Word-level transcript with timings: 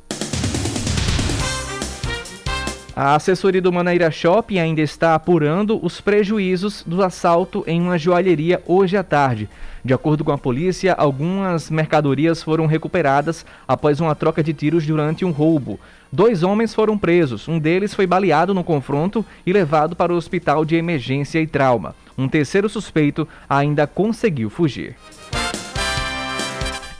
A 3.01 3.15
assessoria 3.15 3.61
do 3.61 3.71
Manaíra 3.71 4.11
Shopping 4.11 4.59
ainda 4.59 4.81
está 4.81 5.15
apurando 5.15 5.79
os 5.81 6.01
prejuízos 6.01 6.83
do 6.85 7.01
assalto 7.01 7.63
em 7.65 7.79
uma 7.79 7.97
joalheria 7.97 8.61
hoje 8.67 8.97
à 8.97 9.03
tarde. 9.03 9.47
De 9.85 9.93
acordo 9.93 10.25
com 10.25 10.33
a 10.33 10.37
polícia, 10.37 10.95
algumas 10.95 11.69
mercadorias 11.69 12.43
foram 12.43 12.65
recuperadas 12.65 13.45
após 13.65 14.01
uma 14.01 14.15
troca 14.15 14.43
de 14.43 14.53
tiros 14.53 14.85
durante 14.85 15.23
um 15.23 15.31
roubo. 15.31 15.79
Dois 16.11 16.43
homens 16.43 16.75
foram 16.75 16.97
presos, 16.97 17.47
um 17.47 17.57
deles 17.57 17.93
foi 17.93 18.05
baleado 18.05 18.53
no 18.53 18.65
confronto 18.65 19.25
e 19.45 19.53
levado 19.53 19.95
para 19.95 20.11
o 20.11 20.17
hospital 20.17 20.65
de 20.65 20.75
emergência 20.75 21.39
e 21.39 21.47
trauma. 21.47 21.95
Um 22.17 22.27
terceiro 22.27 22.67
suspeito 22.67 23.25
ainda 23.49 23.87
conseguiu 23.87 24.49
fugir. 24.49 24.97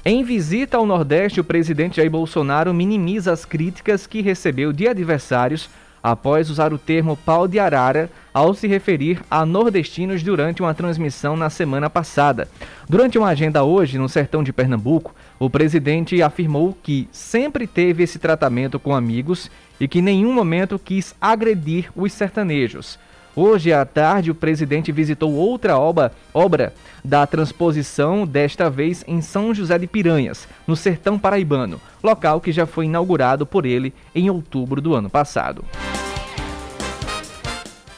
Em 0.05 0.23
visita 0.23 0.77
ao 0.77 0.85
Nordeste, 0.85 1.41
o 1.41 1.43
presidente 1.43 1.97
Jair 1.97 2.09
Bolsonaro 2.09 2.73
minimiza 2.73 3.33
as 3.33 3.43
críticas 3.43 4.07
que 4.07 4.21
recebeu 4.21 4.71
de 4.71 4.87
adversários 4.87 5.69
após 6.01 6.49
usar 6.49 6.73
o 6.73 6.77
termo 6.77 7.17
pau 7.17 7.47
de 7.47 7.59
arara 7.59 8.09
ao 8.33 8.53
se 8.53 8.67
referir 8.67 9.21
a 9.29 9.45
nordestinos 9.45 10.23
durante 10.23 10.61
uma 10.61 10.73
transmissão 10.73 11.35
na 11.35 11.49
semana 11.49 11.89
passada. 11.89 12.47
Durante 12.87 13.17
uma 13.17 13.29
agenda 13.29 13.63
hoje 13.63 13.97
no 13.97 14.07
sertão 14.07 14.43
de 14.43 14.53
Pernambuco, 14.53 15.13
o 15.37 15.49
presidente 15.49 16.21
afirmou 16.21 16.77
que 16.81 17.07
sempre 17.11 17.67
teve 17.67 18.03
esse 18.03 18.19
tratamento 18.19 18.79
com 18.79 18.95
amigos 18.95 19.49
e 19.79 19.87
que 19.87 19.99
em 19.99 20.03
nenhum 20.03 20.33
momento 20.33 20.77
quis 20.77 21.15
agredir 21.19 21.89
os 21.95 22.13
sertanejos. 22.13 22.99
Hoje 23.41 23.71
à 23.71 23.85
tarde, 23.85 24.31
o 24.31 24.35
presidente 24.35 24.91
visitou 24.91 25.33
outra 25.33 25.77
obra, 25.79 26.11
obra 26.33 26.73
da 27.01 27.25
transposição, 27.25 28.27
desta 28.27 28.69
vez 28.69 29.01
em 29.07 29.21
São 29.21 29.53
José 29.53 29.77
de 29.77 29.87
Piranhas, 29.87 30.45
no 30.67 30.75
sertão 30.75 31.17
paraibano, 31.17 31.79
local 32.03 32.41
que 32.41 32.51
já 32.51 32.65
foi 32.65 32.83
inaugurado 32.83 33.45
por 33.45 33.65
ele 33.65 33.93
em 34.13 34.29
outubro 34.29 34.81
do 34.81 34.93
ano 34.93 35.09
passado. 35.09 35.63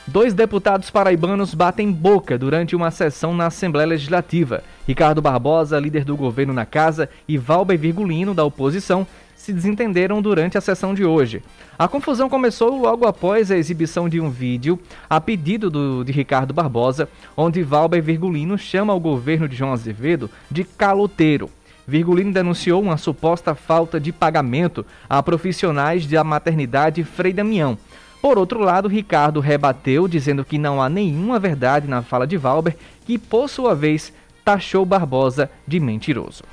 Dois 0.05 0.33
deputados 0.33 0.91
paraibanos 0.91 1.55
batem 1.55 1.91
boca 1.91 2.37
durante 2.37 2.75
uma 2.75 2.91
sessão 2.91 3.33
na 3.33 3.45
Assembleia 3.45 3.87
Legislativa. 3.87 4.61
Ricardo 4.85 5.21
Barbosa, 5.21 5.79
líder 5.79 6.03
do 6.03 6.17
governo 6.17 6.53
na 6.53 6.65
casa, 6.65 7.09
e 7.27 7.37
Valber 7.37 7.79
Virgulino, 7.79 8.33
da 8.33 8.43
oposição, 8.43 9.07
se 9.41 9.51
desentenderam 9.51 10.21
durante 10.21 10.55
a 10.57 10.61
sessão 10.61 10.93
de 10.93 11.03
hoje. 11.03 11.41
A 11.77 11.87
confusão 11.87 12.29
começou 12.29 12.79
logo 12.79 13.07
após 13.07 13.49
a 13.49 13.57
exibição 13.57 14.07
de 14.07 14.21
um 14.21 14.29
vídeo 14.29 14.79
a 15.09 15.19
pedido 15.19 15.69
do, 15.69 16.03
de 16.03 16.11
Ricardo 16.11 16.53
Barbosa, 16.53 17.09
onde 17.35 17.63
Valber 17.63 18.03
Virgulino 18.03 18.55
chama 18.55 18.93
o 18.93 18.99
governo 18.99 19.47
de 19.49 19.55
João 19.55 19.73
Azevedo 19.73 20.29
de 20.49 20.63
caloteiro. 20.63 21.49
Virgulino 21.87 22.31
denunciou 22.31 22.81
uma 22.83 22.97
suposta 22.97 23.55
falta 23.55 23.99
de 23.99 24.11
pagamento 24.11 24.85
a 25.09 25.23
profissionais 25.23 26.05
da 26.05 26.23
maternidade 26.23 27.03
Frei 27.03 27.33
Damião. 27.33 27.75
Por 28.21 28.37
outro 28.37 28.59
lado, 28.59 28.87
Ricardo 28.87 29.39
rebateu, 29.39 30.07
dizendo 30.07 30.45
que 30.45 30.59
não 30.59 30.79
há 30.79 30.87
nenhuma 30.87 31.39
verdade 31.39 31.87
na 31.87 32.03
fala 32.03 32.27
de 32.27 32.37
Valber, 32.37 32.77
que 33.03 33.17
por 33.17 33.49
sua 33.49 33.73
vez 33.73 34.13
taxou 34.45 34.85
Barbosa 34.85 35.49
de 35.67 35.79
mentiroso. 35.79 36.43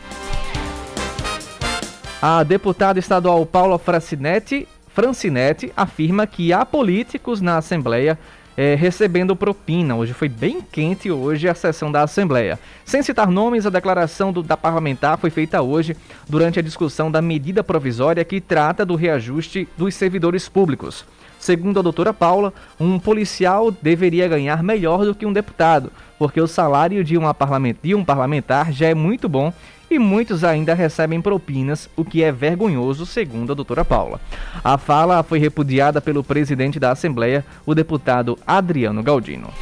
A 2.21 2.43
deputada 2.43 2.99
estadual 2.99 3.47
Paula 3.47 3.79
Francinetti, 3.79 4.67
Francinetti 4.89 5.73
afirma 5.77 6.27
que 6.27 6.53
há 6.53 6.67
políticos 6.67 7.41
na 7.41 7.59
Assembleia 7.59 8.19
é, 8.56 8.75
recebendo 8.75 9.37
propina. 9.37 9.95
Hoje 9.95 10.12
foi 10.12 10.29
bem 10.29 10.61
quente 10.61 11.12
hoje 11.12 11.49
a 11.49 11.55
sessão 11.55 11.93
da 11.93 12.03
Assembleia. 12.03 12.59
Sem 12.84 13.05
citar 13.05 13.29
nomes, 13.29 13.67
a 13.67 13.71
declaração 13.71 14.33
do, 14.33 14.43
da 14.43 14.56
parlamentar 14.56 15.17
foi 15.17 15.31
feita 15.31 15.62
hoje 15.62 15.97
durante 16.29 16.59
a 16.59 16.62
discussão 16.62 17.09
da 17.09 17.23
medida 17.23 17.62
provisória 17.62 18.25
que 18.25 18.41
trata 18.41 18.85
do 18.85 18.97
reajuste 18.97 19.69
dos 19.77 19.95
servidores 19.95 20.49
públicos. 20.49 21.05
Segundo 21.39 21.79
a 21.79 21.83
doutora 21.85 22.12
Paula, 22.12 22.53
um 22.81 22.99
policial 22.99 23.71
deveria 23.71 24.27
ganhar 24.27 24.61
melhor 24.61 25.05
do 25.05 25.15
que 25.15 25.25
um 25.25 25.33
deputado, 25.33 25.93
porque 26.19 26.41
o 26.41 26.49
salário 26.49 27.05
de, 27.05 27.17
uma 27.17 27.33
de 27.81 27.95
um 27.95 28.05
parlamentar 28.05 28.73
já 28.73 28.89
é 28.89 28.95
muito 28.95 29.29
bom 29.29 29.53
e 29.91 29.99
muitos 29.99 30.44
ainda 30.44 30.75
recebem 30.75 31.21
propinas, 31.21 31.88
o 31.97 32.04
que 32.04 32.22
é 32.22 32.31
vergonhoso, 32.31 33.06
segundo 33.06 33.53
a 33.53 33.54
doutora 33.54 33.84
Paula. 33.84 34.21
A 34.62 34.76
fala 34.76 35.22
foi 35.22 35.38
repudiada 35.38 36.00
pelo 36.00 36.22
presidente 36.22 36.78
da 36.78 36.91
Assembleia, 36.91 37.44
o 37.65 37.75
deputado 37.75 38.38
Adriano 38.47 39.03
Galdino. 39.03 39.53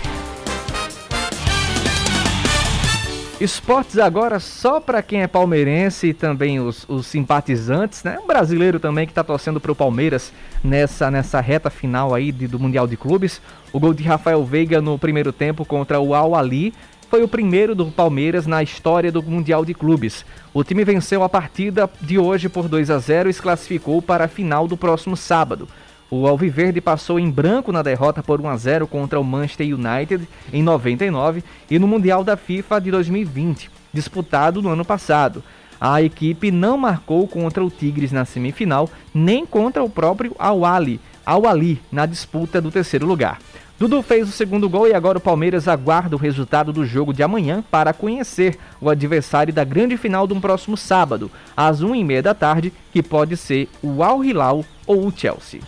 Esportes 3.39 3.99
agora 3.99 4.41
só 4.41 4.81
para 4.81 5.03
quem 5.03 5.21
é 5.21 5.27
palmeirense 5.27 6.07
e 6.07 6.15
também 6.15 6.59
os, 6.59 6.87
os 6.89 7.07
simpatizantes, 7.07 8.03
né? 8.03 8.19
Um 8.19 8.27
brasileiro 8.27 8.81
também 8.81 9.05
que 9.05 9.13
está 9.13 9.23
torcendo 9.23 9.61
para 9.61 9.71
o 9.71 9.77
Palmeiras 9.77 10.33
nessa, 10.65 11.11
nessa 11.11 11.39
reta 11.39 11.69
final 11.69 12.15
aí 12.15 12.33
de, 12.33 12.49
do 12.49 12.59
Mundial 12.59 12.87
de 12.87 12.97
Clubes. 12.97 13.43
O 13.75 13.79
gol 13.79 13.93
de 13.93 14.03
Rafael 14.03 14.43
Veiga 14.43 14.81
no 14.81 14.99
primeiro 14.99 15.35
tempo 15.35 15.67
contra 15.67 16.01
o 16.01 16.15
Al 16.15 16.35
Ali 16.35 16.73
foi 17.09 17.23
o 17.23 17.29
primeiro 17.29 17.75
do 17.75 17.87
Palmeiras 17.87 18.47
na 18.47 18.63
história 18.63 19.13
do 19.13 19.23
Mundial 19.23 19.65
de 19.65 19.73
Clubes. 19.73 20.25
O 20.53 20.65
time 20.65 20.85
venceu 20.85 21.23
a 21.23 21.29
partida 21.29 21.89
de 22.01 22.19
hoje 22.19 22.49
por 22.49 22.69
2 22.69 22.91
a 22.91 22.99
0 22.99 23.29
e 23.29 23.33
se 23.33 23.41
classificou 23.41 24.03
para 24.03 24.25
a 24.25 24.29
final 24.29 24.67
do 24.67 24.77
próximo 24.77 25.17
sábado. 25.17 25.69
O 26.11 26.27
Alviverde 26.27 26.81
passou 26.81 27.19
em 27.19 27.31
branco 27.31 27.73
na 27.73 27.83
derrota 27.83 28.23
por 28.23 28.41
1 28.41 28.49
a 28.49 28.57
0 28.57 28.87
contra 28.87 29.21
o 29.21 29.25
Manchester 29.25 29.67
United 29.75 30.29
em 30.53 30.63
99 30.63 31.43
e 31.71 31.79
no 31.79 31.87
Mundial 31.87 32.23
da 32.23 32.37
FIFA 32.37 32.81
de 32.81 32.91
2020, 32.91 33.71
disputado 33.93 34.63
no 34.63 34.69
ano 34.69 34.85
passado. 34.85 35.43
A 35.81 36.01
equipe 36.03 36.51
não 36.51 36.79
marcou 36.79 37.27
contra 37.29 37.65
o 37.65 37.71
Tigres 37.71 38.13
na 38.13 38.25
semifinal, 38.25 38.89
nem 39.13 39.45
contra 39.45 39.83
o 39.85 39.91
próprio 39.91 40.35
Al-Ali, 40.39 41.01
Al-Ali 41.25 41.83
na 41.91 42.07
disputa 42.07 42.61
do 42.61 42.71
terceiro 42.71 43.07
lugar. 43.07 43.39
Dudu 43.79 44.03
fez 44.03 44.27
o 44.29 44.33
segundo 44.33 44.71
gol 44.71 44.89
e 44.89 44.95
agora 44.95 45.19
o 45.19 45.21
Palmeiras 45.21 45.69
aguarda 45.69 46.17
o 46.17 46.19
resultado 46.19 46.73
do 46.73 46.87
jogo 46.87 47.13
de 47.13 47.23
amanhã 47.23 47.63
para 47.71 47.93
conhecer 47.93 48.59
o 48.81 48.89
adversário 48.89 49.53
da 49.53 49.65
grande 49.65 49.99
final 49.99 50.27
do 50.27 50.41
próximo 50.41 50.77
sábado, 50.79 51.31
às 51.55 51.83
1h30 51.83 52.23
da 52.23 52.35
tarde, 52.35 52.73
que 52.91 53.03
pode 53.03 53.37
ser 53.37 53.69
o 53.83 54.03
Al 54.03 54.25
Hilal 54.25 54.65
ou 54.87 55.07
o 55.07 55.13
Chelsea. 55.15 55.61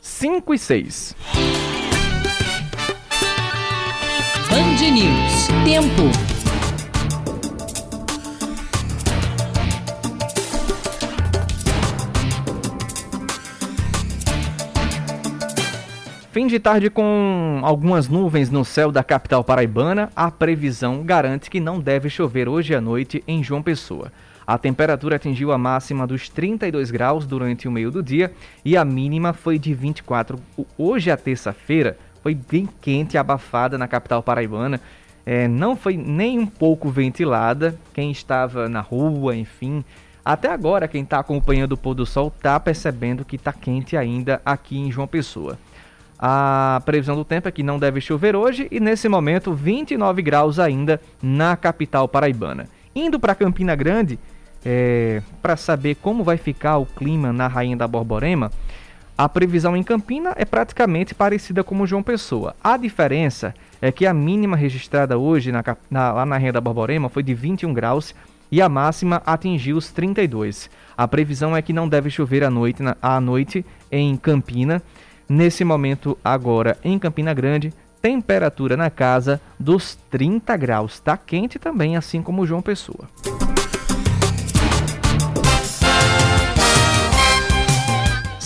5 0.00 0.54
e 0.54 0.58
6. 0.58 1.16
Band 4.50 4.90
News. 4.90 5.48
Tempo. 5.64 6.33
Fim 16.34 16.48
de 16.48 16.58
tarde 16.58 16.90
com 16.90 17.60
algumas 17.62 18.08
nuvens 18.08 18.50
no 18.50 18.64
céu 18.64 18.90
da 18.90 19.04
capital 19.04 19.44
paraibana, 19.44 20.10
a 20.16 20.32
previsão 20.32 21.04
garante 21.04 21.48
que 21.48 21.60
não 21.60 21.78
deve 21.78 22.10
chover 22.10 22.48
hoje 22.48 22.74
à 22.74 22.80
noite 22.80 23.22
em 23.28 23.40
João 23.40 23.62
Pessoa. 23.62 24.10
A 24.44 24.58
temperatura 24.58 25.14
atingiu 25.14 25.52
a 25.52 25.58
máxima 25.58 26.08
dos 26.08 26.28
32 26.28 26.90
graus 26.90 27.24
durante 27.24 27.68
o 27.68 27.70
meio 27.70 27.88
do 27.88 28.02
dia 28.02 28.32
e 28.64 28.76
a 28.76 28.84
mínima 28.84 29.32
foi 29.32 29.60
de 29.60 29.72
24. 29.72 30.36
Hoje, 30.76 31.08
a 31.08 31.16
terça-feira, 31.16 31.96
foi 32.20 32.34
bem 32.34 32.68
quente 32.80 33.14
e 33.14 33.16
abafada 33.16 33.78
na 33.78 33.86
capital 33.86 34.20
paraibana. 34.20 34.80
É, 35.24 35.46
não 35.46 35.76
foi 35.76 35.96
nem 35.96 36.40
um 36.40 36.46
pouco 36.46 36.90
ventilada. 36.90 37.78
Quem 37.92 38.10
estava 38.10 38.68
na 38.68 38.80
rua, 38.80 39.36
enfim, 39.36 39.84
até 40.24 40.50
agora, 40.50 40.88
quem 40.88 41.02
está 41.02 41.18
acompanhando 41.20 41.72
o 41.72 41.76
pôr 41.76 41.94
do 41.94 42.04
sol 42.04 42.32
está 42.34 42.58
percebendo 42.58 43.24
que 43.24 43.36
está 43.36 43.52
quente 43.52 43.96
ainda 43.96 44.42
aqui 44.44 44.76
em 44.76 44.90
João 44.90 45.06
Pessoa. 45.06 45.56
A 46.26 46.80
previsão 46.86 47.14
do 47.14 47.22
tempo 47.22 47.48
é 47.48 47.52
que 47.52 47.62
não 47.62 47.78
deve 47.78 48.00
chover 48.00 48.34
hoje 48.34 48.66
e 48.70 48.80
nesse 48.80 49.10
momento 49.10 49.52
29 49.52 50.22
graus 50.22 50.58
ainda 50.58 50.98
na 51.22 51.54
capital 51.54 52.08
paraibana. 52.08 52.66
Indo 52.96 53.20
para 53.20 53.34
Campina 53.34 53.76
Grande, 53.76 54.18
é, 54.64 55.20
para 55.42 55.54
saber 55.54 55.96
como 55.96 56.24
vai 56.24 56.38
ficar 56.38 56.78
o 56.78 56.86
clima 56.86 57.30
na 57.30 57.46
Rainha 57.46 57.76
da 57.76 57.86
Borborema, 57.86 58.50
a 59.18 59.28
previsão 59.28 59.76
em 59.76 59.82
Campina 59.82 60.32
é 60.34 60.46
praticamente 60.46 61.14
parecida 61.14 61.62
com 61.62 61.84
João 61.84 62.02
Pessoa. 62.02 62.56
A 62.64 62.78
diferença 62.78 63.54
é 63.82 63.92
que 63.92 64.06
a 64.06 64.14
mínima 64.14 64.56
registrada 64.56 65.18
hoje 65.18 65.52
na, 65.52 65.62
na, 65.90 66.10
lá 66.10 66.24
na 66.24 66.38
Rainha 66.38 66.54
da 66.54 66.60
Borborema 66.62 67.10
foi 67.10 67.22
de 67.22 67.34
21 67.34 67.74
graus 67.74 68.14
e 68.50 68.62
a 68.62 68.68
máxima 68.70 69.20
atingiu 69.26 69.76
os 69.76 69.92
32. 69.92 70.70
A 70.96 71.06
previsão 71.06 71.54
é 71.54 71.60
que 71.60 71.74
não 71.74 71.86
deve 71.86 72.08
chover 72.08 72.42
à 72.42 72.48
noite, 72.48 72.82
na, 72.82 72.96
à 73.02 73.20
noite 73.20 73.62
em 73.92 74.16
Campina. 74.16 74.82
Nesse 75.28 75.64
momento, 75.64 76.18
agora 76.24 76.76
em 76.84 76.98
Campina 76.98 77.32
Grande, 77.32 77.72
temperatura 78.02 78.76
na 78.76 78.90
casa 78.90 79.40
dos 79.58 79.96
30 80.10 80.56
graus. 80.56 80.94
Está 80.94 81.16
quente 81.16 81.58
também, 81.58 81.96
assim 81.96 82.22
como 82.22 82.46
João 82.46 82.60
Pessoa. 82.60 83.08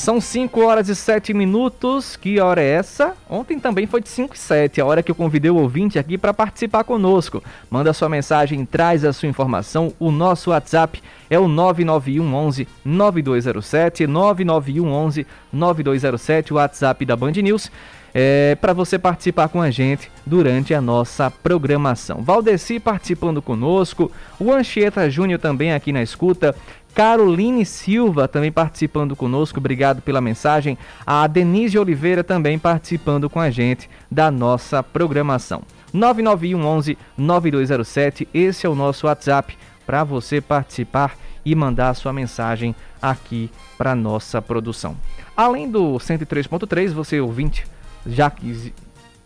São 0.08 0.22
5 0.22 0.62
horas 0.62 0.88
e 0.88 0.96
7 0.96 1.34
minutos. 1.34 2.16
Que 2.16 2.40
hora 2.40 2.62
é 2.62 2.66
essa? 2.66 3.14
Ontem 3.28 3.58
também 3.58 3.86
foi 3.86 4.00
de 4.00 4.08
5 4.08 4.34
e 4.34 4.38
7, 4.38 4.80
a 4.80 4.86
hora 4.86 5.02
que 5.02 5.10
eu 5.10 5.14
convidei 5.14 5.50
o 5.50 5.56
ouvinte 5.56 5.98
aqui 5.98 6.16
para 6.16 6.32
participar 6.32 6.82
conosco. 6.82 7.42
Manda 7.70 7.92
sua 7.92 8.08
mensagem, 8.08 8.64
traz 8.64 9.04
a 9.04 9.12
sua 9.12 9.28
informação. 9.28 9.92
O 9.98 10.10
nosso 10.10 10.48
WhatsApp 10.48 11.02
é 11.28 11.38
o 11.38 11.46
991 11.46 12.34
11 12.34 12.68
9207, 12.82 14.06
991 14.06 14.90
11 14.90 15.26
9207, 15.52 16.54
o 16.54 16.56
WhatsApp 16.56 17.04
da 17.04 17.14
Band 17.14 17.32
News. 17.32 17.70
É, 18.14 18.56
para 18.58 18.72
você 18.72 18.98
participar 18.98 19.48
com 19.48 19.60
a 19.60 19.70
gente 19.70 20.10
durante 20.24 20.72
a 20.72 20.80
nossa 20.80 21.30
programação. 21.30 22.22
Valdeci 22.22 22.80
participando 22.80 23.42
conosco, 23.42 24.10
o 24.40 24.50
Anchieta 24.50 25.10
Júnior 25.10 25.38
também 25.38 25.74
aqui 25.74 25.92
na 25.92 26.02
escuta, 26.02 26.56
Caroline 26.94 27.64
Silva 27.64 28.26
também 28.26 28.50
participando 28.50 29.14
conosco, 29.14 29.58
obrigado 29.58 30.02
pela 30.02 30.20
mensagem. 30.20 30.76
A 31.06 31.26
Denise 31.26 31.78
Oliveira 31.78 32.24
também 32.24 32.58
participando 32.58 33.30
com 33.30 33.40
a 33.40 33.50
gente 33.50 33.88
da 34.10 34.30
nossa 34.30 34.82
programação. 34.82 35.62
991 35.92 36.64
11 36.64 36.98
9207, 37.16 38.28
esse 38.34 38.66
é 38.66 38.68
o 38.68 38.74
nosso 38.74 39.06
WhatsApp 39.06 39.56
para 39.86 40.04
você 40.04 40.40
participar 40.40 41.16
e 41.44 41.54
mandar 41.54 41.90
a 41.90 41.94
sua 41.94 42.12
mensagem 42.12 42.74
aqui 43.00 43.50
para 43.78 43.94
nossa 43.94 44.42
produção. 44.42 44.96
Além 45.36 45.70
do 45.70 45.94
103.3, 45.94 46.90
você 46.92 47.20
ouvinte, 47.20 47.66
já 48.06 48.28
que 48.28 48.74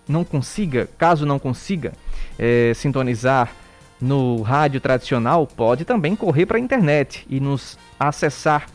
não 0.07 0.25
consiga, 0.25 0.89
caso 0.99 1.27
não 1.27 1.39
consiga 1.39 1.93
é, 2.39 2.73
sintonizar 2.75 3.51
no 4.03 4.43
rádio 4.43 4.81
tradicional, 4.81 5.47
pode 5.47 5.85
também 5.85 6.17
correr 6.17 6.45
para 6.45 6.57
a 6.57 6.61
internet 6.61 7.25
e 7.31 7.39
nos 7.39 7.79
acessar 7.99 8.67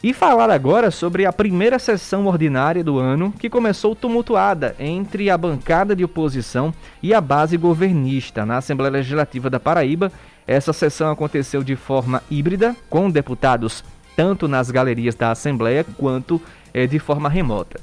e 0.02 0.14
falar 0.14 0.50
agora 0.50 0.90
sobre 0.90 1.26
a 1.26 1.32
primeira 1.32 1.78
sessão 1.78 2.26
ordinária 2.26 2.82
do 2.82 2.98
ano 2.98 3.32
que 3.32 3.50
começou 3.50 3.94
tumultuada 3.94 4.74
entre 4.78 5.28
a 5.28 5.36
bancada 5.36 5.94
de 5.94 6.04
oposição 6.04 6.72
e 7.02 7.12
a 7.12 7.20
base 7.20 7.56
governista 7.56 8.46
na 8.46 8.56
Assembleia 8.56 8.92
Legislativa 8.92 9.50
da 9.50 9.60
Paraíba. 9.60 10.10
Essa 10.46 10.72
sessão 10.72 11.10
aconteceu 11.10 11.62
de 11.62 11.76
forma 11.76 12.22
híbrida, 12.30 12.74
com 12.88 13.10
deputados 13.10 13.84
tanto 14.16 14.48
nas 14.48 14.70
galerias 14.70 15.14
da 15.14 15.30
Assembleia 15.30 15.84
quanto 15.96 16.40
é, 16.72 16.86
de 16.86 16.98
forma 16.98 17.28
remota. 17.28 17.78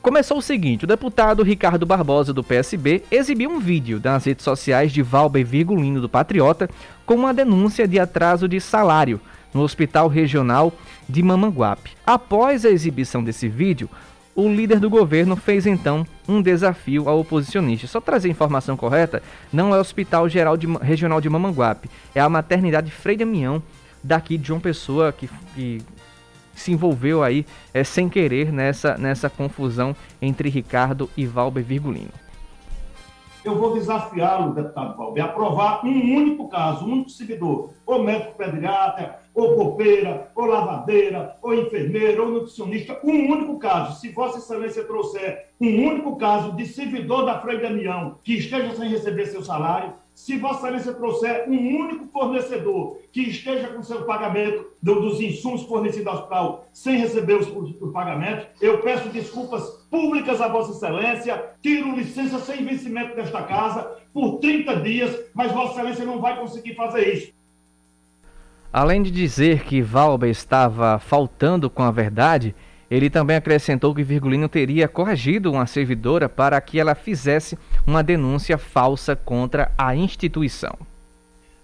Começou 0.00 0.38
o 0.38 0.42
seguinte: 0.42 0.84
o 0.84 0.88
deputado 0.88 1.42
Ricardo 1.42 1.86
Barbosa, 1.86 2.32
do 2.32 2.42
PSB, 2.42 3.04
exibiu 3.10 3.50
um 3.50 3.60
vídeo 3.60 4.00
nas 4.02 4.24
redes 4.24 4.42
sociais 4.42 4.90
de 4.90 5.02
Valber 5.02 5.44
Virgulino, 5.44 6.00
do 6.00 6.08
Patriota, 6.08 6.68
com 7.06 7.14
uma 7.14 7.34
denúncia 7.34 7.86
de 7.86 8.00
atraso 8.00 8.48
de 8.48 8.58
salário 8.58 9.20
no 9.52 9.62
Hospital 9.62 10.08
Regional 10.08 10.72
de 11.08 11.22
Mamanguape. 11.22 11.92
Após 12.06 12.64
a 12.64 12.70
exibição 12.70 13.22
desse 13.22 13.48
vídeo, 13.48 13.88
o 14.34 14.48
líder 14.48 14.80
do 14.80 14.88
governo 14.88 15.36
fez 15.36 15.66
então 15.66 16.06
um 16.26 16.40
desafio 16.40 17.08
ao 17.08 17.20
oposicionista. 17.20 17.86
Só 17.86 18.00
trazer 18.00 18.28
a 18.28 18.30
informação 18.30 18.76
correta, 18.76 19.22
não 19.52 19.74
é 19.74 19.76
o 19.76 19.80
Hospital 19.80 20.28
Geral 20.28 20.56
de, 20.56 20.66
Regional 20.80 21.20
de 21.20 21.28
Mamanguape, 21.28 21.90
é 22.14 22.20
a 22.20 22.28
maternidade 22.28 22.90
Frei 22.90 23.16
Damião, 23.16 23.62
daqui 24.02 24.38
de 24.38 24.48
João 24.48 24.60
Pessoa, 24.60 25.12
que, 25.12 25.28
que 25.54 25.82
se 26.54 26.72
envolveu 26.72 27.22
aí 27.22 27.46
é, 27.72 27.84
sem 27.84 28.08
querer 28.08 28.52
nessa, 28.52 28.96
nessa 28.96 29.28
confusão 29.28 29.94
entre 30.20 30.48
Ricardo 30.48 31.08
e 31.16 31.26
Valber 31.26 31.62
Virgulino 31.62 32.22
eu 33.44 33.56
vou 33.56 33.74
desafiá-lo, 33.74 34.54
deputado 34.54 34.96
Valber, 34.96 35.24
a 35.24 35.26
aprovar 35.26 35.84
um 35.84 35.90
único 35.90 36.48
caso, 36.48 36.84
um 36.84 36.92
único 36.92 37.10
servidor, 37.10 37.70
ou 37.84 38.02
médico 38.02 38.36
pediatra, 38.36 39.20
ou 39.34 39.56
copeira, 39.56 40.30
ou 40.34 40.46
lavadeira, 40.46 41.36
ou 41.42 41.54
enfermeira, 41.54 42.22
ou 42.22 42.28
nutricionista, 42.28 43.00
um 43.02 43.32
único 43.32 43.58
caso. 43.58 44.00
Se 44.00 44.10
Vossa 44.10 44.38
Excelência 44.38 44.84
trouxer 44.84 45.48
um 45.60 45.86
único 45.86 46.16
caso 46.16 46.52
de 46.52 46.66
servidor 46.66 47.24
da 47.24 47.40
Freire 47.40 47.62
Damião 47.62 48.18
que 48.22 48.34
esteja 48.34 48.74
sem 48.76 48.88
receber 48.88 49.26
seu 49.26 49.42
salário, 49.42 49.94
se 50.14 50.36
Vossa 50.36 50.66
Excelência 50.66 50.94
trouxer 50.94 51.48
um 51.48 51.76
único 51.80 52.06
fornecedor 52.12 52.98
que 53.10 53.22
esteja 53.22 53.68
com 53.68 53.82
seu 53.82 54.04
pagamento 54.04 54.66
do, 54.82 55.00
dos 55.00 55.20
insumos 55.20 55.62
fornecidos 55.62 56.06
ao 56.08 56.14
hospital 56.14 56.66
sem 56.72 56.98
receber 56.98 57.34
os, 57.34 57.48
os, 57.48 57.74
os, 57.80 57.92
pagamentos, 57.92 58.46
eu 58.60 58.78
peço 58.82 59.08
desculpas 59.08 59.81
públicas 59.92 60.40
a 60.40 60.48
Vossa 60.48 60.72
Excelência, 60.72 61.50
tiro 61.60 61.94
licença 61.94 62.38
sem 62.38 62.64
vencimento 62.64 63.14
desta 63.14 63.42
casa 63.42 63.98
por 64.10 64.38
30 64.38 64.76
dias, 64.80 65.20
mas 65.34 65.52
Vossa 65.52 65.74
Excelência 65.74 66.06
não 66.06 66.18
vai 66.18 66.34
conseguir 66.40 66.74
fazer 66.74 67.12
isso. 67.12 67.32
Além 68.72 69.02
de 69.02 69.10
dizer 69.10 69.64
que 69.64 69.82
Valber 69.82 70.30
estava 70.30 70.98
faltando 70.98 71.68
com 71.68 71.82
a 71.82 71.90
verdade, 71.90 72.54
ele 72.90 73.10
também 73.10 73.36
acrescentou 73.36 73.94
que 73.94 74.02
Virgulino 74.02 74.48
teria 74.48 74.88
corrigido 74.88 75.52
uma 75.52 75.66
servidora 75.66 76.26
para 76.26 76.58
que 76.58 76.80
ela 76.80 76.94
fizesse 76.94 77.58
uma 77.86 78.02
denúncia 78.02 78.56
falsa 78.56 79.14
contra 79.14 79.72
a 79.76 79.94
instituição. 79.94 80.74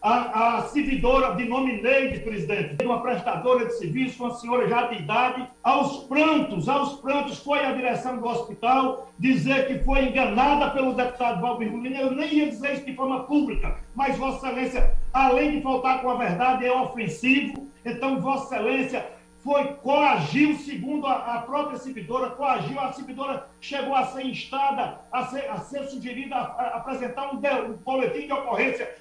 A, 0.00 0.59
a 0.59 0.62
servidora 0.69 1.35
de 1.35 1.45
nome 1.45 1.83
Neide, 1.83 2.21
presidente, 2.21 2.85
uma 2.85 3.02
prestadora 3.02 3.67
de 3.67 3.76
serviço, 3.78 4.23
uma 4.23 4.33
senhora 4.35 4.69
já 4.69 4.87
de 4.87 5.02
idade, 5.02 5.49
aos 5.61 6.05
prantos, 6.05 6.69
aos 6.69 7.00
prantos, 7.00 7.40
foi 7.40 7.64
à 7.64 7.73
direção 7.73 8.17
do 8.17 8.28
hospital 8.28 9.11
dizer 9.19 9.67
que 9.67 9.83
foi 9.85 10.05
enganada 10.05 10.71
pelo 10.71 10.95
deputado 10.95 11.40
Valdir 11.40 11.71
Virgulino. 11.71 11.97
Eu 11.97 12.12
nem 12.12 12.33
ia 12.33 12.47
dizer 12.47 12.75
isso 12.75 12.87
de 12.87 12.95
forma 12.95 13.25
pública, 13.25 13.76
mas 13.93 14.17
Vossa 14.17 14.47
Excelência, 14.47 14.97
além 15.12 15.57
de 15.57 15.62
faltar 15.62 16.00
com 16.00 16.11
a 16.11 16.14
verdade, 16.14 16.64
é 16.64 16.73
ofensivo. 16.73 17.69
Então, 17.85 18.21
Vossa 18.21 18.55
Excelência 18.55 19.05
foi, 19.43 19.64
coagiu, 19.83 20.57
segundo 20.59 21.07
a, 21.07 21.14
a, 21.14 21.43
própria 21.43 21.78
servidora, 21.78 22.31
coagiu, 22.31 22.78
a 22.78 22.93
servidora 22.93 23.49
chegou 23.61 23.95
a 23.95 24.05
ser 24.07 24.26
instada, 24.26 25.00
a 25.11 25.26
ser, 25.26 25.49
a 25.49 25.57
ser 25.59 25.85
sugerida 25.85 26.37
a, 26.37 26.40
a 26.40 26.76
apresentar 26.76 27.33
um, 27.33 27.40
de, 27.40 27.49
um 27.49 27.73
boletim 27.73 28.26
de 28.26 28.33
ocorrência. 28.33 28.95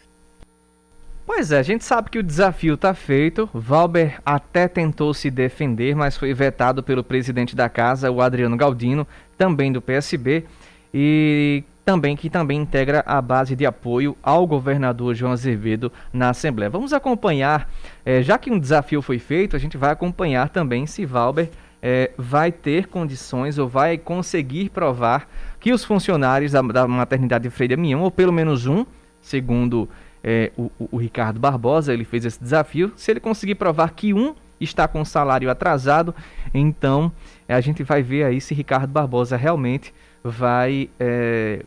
Pois 1.27 1.51
é, 1.51 1.59
a 1.59 1.63
gente 1.63 1.83
sabe 1.83 2.09
que 2.09 2.17
o 2.17 2.23
desafio 2.23 2.75
está 2.75 2.93
feito. 2.93 3.49
Valber 3.53 4.21
até 4.25 4.65
tentou 4.65 5.13
se 5.13 5.29
defender, 5.29 5.93
mas 5.93 6.15
foi 6.15 6.33
vetado 6.33 6.81
pelo 6.81 7.03
presidente 7.03 7.53
da 7.53 7.67
casa, 7.67 8.09
o 8.09 8.21
Adriano 8.21 8.55
Galdino, 8.55 9.05
também 9.37 9.69
do 9.69 9.81
PSB. 9.81 10.45
E 10.93 11.65
também 11.83 12.15
que 12.15 12.29
também 12.29 12.61
integra 12.61 13.03
a 13.05 13.21
base 13.21 13.57
de 13.57 13.65
apoio 13.65 14.15
ao 14.23 14.47
governador 14.47 15.13
João 15.13 15.33
Azevedo 15.33 15.91
na 16.13 16.29
Assembleia. 16.29 16.69
Vamos 16.69 16.93
acompanhar, 16.93 17.69
é, 18.05 18.23
já 18.23 18.37
que 18.37 18.49
um 18.49 18.57
desafio 18.57 19.01
foi 19.01 19.19
feito, 19.19 19.53
a 19.53 19.59
gente 19.59 19.75
vai 19.75 19.91
acompanhar 19.91 20.47
também 20.47 20.87
se 20.87 21.05
Valber 21.05 21.49
é, 21.81 22.11
vai 22.17 22.53
ter 22.53 22.87
condições 22.87 23.57
ou 23.57 23.67
vai 23.67 23.97
conseguir 23.97 24.69
provar 24.69 25.29
que 25.59 25.73
os 25.73 25.83
funcionários 25.83 26.53
da, 26.53 26.61
da 26.61 26.87
maternidade 26.87 27.43
de 27.43 27.49
Freire 27.49 27.75
Damião, 27.75 28.01
ou 28.01 28.11
pelo 28.11 28.31
menos 28.31 28.65
um, 28.65 28.85
segundo 29.21 29.89
é, 30.29 30.51
o, 30.57 30.69
o, 30.91 30.97
Ricardo 30.97 31.39
Barbosa, 31.39 31.93
ele 31.93 32.03
fez 32.03 32.25
esse 32.25 32.37
desafio. 32.37 32.91
Se 32.97 33.09
ele 33.09 33.21
conseguir 33.21 33.55
provar 33.55 33.91
que 33.91 34.13
um 34.13 34.35
está 34.59 34.85
com 34.85 35.05
salário 35.05 35.49
atrasado, 35.49 36.13
então 36.53 37.09
é, 37.47 37.53
a 37.53 37.61
gente 37.61 37.81
vai 37.81 38.03
ver 38.03 38.25
aí 38.25 38.41
se 38.41 38.53
Ricardo 38.53 38.91
Barbosa 38.91 39.37
realmente 39.37 39.93
vai 40.21 40.89
é, 40.99 41.63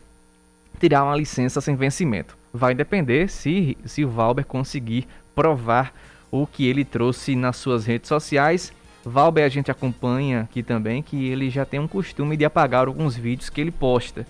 tirar 0.79 1.03
uma 1.03 1.15
licença 1.15 1.59
sem 1.59 1.75
vencimento. 1.75 2.37
Vai 2.53 2.75
depender 2.75 3.29
se, 3.29 3.75
se 3.83 4.05
o 4.05 4.09
Valber 4.09 4.45
conseguir 4.45 5.07
provar 5.33 5.91
o 6.29 6.45
que 6.45 6.67
ele 6.67 6.85
trouxe 6.85 7.35
nas 7.35 7.57
suas 7.57 7.83
redes 7.87 8.09
sociais. 8.09 8.71
Valber 9.03 9.43
a 9.43 9.49
gente 9.49 9.71
acompanha 9.71 10.41
aqui 10.41 10.61
também 10.61 11.01
que 11.01 11.29
ele 11.29 11.49
já 11.49 11.65
tem 11.65 11.79
um 11.79 11.87
costume 11.87 12.37
de 12.37 12.45
apagar 12.45 12.85
alguns 12.85 13.15
vídeos 13.15 13.49
que 13.49 13.59
ele 13.59 13.71
posta. 13.71 14.23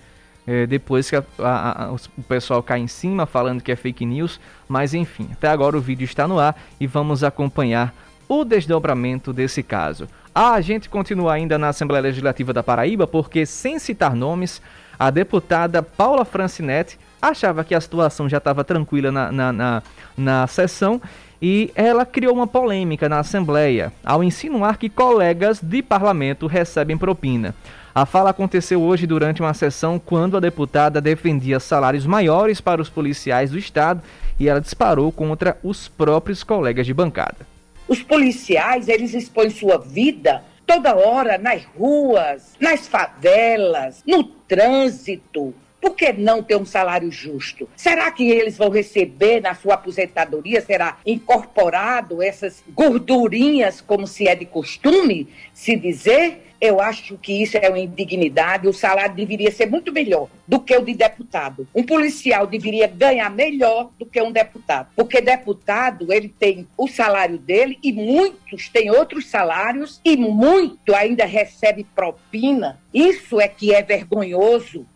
É, 0.46 0.66
depois 0.66 1.08
que 1.08 1.14
a, 1.14 1.24
a, 1.38 1.84
a, 1.84 1.92
o 1.92 2.22
pessoal 2.26 2.62
cai 2.62 2.80
em 2.80 2.88
cima 2.88 3.26
falando 3.26 3.62
que 3.62 3.70
é 3.70 3.76
fake 3.76 4.04
news, 4.04 4.40
mas 4.68 4.92
enfim, 4.92 5.28
até 5.32 5.48
agora 5.48 5.76
o 5.76 5.80
vídeo 5.80 6.04
está 6.04 6.26
no 6.26 6.38
ar 6.38 6.60
e 6.80 6.86
vamos 6.86 7.22
acompanhar 7.22 7.94
o 8.28 8.44
desdobramento 8.44 9.32
desse 9.32 9.62
caso. 9.62 10.08
A 10.34 10.60
gente 10.60 10.88
continua 10.88 11.34
ainda 11.34 11.58
na 11.58 11.68
Assembleia 11.68 12.02
Legislativa 12.02 12.52
da 12.52 12.62
Paraíba 12.62 13.06
porque, 13.06 13.44
sem 13.44 13.78
citar 13.78 14.16
nomes, 14.16 14.62
a 14.98 15.10
deputada 15.10 15.82
Paula 15.82 16.24
Francinetti 16.24 16.98
achava 17.20 17.62
que 17.62 17.74
a 17.74 17.80
situação 17.80 18.28
já 18.28 18.38
estava 18.38 18.64
tranquila 18.64 19.12
na, 19.12 19.30
na, 19.30 19.52
na, 19.52 19.82
na 20.16 20.46
sessão 20.46 21.00
e 21.42 21.72
ela 21.74 22.06
criou 22.06 22.32
uma 22.32 22.46
polêmica 22.46 23.08
na 23.08 23.18
Assembleia 23.18 23.92
ao 24.04 24.22
insinuar 24.22 24.78
que 24.78 24.88
colegas 24.88 25.60
de 25.60 25.82
parlamento 25.82 26.46
recebem 26.46 26.96
propina. 26.96 27.52
A 27.92 28.06
fala 28.06 28.30
aconteceu 28.30 28.80
hoje 28.80 29.08
durante 29.08 29.42
uma 29.42 29.52
sessão 29.52 29.98
quando 29.98 30.36
a 30.36 30.40
deputada 30.40 31.00
defendia 31.00 31.58
salários 31.58 32.06
maiores 32.06 32.60
para 32.60 32.80
os 32.80 32.88
policiais 32.88 33.50
do 33.50 33.58
Estado 33.58 34.00
e 34.38 34.48
ela 34.48 34.60
disparou 34.60 35.10
contra 35.10 35.58
os 35.64 35.88
próprios 35.88 36.44
colegas 36.44 36.86
de 36.86 36.94
bancada. 36.94 37.38
Os 37.88 38.00
policiais, 38.02 38.88
eles 38.88 39.12
expõem 39.12 39.50
sua 39.50 39.78
vida 39.78 40.44
toda 40.64 40.94
hora 40.94 41.36
nas 41.36 41.64
ruas, 41.76 42.54
nas 42.60 42.86
favelas, 42.86 44.02
no 44.06 44.22
trânsito. 44.22 45.52
Por 45.82 45.96
que 45.96 46.12
não 46.12 46.44
ter 46.44 46.54
um 46.56 46.64
salário 46.64 47.10
justo? 47.10 47.68
Será 47.74 48.08
que 48.12 48.30
eles 48.30 48.56
vão 48.56 48.70
receber 48.70 49.40
na 49.40 49.52
sua 49.52 49.74
aposentadoria? 49.74 50.60
Será 50.60 50.96
incorporado 51.04 52.22
essas 52.22 52.62
gordurinhas, 52.72 53.80
como 53.80 54.06
se 54.06 54.28
é 54.28 54.36
de 54.36 54.46
costume 54.46 55.26
se 55.52 55.76
dizer? 55.76 56.52
Eu 56.60 56.80
acho 56.80 57.18
que 57.18 57.42
isso 57.42 57.58
é 57.60 57.68
uma 57.68 57.80
indignidade. 57.80 58.68
O 58.68 58.72
salário 58.72 59.16
deveria 59.16 59.50
ser 59.50 59.66
muito 59.66 59.92
melhor 59.92 60.28
do 60.46 60.60
que 60.60 60.76
o 60.76 60.84
de 60.84 60.94
deputado. 60.94 61.66
Um 61.74 61.82
policial 61.82 62.46
deveria 62.46 62.86
ganhar 62.86 63.28
melhor 63.30 63.90
do 63.98 64.06
que 64.06 64.22
um 64.22 64.30
deputado, 64.30 64.86
porque 64.94 65.20
deputado 65.20 66.12
ele 66.12 66.28
tem 66.28 66.68
o 66.78 66.86
salário 66.86 67.36
dele 67.36 67.76
e 67.82 67.92
muitos 67.92 68.68
têm 68.68 68.92
outros 68.92 69.28
salários 69.28 70.00
e 70.04 70.16
muito 70.16 70.94
ainda 70.94 71.24
recebe 71.24 71.84
propina. 71.96 72.80
Isso 72.94 73.40
é 73.40 73.48
que 73.48 73.74
é 73.74 73.82
vergonhoso. 73.82 74.86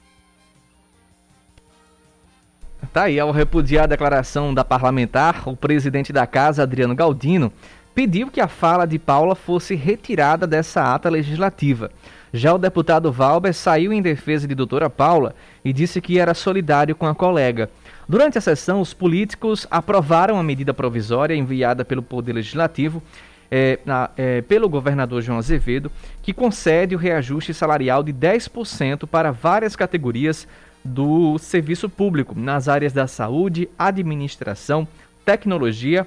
Tá 2.97 3.03
aí, 3.03 3.21
ao 3.21 3.31
repudiar 3.31 3.85
a 3.85 3.89
declaração 3.89 4.55
da 4.55 4.65
parlamentar, 4.65 5.47
o 5.47 5.55
presidente 5.55 6.15
da 6.15 6.27
casa, 6.27 6.63
Adriano 6.63 6.95
Galdino, 6.95 7.53
pediu 7.95 8.31
que 8.31 8.41
a 8.41 8.49
fala 8.49 8.87
de 8.87 8.99
Paula 8.99 9.35
fosse 9.35 9.75
retirada 9.75 10.47
dessa 10.47 10.95
ata 10.95 11.11
legislativa. 11.11 11.91
Já 12.33 12.55
o 12.55 12.59
deputado 12.59 13.13
Valber 13.13 13.53
saiu 13.53 13.93
em 13.93 14.01
defesa 14.01 14.49
de 14.49 14.55
doutora 14.55 14.89
Paula 14.89 15.35
e 15.63 15.75
disse 15.75 16.01
que 16.01 16.19
era 16.19 16.33
solidário 16.33 16.97
com 16.97 17.07
a 17.07 17.15
colega. 17.15 17.69
Durante 18.09 18.39
a 18.39 18.41
sessão, 18.41 18.81
os 18.81 18.95
políticos 18.95 19.67
aprovaram 19.71 20.39
a 20.39 20.43
medida 20.43 20.73
provisória 20.73 21.35
enviada 21.35 21.85
pelo 21.85 22.01
Poder 22.01 22.33
Legislativo 22.33 23.03
é, 23.51 23.79
na, 23.85 24.09
é, 24.17 24.41
pelo 24.41 24.71
governador 24.71 25.21
João 25.21 25.39
Azevedo, 25.39 25.93
que 26.23 26.33
concede 26.33 26.95
o 26.95 26.99
reajuste 26.99 27.53
salarial 27.53 28.03
de 28.03 28.15
10% 28.15 29.07
para 29.07 29.33
várias 29.33 29.77
categorias 29.77 30.49
do 30.87 31.39
serviço 31.39 31.89
público, 31.89 32.39
nas 32.39 32.69
áreas 32.69 32.93
da 32.93 33.07
saúde, 33.07 33.69
administração, 33.79 34.87
tecnologia, 35.25 36.07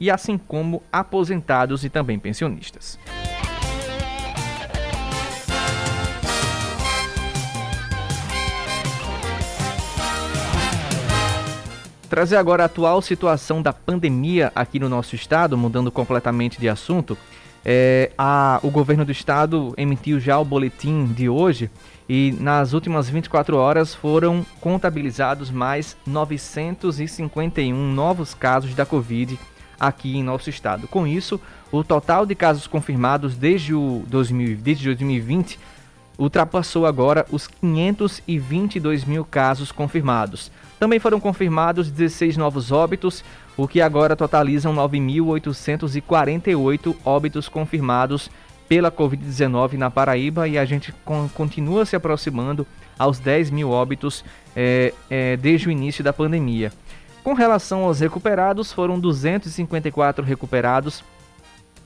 e 0.00 0.10
assim 0.10 0.38
como 0.38 0.82
aposentados 0.92 1.84
e 1.84 1.90
também 1.90 2.18
pensionistas. 2.18 2.98
Trazer 12.08 12.36
agora 12.36 12.62
a 12.62 12.66
atual 12.66 13.02
situação 13.02 13.60
da 13.60 13.72
pandemia 13.72 14.50
aqui 14.54 14.78
no 14.78 14.88
nosso 14.88 15.14
estado, 15.14 15.58
mudando 15.58 15.92
completamente 15.92 16.58
de 16.58 16.68
assunto. 16.68 17.18
É, 17.64 18.12
a, 18.16 18.60
o 18.62 18.70
governo 18.70 19.04
do 19.04 19.12
estado 19.12 19.74
emitiu 19.76 20.18
já 20.18 20.38
o 20.38 20.44
boletim 20.44 21.04
de 21.06 21.28
hoje 21.28 21.70
e 22.08 22.34
nas 22.40 22.72
últimas 22.72 23.08
24 23.08 23.56
horas 23.56 23.94
foram 23.94 24.44
contabilizados 24.60 25.50
mais 25.50 25.96
951 26.06 27.92
novos 27.92 28.32
casos 28.32 28.74
da 28.74 28.86
Covid 28.86 29.38
aqui 29.78 30.16
em 30.16 30.22
nosso 30.22 30.48
estado. 30.48 30.88
Com 30.88 31.06
isso, 31.06 31.38
o 31.70 31.84
total 31.84 32.24
de 32.24 32.34
casos 32.34 32.66
confirmados 32.66 33.36
desde, 33.36 33.74
o 33.74 34.02
2000, 34.08 34.56
desde 34.56 34.86
2020 34.86 35.58
ultrapassou 36.18 36.86
agora 36.86 37.26
os 37.30 37.46
522 37.46 39.04
mil 39.04 39.24
casos 39.24 39.70
confirmados. 39.70 40.50
Também 40.78 40.98
foram 40.98 41.20
confirmados 41.20 41.90
16 41.90 42.36
novos 42.36 42.72
óbitos, 42.72 43.24
o 43.56 43.68
que 43.68 43.80
agora 43.80 44.16
totalizam 44.16 44.74
9.848 44.74 46.96
óbitos 47.04 47.48
confirmados 47.48 48.28
pela 48.68 48.92
Covid-19 48.92 49.74
na 49.74 49.90
Paraíba 49.90 50.46
e 50.46 50.58
a 50.58 50.64
gente 50.64 50.94
continua 51.34 51.86
se 51.86 51.96
aproximando 51.96 52.66
aos 52.98 53.18
10 53.18 53.50
mil 53.50 53.70
óbitos 53.70 54.22
é, 54.54 54.92
é, 55.08 55.36
desde 55.36 55.68
o 55.68 55.70
início 55.70 56.04
da 56.04 56.12
pandemia. 56.12 56.70
Com 57.24 57.32
relação 57.32 57.84
aos 57.84 58.00
recuperados, 58.00 58.70
foram 58.72 59.00
254 59.00 60.22
recuperados 60.24 61.02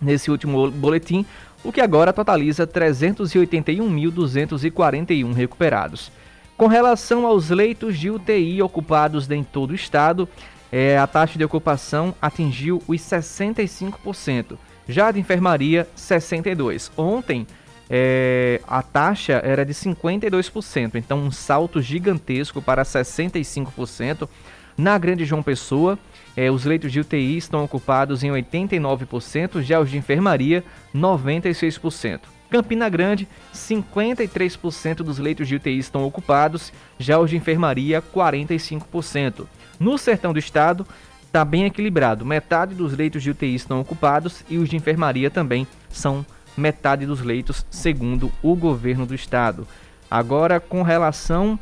nesse 0.00 0.30
último 0.30 0.70
boletim, 0.70 1.26
o 1.64 1.72
que 1.72 1.80
agora 1.80 2.12
totaliza 2.12 2.66
381.241 2.66 5.32
recuperados. 5.32 6.10
Com 6.56 6.66
relação 6.66 7.24
aos 7.26 7.50
leitos 7.50 7.96
de 7.98 8.10
UTI 8.10 8.60
ocupados 8.62 9.30
em 9.30 9.44
todo 9.44 9.70
o 9.70 9.74
estado, 9.74 10.28
é, 10.70 10.98
a 10.98 11.06
taxa 11.06 11.38
de 11.38 11.44
ocupação 11.44 12.14
atingiu 12.20 12.82
os 12.86 13.00
65%, 13.00 14.58
já 14.92 15.10
de 15.10 15.18
enfermaria, 15.18 15.88
62%. 15.96 16.90
Ontem, 16.96 17.46
é, 17.90 18.60
a 18.66 18.82
taxa 18.82 19.40
era 19.44 19.64
de 19.64 19.74
52%, 19.74 20.94
então 20.94 21.18
um 21.18 21.30
salto 21.30 21.82
gigantesco 21.82 22.62
para 22.62 22.84
65%. 22.84 24.28
Na 24.76 24.96
Grande 24.96 25.24
João 25.24 25.42
Pessoa, 25.42 25.98
eh, 26.34 26.50
os 26.50 26.64
leitos 26.64 26.90
de 26.90 27.00
UTI 27.00 27.36
estão 27.36 27.62
ocupados 27.62 28.24
em 28.24 28.30
89%, 28.30 29.60
já 29.62 29.78
os 29.78 29.90
de 29.90 29.98
enfermaria, 29.98 30.64
96%. 30.94 32.20
Campina 32.48 32.88
Grande, 32.88 33.28
53% 33.52 34.96
dos 34.96 35.18
leitos 35.18 35.48
de 35.48 35.56
UTI 35.56 35.78
estão 35.78 36.04
ocupados, 36.04 36.72
já 36.98 37.18
os 37.18 37.30
de 37.30 37.36
enfermaria, 37.36 38.02
45%. 38.02 39.46
No 39.78 39.98
sertão 39.98 40.32
do 40.32 40.38
estado, 40.38 40.86
está 41.32 41.46
bem 41.46 41.64
equilibrado. 41.64 42.26
Metade 42.26 42.74
dos 42.74 42.94
leitos 42.94 43.22
de 43.22 43.30
UTI 43.30 43.54
estão 43.54 43.80
ocupados 43.80 44.44
e 44.50 44.58
os 44.58 44.68
de 44.68 44.76
enfermaria 44.76 45.30
também 45.30 45.66
são 45.88 46.26
metade 46.54 47.06
dos 47.06 47.22
leitos, 47.22 47.64
segundo 47.70 48.30
o 48.42 48.54
governo 48.54 49.06
do 49.06 49.14
estado. 49.14 49.66
Agora, 50.10 50.60
com 50.60 50.82
relação 50.82 51.58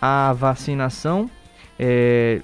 à 0.00 0.32
vacinação, 0.32 1.30
é, 1.78 2.40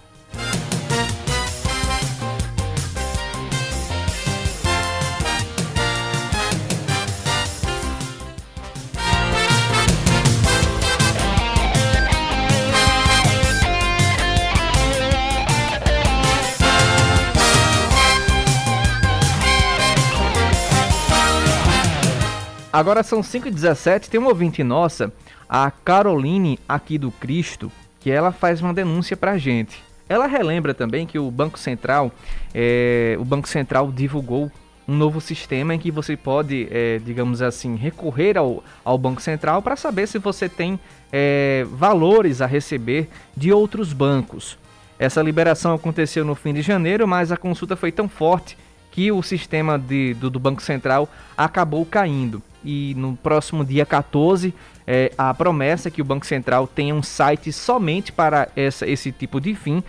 Agora 22.72 23.02
são 23.02 23.20
5h17, 23.20 24.08
tem 24.08 24.20
uma 24.20 24.28
ouvinte 24.28 24.62
nossa, 24.62 25.12
a 25.48 25.72
Caroline 25.72 26.56
aqui 26.68 26.98
do 26.98 27.10
Cristo, 27.10 27.70
que 27.98 28.12
ela 28.12 28.30
faz 28.30 28.62
uma 28.62 28.72
denúncia 28.72 29.16
pra 29.16 29.36
gente. 29.36 29.82
Ela 30.08 30.28
relembra 30.28 30.72
também 30.72 31.04
que 31.04 31.18
o 31.18 31.32
Banco 31.32 31.58
Central, 31.58 32.12
é, 32.54 33.16
o 33.18 33.24
Banco 33.24 33.48
Central 33.48 33.90
divulgou 33.90 34.52
um 34.86 34.94
novo 34.94 35.20
sistema 35.20 35.74
em 35.74 35.80
que 35.80 35.90
você 35.90 36.16
pode, 36.16 36.68
é, 36.70 37.00
digamos 37.04 37.42
assim, 37.42 37.74
recorrer 37.74 38.38
ao, 38.38 38.62
ao 38.84 38.96
Banco 38.96 39.20
Central 39.20 39.60
para 39.62 39.74
saber 39.74 40.06
se 40.06 40.18
você 40.18 40.48
tem 40.48 40.78
é, 41.12 41.66
valores 41.72 42.40
a 42.40 42.46
receber 42.46 43.08
de 43.36 43.52
outros 43.52 43.92
bancos. 43.92 44.56
Essa 44.96 45.20
liberação 45.20 45.74
aconteceu 45.74 46.24
no 46.24 46.36
fim 46.36 46.54
de 46.54 46.62
janeiro, 46.62 47.06
mas 47.08 47.32
a 47.32 47.36
consulta 47.36 47.74
foi 47.74 47.90
tão 47.90 48.08
forte 48.08 48.56
que 48.92 49.10
o 49.10 49.22
sistema 49.22 49.76
de, 49.76 50.14
do, 50.14 50.30
do 50.30 50.38
Banco 50.38 50.62
Central 50.62 51.08
acabou 51.36 51.84
caindo 51.84 52.40
e 52.64 52.94
no 52.96 53.16
próximo 53.16 53.64
dia 53.64 53.86
14 53.86 54.54
é, 54.86 55.12
a 55.16 55.32
promessa 55.32 55.88
é 55.88 55.90
que 55.90 56.02
o 56.02 56.04
Banco 56.04 56.26
Central 56.26 56.66
tenha 56.66 56.94
um 56.94 57.02
site 57.02 57.52
somente 57.52 58.12
para 58.12 58.48
essa, 58.56 58.86
esse 58.88 59.12
tipo 59.12 59.40
de 59.40 59.54
fim, 59.54 59.82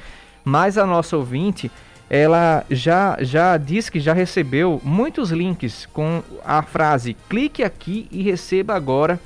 mas 0.44 0.78
a 0.78 0.86
nossa 0.86 1.18
ouvinte 1.18 1.72
ela 2.10 2.66
já, 2.70 3.18
já 3.22 3.56
disse 3.56 3.90
que 3.90 4.00
já 4.00 4.14
recebeu 4.14 4.82
muitos 4.84 5.32
links 5.32 5.86
com 5.94 6.22
a 6.44 6.62
frase 6.62 7.16
clique 7.30 7.64
aqui 7.64 8.08
e 8.12 8.22
receba 8.22 8.76
agora. 8.76 9.18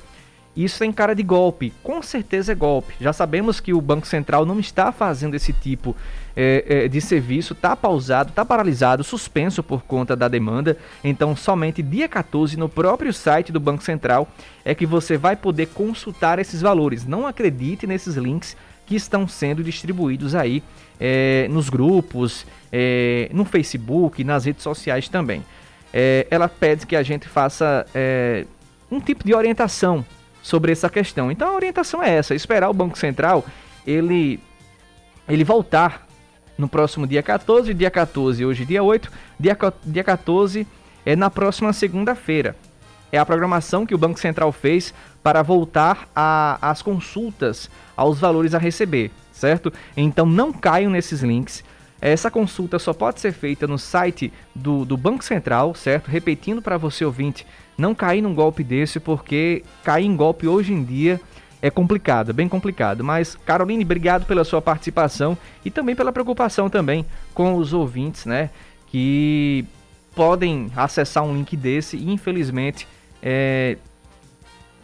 Isso 0.56 0.78
tem 0.78 0.90
cara 0.90 1.14
de 1.14 1.22
golpe, 1.22 1.72
com 1.82 2.02
certeza 2.02 2.52
é 2.52 2.54
golpe. 2.54 2.94
Já 2.98 3.12
sabemos 3.12 3.60
que 3.60 3.74
o 3.74 3.80
Banco 3.80 4.06
Central 4.06 4.46
não 4.46 4.58
está 4.58 4.90
fazendo 4.90 5.34
esse 5.34 5.52
tipo 5.52 5.94
é, 6.34 6.64
é, 6.66 6.88
de 6.88 7.00
serviço 7.00 7.54
está 7.54 7.74
pausado, 7.74 8.30
está 8.30 8.44
paralisado, 8.44 9.04
suspenso 9.04 9.62
por 9.62 9.82
conta 9.82 10.16
da 10.16 10.28
demanda. 10.28 10.76
Então, 11.04 11.36
somente 11.36 11.82
dia 11.82 12.08
14, 12.08 12.56
no 12.56 12.68
próprio 12.68 13.12
site 13.12 13.50
do 13.50 13.60
Banco 13.60 13.82
Central, 13.82 14.28
é 14.64 14.74
que 14.74 14.86
você 14.86 15.16
vai 15.16 15.36
poder 15.36 15.66
consultar 15.66 16.38
esses 16.38 16.60
valores. 16.60 17.06
Não 17.06 17.26
acredite 17.26 17.86
nesses 17.86 18.16
links 18.16 18.56
que 18.86 18.94
estão 18.94 19.26
sendo 19.26 19.64
distribuídos 19.64 20.34
aí 20.34 20.62
é, 21.00 21.48
nos 21.50 21.68
grupos, 21.68 22.46
é, 22.72 23.28
no 23.32 23.44
Facebook, 23.44 24.22
nas 24.24 24.44
redes 24.44 24.62
sociais 24.62 25.08
também. 25.08 25.44
É, 25.92 26.26
ela 26.30 26.48
pede 26.48 26.86
que 26.86 26.96
a 26.96 27.02
gente 27.02 27.26
faça 27.26 27.86
é, 27.94 28.46
um 28.90 29.00
tipo 29.00 29.24
de 29.24 29.34
orientação 29.34 30.04
sobre 30.46 30.70
essa 30.70 30.88
questão. 30.88 31.28
Então 31.28 31.48
a 31.48 31.54
orientação 31.54 32.00
é 32.00 32.14
essa: 32.14 32.32
esperar 32.32 32.70
o 32.70 32.72
Banco 32.72 32.96
Central 32.96 33.44
ele 33.84 34.38
ele 35.28 35.42
voltar 35.42 36.06
no 36.56 36.68
próximo 36.68 37.04
dia 37.04 37.20
14, 37.20 37.74
dia 37.74 37.90
14 37.90 38.46
hoje 38.46 38.64
dia 38.64 38.80
8, 38.80 39.10
dia, 39.40 39.58
dia 39.84 40.04
14 40.04 40.64
é 41.04 41.16
na 41.16 41.28
próxima 41.28 41.72
segunda-feira. 41.72 42.54
É 43.10 43.18
a 43.18 43.26
programação 43.26 43.84
que 43.84 43.94
o 43.94 43.98
Banco 43.98 44.20
Central 44.20 44.52
fez 44.52 44.94
para 45.20 45.42
voltar 45.42 46.08
às 46.14 46.80
consultas 46.80 47.68
aos 47.96 48.20
valores 48.20 48.54
a 48.54 48.58
receber, 48.58 49.10
certo? 49.32 49.72
Então 49.96 50.26
não 50.26 50.52
caiam 50.52 50.92
nesses 50.92 51.22
links. 51.22 51.64
Essa 52.06 52.30
consulta 52.30 52.78
só 52.78 52.92
pode 52.92 53.18
ser 53.18 53.32
feita 53.32 53.66
no 53.66 53.76
site 53.76 54.32
do, 54.54 54.84
do 54.84 54.96
Banco 54.96 55.24
Central, 55.24 55.74
certo? 55.74 56.06
Repetindo 56.06 56.62
para 56.62 56.78
você 56.78 57.04
ouvinte, 57.04 57.44
não 57.76 57.96
cair 57.96 58.22
num 58.22 58.32
golpe 58.32 58.62
desse, 58.62 59.00
porque 59.00 59.64
cair 59.82 60.06
em 60.06 60.14
golpe 60.14 60.46
hoje 60.46 60.72
em 60.72 60.84
dia 60.84 61.20
é 61.60 61.68
complicado, 61.68 62.32
bem 62.32 62.48
complicado. 62.48 63.02
Mas, 63.02 63.34
Caroline, 63.44 63.82
obrigado 63.82 64.24
pela 64.24 64.44
sua 64.44 64.62
participação 64.62 65.36
e 65.64 65.70
também 65.70 65.96
pela 65.96 66.12
preocupação 66.12 66.70
também 66.70 67.04
com 67.34 67.56
os 67.56 67.72
ouvintes, 67.72 68.24
né? 68.24 68.50
Que 68.86 69.64
podem 70.14 70.70
acessar 70.76 71.24
um 71.24 71.34
link 71.34 71.56
desse 71.56 71.96
e, 71.96 72.08
infelizmente, 72.08 72.86
é, 73.20 73.78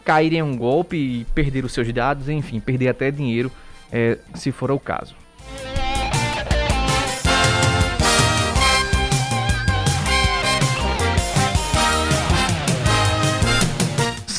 cair 0.03 0.33
em 0.33 0.41
um 0.41 0.57
golpe 0.57 0.97
e 0.97 1.25
perder 1.33 1.63
os 1.63 1.71
seus 1.71 1.89
dados, 1.93 2.27
enfim, 2.27 2.59
perder 2.59 2.89
até 2.89 3.09
dinheiro, 3.09 3.49
é, 3.89 4.17
se 4.35 4.51
for 4.51 4.69
o 4.71 4.77
caso. 4.77 5.22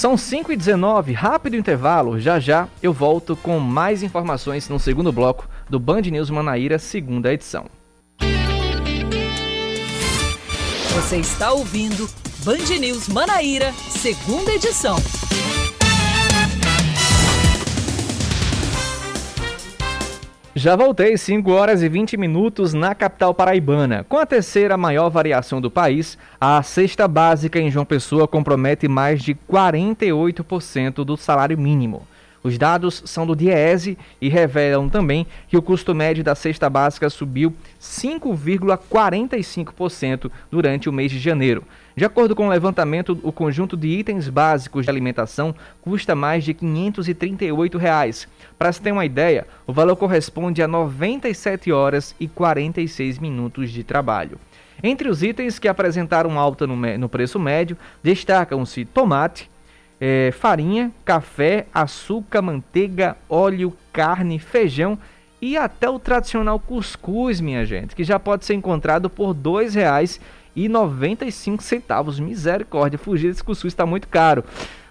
São 0.05 0.19
5 0.19 0.53
e 0.53 0.57
19 0.57 1.15
rápido 1.15 1.57
intervalo. 1.57 2.21
Já 2.21 2.39
já 2.39 2.69
eu 2.83 2.93
volto 2.93 3.35
com 3.35 3.59
mais 3.59 4.03
informações 4.03 4.69
no 4.69 4.79
segundo 4.79 5.11
bloco 5.11 5.49
do 5.67 5.81
Band 5.81 6.03
News 6.03 6.29
Manaíra, 6.29 6.79
segunda 6.79 7.33
edição. 7.33 7.65
Você 10.93 11.17
está 11.17 11.53
ouvindo 11.53 12.07
Band 12.45 12.79
News 12.79 13.09
Manaíra, 13.09 13.73
segunda 13.73 14.53
edição. 14.53 14.97
Já 20.57 20.77
voltei 20.77 21.19
5 21.19 21.51
horas 21.51 21.83
e 21.83 21.89
20 21.89 22.17
minutos 22.17 22.73
na 22.73 22.95
capital 22.95 23.35
paraibana. 23.35 24.07
Com 24.09 24.19
a 24.19 24.25
terceira 24.25 24.77
maior 24.77 25.11
variação 25.11 25.61
do 25.61 25.69
país, 25.69 26.17
a 26.41 26.63
cesta 26.63 27.09
básica 27.09 27.59
em 27.59 27.73
João 27.73 27.85
Pessoa 27.85 28.29
compromete 28.29 28.87
mais 28.87 29.21
de 29.21 29.35
48% 29.35 31.05
do 31.05 31.17
salário 31.17 31.59
mínimo. 31.59 32.07
Os 32.45 32.57
dados 32.59 33.03
são 33.07 33.27
do 33.27 33.35
Diese 33.35 33.97
e 34.21 34.29
revelam 34.29 34.91
também 34.91 35.27
que 35.49 35.57
o 35.57 35.63
custo 35.63 35.95
médio 35.95 36.23
da 36.23 36.35
cesta 36.35 36.69
básica 36.69 37.09
subiu 37.09 37.55
5,45% 37.81 40.31
durante 40.51 40.87
o 40.87 40.93
mês 40.93 41.11
de 41.11 41.19
janeiro. 41.19 41.65
De 41.97 42.05
acordo 42.05 42.37
com 42.37 42.47
o 42.47 42.51
levantamento, 42.51 43.19
o 43.23 43.33
conjunto 43.33 43.79
de 43.79 43.89
itens 43.89 44.29
básicos 44.29 44.85
de 44.85 44.91
alimentação 44.91 45.55
custa 45.81 46.15
mais 46.15 46.45
de 46.45 46.53
538 46.53 47.79
reais. 47.79 48.29
Para 48.59 48.71
se 48.71 48.83
ter 48.83 48.93
uma 48.93 49.07
ideia, 49.07 49.47
o 49.67 49.73
valor 49.73 49.97
corresponde 49.97 50.63
a 50.63 50.69
97 50.69 51.73
horas 51.73 52.15
e 52.21 52.29
46 52.29 53.19
minutos 53.21 53.71
de 53.71 53.83
trabalho. 53.83 54.39
Entre 54.83 55.09
os 55.09 55.23
itens 55.23 55.59
que 55.59 55.67
apresentaram 55.67 56.39
alta 56.39 56.67
no, 56.67 56.77
no 56.77 57.09
preço 57.09 57.39
médio, 57.39 57.79
destacam-se 58.03 58.85
tomate, 58.85 59.49
é, 60.01 60.31
farinha, 60.33 60.91
café, 61.05 61.67
açúcar, 61.73 62.43
manteiga, 62.43 63.17
óleo, 63.29 63.73
carne, 63.93 64.39
feijão 64.39 64.99
e 65.41 65.57
até 65.57 65.89
o 65.89 65.99
tradicional 65.99 66.59
cuscuz, 66.59 67.41
minha 67.41 67.65
gente, 67.67 67.95
que 67.95 68.03
já 68.03 68.19
pode 68.19 68.45
ser 68.45 68.55
encontrado 68.55 69.11
por 69.11 69.33
R$ 69.33 69.43
2,00 69.43 70.21
e 70.57 70.69
95 70.69 71.63
centavos. 71.63 72.19
Misericórdia, 72.19 72.99
fugir 72.99 73.29
desse 73.29 73.45
cuscuz 73.45 73.73
está 73.73 73.85
muito 73.85 74.09
caro. 74.09 74.45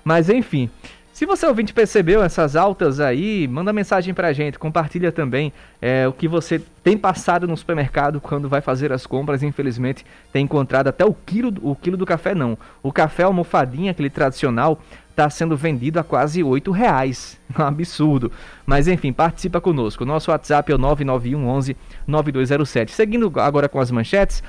Mas 0.04 0.30
enfim, 0.30 0.70
se 1.14 1.28
você 1.28 1.46
ouvinte 1.46 1.76
percebeu 1.76 2.24
essas 2.24 2.56
altas 2.56 3.00
aí, 3.00 3.48
manda 3.48 3.72
mensagem 3.72 4.16
pra 4.16 4.34
gente, 4.34 4.58
compartilha 4.58 5.12
também 5.12 5.54
é, 5.80 6.08
o 6.08 6.12
que 6.12 6.28
você 6.28 6.60
tem 6.84 6.98
passado 6.98 7.48
no 7.48 7.56
supermercado 7.56 8.20
quando 8.20 8.50
vai 8.50 8.62
fazer 8.62 8.92
as 8.92 9.06
compras. 9.06 9.44
Infelizmente, 9.44 10.04
tem 10.32 10.44
encontrado 10.44 10.88
até 10.88 11.06
o 11.06 11.14
quilo, 11.14 11.54
o 11.62 11.76
quilo 11.76 11.96
do 11.96 12.06
café 12.06 12.34
não. 12.34 12.58
O 12.82 12.92
café 12.92 13.24
almofadinha, 13.24 13.92
aquele 13.92 14.10
tradicional, 14.10 14.82
está 15.14 15.30
sendo 15.30 15.56
vendido 15.56 16.00
a 16.00 16.04
quase 16.04 16.44
oito 16.44 16.72
reais. 16.72 17.40
Um 17.56 17.62
absurdo. 17.62 18.32
Mas 18.66 18.88
enfim, 18.88 19.14
participa 19.14 19.62
conosco. 19.62 20.04
Nosso 20.04 20.32
WhatsApp 20.32 20.72
é 20.72 20.76
o 20.76 20.78
991 20.80 21.48
11 21.48 21.78
9207. 22.08 22.92
Seguindo 22.92 23.32
agora 23.40 23.70
com 23.70 23.80
as 23.80 23.92
manchetes, 23.92 24.42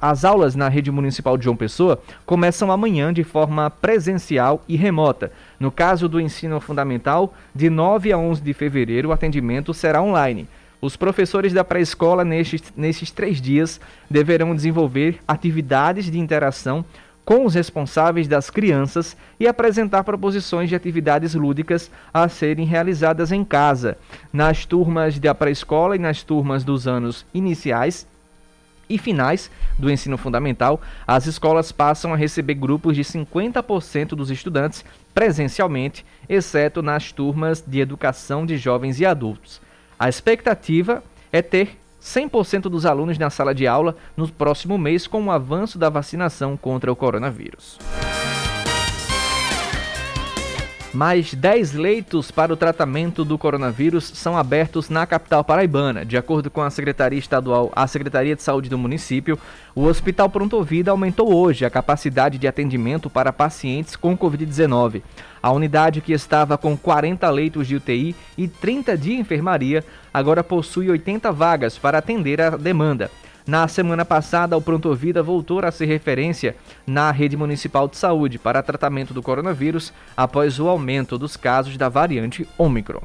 as 0.00 0.24
aulas 0.24 0.56
na 0.56 0.68
rede 0.68 0.90
municipal 0.90 1.38
de 1.38 1.44
João 1.44 1.56
Pessoa 1.56 2.00
começam 2.24 2.72
amanhã 2.72 3.12
de 3.12 3.22
forma 3.22 3.70
presencial 3.70 4.60
e 4.66 4.74
remota. 4.74 5.30
No 5.58 5.70
caso 5.70 6.08
do 6.08 6.20
ensino 6.20 6.60
fundamental, 6.60 7.34
de 7.54 7.70
9 7.70 8.12
a 8.12 8.18
11 8.18 8.42
de 8.42 8.52
fevereiro, 8.52 9.08
o 9.08 9.12
atendimento 9.12 9.72
será 9.72 10.02
online. 10.02 10.48
Os 10.80 10.96
professores 10.96 11.52
da 11.52 11.64
pré-escola, 11.64 12.24
nestes, 12.24 12.72
nesses 12.76 13.10
três 13.10 13.40
dias, 13.40 13.80
deverão 14.10 14.54
desenvolver 14.54 15.18
atividades 15.26 16.10
de 16.10 16.18
interação 16.18 16.84
com 17.24 17.44
os 17.44 17.54
responsáveis 17.54 18.28
das 18.28 18.50
crianças 18.50 19.16
e 19.40 19.48
apresentar 19.48 20.04
proposições 20.04 20.68
de 20.68 20.76
atividades 20.76 21.34
lúdicas 21.34 21.90
a 22.14 22.28
serem 22.28 22.64
realizadas 22.64 23.32
em 23.32 23.42
casa. 23.42 23.98
Nas 24.32 24.64
turmas 24.64 25.18
da 25.18 25.34
pré-escola 25.34 25.96
e 25.96 25.98
nas 25.98 26.22
turmas 26.22 26.62
dos 26.62 26.86
anos 26.86 27.26
iniciais, 27.34 28.06
e 28.88 28.98
finais 28.98 29.50
do 29.78 29.90
ensino 29.90 30.16
fundamental, 30.16 30.80
as 31.06 31.26
escolas 31.26 31.72
passam 31.72 32.12
a 32.12 32.16
receber 32.16 32.54
grupos 32.54 32.96
de 32.96 33.02
50% 33.02 34.08
dos 34.08 34.30
estudantes 34.30 34.84
presencialmente, 35.14 36.04
exceto 36.28 36.82
nas 36.82 37.12
turmas 37.12 37.62
de 37.66 37.80
educação 37.80 38.44
de 38.44 38.56
jovens 38.56 39.00
e 39.00 39.06
adultos. 39.06 39.60
A 39.98 40.08
expectativa 40.08 41.02
é 41.32 41.42
ter 41.42 41.78
100% 42.02 42.62
dos 42.62 42.86
alunos 42.86 43.18
na 43.18 43.30
sala 43.30 43.54
de 43.54 43.66
aula 43.66 43.96
no 44.16 44.28
próximo 44.28 44.78
mês 44.78 45.06
com 45.06 45.24
o 45.24 45.30
avanço 45.30 45.78
da 45.78 45.88
vacinação 45.88 46.56
contra 46.56 46.92
o 46.92 46.96
coronavírus. 46.96 47.78
Mais 50.96 51.34
10 51.34 51.74
leitos 51.74 52.30
para 52.30 52.54
o 52.54 52.56
tratamento 52.56 53.22
do 53.22 53.36
coronavírus 53.36 54.10
são 54.14 54.34
abertos 54.34 54.88
na 54.88 55.04
capital 55.04 55.44
paraibana. 55.44 56.06
De 56.06 56.16
acordo 56.16 56.50
com 56.50 56.62
a 56.62 56.70
Secretaria 56.70 57.18
Estadual, 57.18 57.70
a 57.76 57.86
Secretaria 57.86 58.34
de 58.34 58.42
Saúde 58.42 58.70
do 58.70 58.78
município, 58.78 59.38
o 59.74 59.84
Hospital 59.84 60.30
Pronto 60.30 60.64
Vida 60.64 60.90
aumentou 60.90 61.34
hoje 61.34 61.66
a 61.66 61.70
capacidade 61.70 62.38
de 62.38 62.48
atendimento 62.48 63.10
para 63.10 63.30
pacientes 63.30 63.94
com 63.94 64.16
Covid-19. 64.16 65.02
A 65.42 65.52
unidade 65.52 66.00
que 66.00 66.14
estava 66.14 66.56
com 66.56 66.74
40 66.74 67.28
leitos 67.28 67.68
de 67.68 67.76
UTI 67.76 68.16
e 68.38 68.48
30 68.48 68.96
de 68.96 69.12
enfermaria 69.12 69.84
agora 70.14 70.42
possui 70.42 70.88
80 70.88 71.30
vagas 71.30 71.76
para 71.76 71.98
atender 71.98 72.40
a 72.40 72.56
demanda. 72.56 73.10
Na 73.46 73.68
semana 73.68 74.04
passada, 74.04 74.56
o 74.56 74.60
Pronto 74.60 74.92
Vida 74.92 75.22
voltou 75.22 75.60
a 75.60 75.70
ser 75.70 75.86
referência 75.86 76.56
na 76.84 77.12
rede 77.12 77.36
municipal 77.36 77.86
de 77.86 77.96
saúde 77.96 78.40
para 78.40 78.60
tratamento 78.60 79.14
do 79.14 79.22
coronavírus 79.22 79.92
após 80.16 80.58
o 80.58 80.68
aumento 80.68 81.16
dos 81.16 81.36
casos 81.36 81.76
da 81.76 81.88
variante 81.88 82.48
Ômicron. 82.58 83.02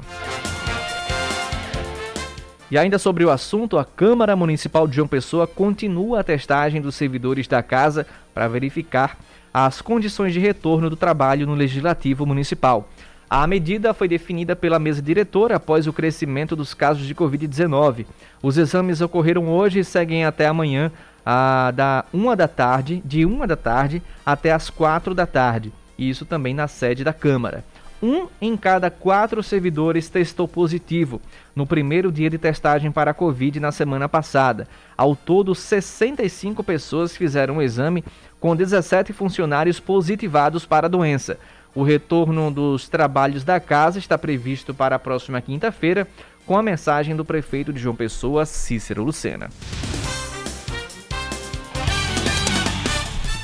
E 2.72 2.78
ainda 2.78 2.98
sobre 2.98 3.24
o 3.24 3.30
assunto, 3.30 3.78
a 3.78 3.86
Câmara 3.86 4.36
Municipal 4.36 4.88
de 4.88 4.96
João 4.96 5.08
Pessoa 5.08 5.46
continua 5.46 6.22
a 6.22 6.24
testagem 6.24 6.82
dos 6.82 6.96
servidores 6.96 7.48
da 7.48 7.62
casa 7.62 8.08
para 8.34 8.48
verificar 8.48 9.20
as 9.54 9.80
condições 9.80 10.34
de 10.34 10.40
retorno 10.40 10.90
do 10.90 10.96
trabalho 10.96 11.46
no 11.46 11.54
Legislativo 11.54 12.26
Municipal. 12.26 12.90
A 13.34 13.48
medida 13.48 13.94
foi 13.94 14.10
definida 14.10 14.58
pela 14.58 14.78
mesa 14.78 15.02
diretora 15.02 15.56
após 15.56 15.88
o 15.88 15.94
crescimento 15.94 16.54
dos 16.54 16.74
casos 16.74 17.08
de 17.08 17.16
Covid-19. 17.16 18.06
Os 18.44 18.58
exames 18.58 19.00
ocorreram 19.00 19.48
hoje 19.48 19.80
e 19.80 19.86
seguem 19.86 20.26
até 20.26 20.48
amanhã, 20.48 20.92
a, 21.26 21.72
da 21.72 22.04
uma 22.12 22.36
da 22.36 22.50
tarde, 22.50 23.02
de 23.06 23.26
uma 23.26 23.48
da 23.48 23.56
tarde 23.56 24.04
até 24.26 24.52
as 24.52 24.70
quatro 24.70 25.16
da 25.16 25.26
tarde. 25.26 25.72
Isso 25.98 26.26
também 26.26 26.54
na 26.54 26.68
sede 26.68 27.06
da 27.06 27.14
Câmara. 27.14 27.64
Um 28.04 28.28
em 28.42 28.58
cada 28.58 28.90
quatro 28.90 29.42
servidores 29.42 30.10
testou 30.10 30.46
positivo 30.46 31.22
no 31.56 31.66
primeiro 31.66 32.12
dia 32.12 32.30
de 32.30 32.38
testagem 32.38 32.92
para 32.92 33.12
a 33.12 33.14
Covid 33.14 33.62
na 33.62 33.72
semana 33.72 34.10
passada. 34.10 34.68
Ao 34.98 35.16
todo, 35.16 35.56
65 35.56 36.66
pessoas 36.66 37.16
fizeram 37.16 37.58
o 37.58 37.62
exame, 37.62 38.04
com 38.42 38.58
17 38.58 39.14
funcionários 39.14 39.80
positivados 39.80 40.66
para 40.66 40.88
a 40.88 40.90
doença. 40.90 41.38
O 41.74 41.84
retorno 41.84 42.52
dos 42.52 42.90
trabalhos 42.90 43.46
da 43.46 43.60
casa 43.60 43.98
está 43.98 44.18
previsto 44.18 44.74
para 44.74 44.98
a 44.98 45.00
próxima 45.00 45.40
quinta-feira, 45.40 46.06
com 46.46 46.58
a 46.58 46.64
mensagem 46.64 47.16
do 47.16 47.24
prefeito 47.24 47.72
de 47.72 47.80
João 47.80 47.96
Pessoa, 47.96 48.46
Cícero 48.46 49.04
Lucena. 49.04 49.50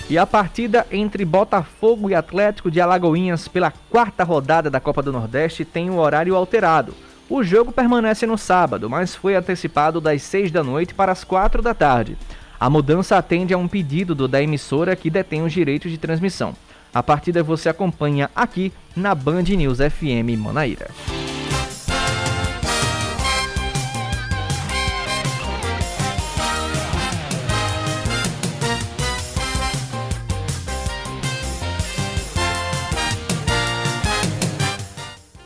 E 0.09 0.17
a 0.17 0.25
partida 0.25 0.85
entre 0.91 1.23
Botafogo 1.23 2.09
e 2.09 2.15
Atlético 2.15 2.69
de 2.69 2.81
Alagoinhas 2.81 3.47
pela 3.47 3.71
quarta 3.89 4.23
rodada 4.23 4.69
da 4.69 4.79
Copa 4.79 5.01
do 5.01 5.11
Nordeste 5.11 5.63
tem 5.63 5.89
o 5.89 5.93
um 5.93 5.99
horário 5.99 6.35
alterado. 6.35 6.93
O 7.29 7.43
jogo 7.43 7.71
permanece 7.71 8.25
no 8.25 8.37
sábado, 8.37 8.89
mas 8.89 9.15
foi 9.15 9.35
antecipado 9.35 9.99
das 10.01 10.21
6 10.23 10.51
da 10.51 10.63
noite 10.63 10.93
para 10.93 11.11
as 11.11 11.23
4 11.23 11.61
da 11.61 11.73
tarde. 11.73 12.17
A 12.59 12.69
mudança 12.69 13.17
atende 13.17 13.53
a 13.53 13.57
um 13.57 13.67
pedido 13.67 14.15
do, 14.15 14.27
da 14.27 14.41
emissora 14.41 14.95
que 14.95 15.09
detém 15.09 15.43
os 15.43 15.53
direitos 15.53 15.91
de 15.91 15.97
transmissão. 15.97 16.55
A 16.97 17.03
partida 17.03 17.43
você 17.43 17.69
acompanha 17.69 18.27
aqui 18.35 18.73
na 18.95 19.13
Band 19.13 19.43
News 19.43 19.77
FM 19.77 20.35
Manaíra. 20.35 20.89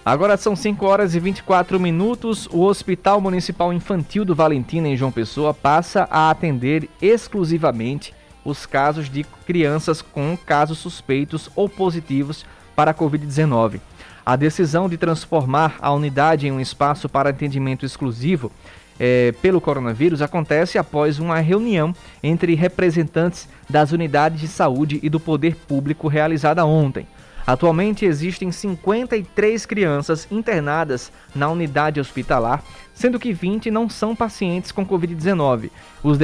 Agora 0.06 0.38
são 0.38 0.56
5 0.56 0.86
horas 0.86 1.16
e 1.16 1.20
24 1.20 1.78
minutos. 1.78 2.48
O 2.48 2.62
Hospital 2.62 3.20
Municipal 3.20 3.74
Infantil 3.74 4.24
do 4.24 4.34
Valentina, 4.34 4.88
em 4.88 4.96
João 4.96 5.12
Pessoa, 5.12 5.54
passa 5.54 6.08
a 6.10 6.30
atender 6.30 6.90
exclusivamente 7.02 8.14
os 8.44 8.66
casos 8.66 9.10
de 9.10 9.24
crianças 9.46 10.02
com 10.02 10.38
casos 10.38 10.78
suspeitos 10.78 11.50
ou 11.56 11.70
positivos 11.70 12.46
para 12.76 12.92
a 12.92 12.94
Covid-19. 12.94 13.80
A 14.26 14.36
decisão 14.36 14.88
de 14.88 14.98
transformar 14.98 15.78
a 15.82 15.92
unidade 15.92 16.48
em 16.48 16.52
um 16.52 16.60
espaço 16.60 17.10
para 17.10 17.30
atendimento 17.30 17.86
exclusivo 17.86 18.52
é, 19.00 19.32
pelo 19.42 19.60
coronavírus 19.60 20.22
acontece 20.22 20.78
após 20.78 21.18
uma 21.18 21.40
reunião 21.40 21.94
entre 22.22 22.54
representantes 22.54 23.50
das 23.68 23.92
unidades 23.92 24.40
de 24.40 24.48
saúde 24.48 25.00
e 25.02 25.10
do 25.10 25.20
poder 25.20 25.56
público 25.56 26.08
realizada 26.08 26.64
ontem. 26.66 27.08
Atualmente 27.46 28.06
existem 28.06 28.52
53 28.52 29.66
crianças 29.66 30.28
internadas 30.30 31.12
na 31.34 31.50
unidade 31.50 32.00
hospitalar, 32.00 32.64
sendo 33.02 33.20
que 33.20 33.34
20 33.34 33.72
não 33.72 33.90
são 33.90 34.16
pacientes 34.16 34.72
com 34.72 34.86
Covid-19. 34.86 35.72
Os, 36.04 36.20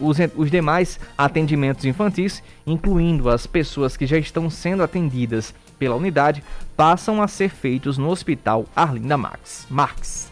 os, 0.00 0.16
os 0.36 0.48
demais 0.48 1.00
atendimentos 1.18 1.84
infantis, 1.84 2.40
incluindo 2.64 3.28
as 3.28 3.48
pessoas 3.48 3.96
que 3.96 4.06
já 4.06 4.16
estão 4.16 4.48
sendo 4.48 4.84
atendidas 4.84 5.52
pela 5.76 5.96
unidade, 5.96 6.44
passam 6.76 7.20
a 7.20 7.26
ser 7.26 7.50
feitos 7.50 7.98
no 7.98 8.08
Hospital 8.10 8.64
Arlinda 8.76 9.18
Max. 9.18 9.66
Marx. 9.68 10.30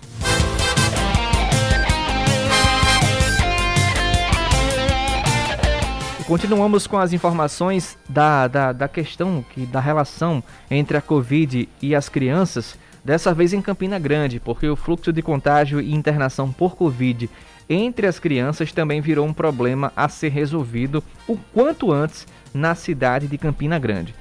Continuamos 6.29 6.87
com 6.87 6.99
as 6.99 7.13
informações 7.13 7.99
da, 8.09 8.47
da, 8.47 8.73
da 8.73 8.89
questão 8.89 9.45
que, 9.51 9.67
da 9.67 9.81
relação 9.81 10.43
entre 10.71 10.97
a 10.97 11.03
Covid 11.03 11.69
e 11.83 11.95
as 11.95 12.09
crianças, 12.09 12.79
dessa 13.07 13.33
vez 13.33 13.53
em 13.53 13.63
Campina 13.63 14.01
Grande, 14.01 14.41
porque 14.41 14.69
o 14.69 14.75
fluxo 14.75 15.13
de 15.13 15.23
contágio 15.23 15.81
e 15.81 15.95
internação 15.95 16.51
por 16.51 16.75
Covid 16.75 17.31
entre 17.69 18.05
as 18.05 18.19
crianças 18.19 18.73
também 18.73 19.01
virou 19.01 19.25
um 19.25 19.33
problema 19.33 19.93
a 19.95 20.09
ser 20.09 20.31
resolvido 20.31 21.03
o 21.29 21.37
quanto 21.55 21.93
antes 21.93 22.27
na 22.53 22.75
cidade 22.75 23.29
de 23.29 23.39
Campina 23.39 23.79
Grande. 23.79 24.13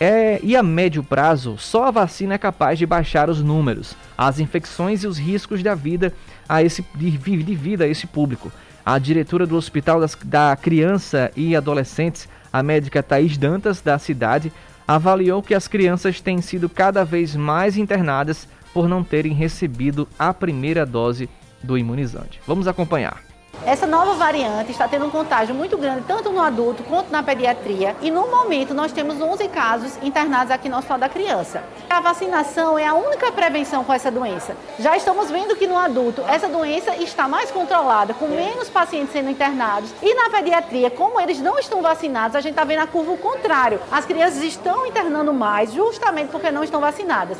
É, 0.00 0.40
e 0.42 0.56
a 0.56 0.62
médio 0.62 1.02
prazo, 1.02 1.58
só 1.58 1.84
a 1.86 1.90
vacina 1.90 2.34
é 2.34 2.38
capaz 2.38 2.78
de 2.78 2.86
baixar 2.86 3.28
os 3.28 3.42
números, 3.42 3.94
as 4.16 4.40
infecções 4.40 5.02
e 5.02 5.06
os 5.06 5.18
riscos 5.18 5.62
da 5.62 5.74
vida 5.74 6.14
a 6.48 6.62
esse, 6.62 6.82
de, 6.94 7.10
de 7.10 7.54
vida 7.54 7.84
a 7.84 7.88
esse 7.88 8.06
público. 8.06 8.50
A 8.86 8.98
diretora 8.98 9.46
do 9.46 9.56
Hospital 9.56 10.00
das, 10.00 10.16
da 10.24 10.56
Criança 10.56 11.30
e 11.36 11.54
Adolescentes, 11.54 12.26
a 12.50 12.62
médica 12.62 13.02
Thaís 13.02 13.36
Dantas, 13.36 13.82
da 13.82 13.98
cidade, 13.98 14.50
avaliou 14.88 15.42
que 15.42 15.54
as 15.54 15.68
crianças 15.68 16.18
têm 16.18 16.40
sido 16.40 16.66
cada 16.66 17.04
vez 17.04 17.36
mais 17.36 17.76
internadas 17.76 18.48
por 18.72 18.88
não 18.88 19.04
terem 19.04 19.34
recebido 19.34 20.08
a 20.18 20.32
primeira 20.32 20.86
dose 20.86 21.28
do 21.62 21.76
imunizante. 21.76 22.40
Vamos 22.46 22.66
acompanhar. 22.66 23.27
Essa 23.66 23.86
nova 23.86 24.14
variante 24.14 24.70
está 24.70 24.88
tendo 24.88 25.04
um 25.06 25.10
contágio 25.10 25.54
muito 25.54 25.76
grande, 25.76 26.04
tanto 26.06 26.30
no 26.30 26.40
adulto 26.40 26.82
quanto 26.84 27.10
na 27.10 27.22
pediatria, 27.22 27.94
e 28.00 28.10
no 28.10 28.26
momento 28.28 28.72
nós 28.72 28.92
temos 28.92 29.20
11 29.20 29.46
casos 29.48 29.98
internados 30.02 30.50
aqui 30.50 30.68
no 30.68 30.76
Hospital 30.76 30.98
da 30.98 31.08
Criança. 31.08 31.62
A 31.90 32.00
vacinação 32.00 32.78
é 32.78 32.86
a 32.86 32.94
única 32.94 33.30
prevenção 33.30 33.84
com 33.84 33.92
essa 33.92 34.10
doença. 34.10 34.56
Já 34.78 34.96
estamos 34.96 35.30
vendo 35.30 35.56
que 35.56 35.66
no 35.66 35.76
adulto 35.76 36.22
essa 36.28 36.48
doença 36.48 36.96
está 36.96 37.28
mais 37.28 37.50
controlada, 37.50 38.14
com 38.14 38.28
menos 38.28 38.70
pacientes 38.70 39.12
sendo 39.12 39.28
internados, 39.28 39.92
e 40.02 40.14
na 40.14 40.30
pediatria, 40.30 40.90
como 40.90 41.20
eles 41.20 41.40
não 41.40 41.58
estão 41.58 41.82
vacinados, 41.82 42.36
a 42.36 42.40
gente 42.40 42.52
está 42.52 42.64
vendo 42.64 42.80
a 42.80 42.86
curva 42.86 43.12
o 43.12 43.18
contrário. 43.18 43.80
As 43.90 44.06
crianças 44.06 44.42
estão 44.42 44.86
internando 44.86 45.34
mais 45.34 45.72
justamente 45.72 46.30
porque 46.30 46.50
não 46.50 46.64
estão 46.64 46.80
vacinadas. 46.80 47.36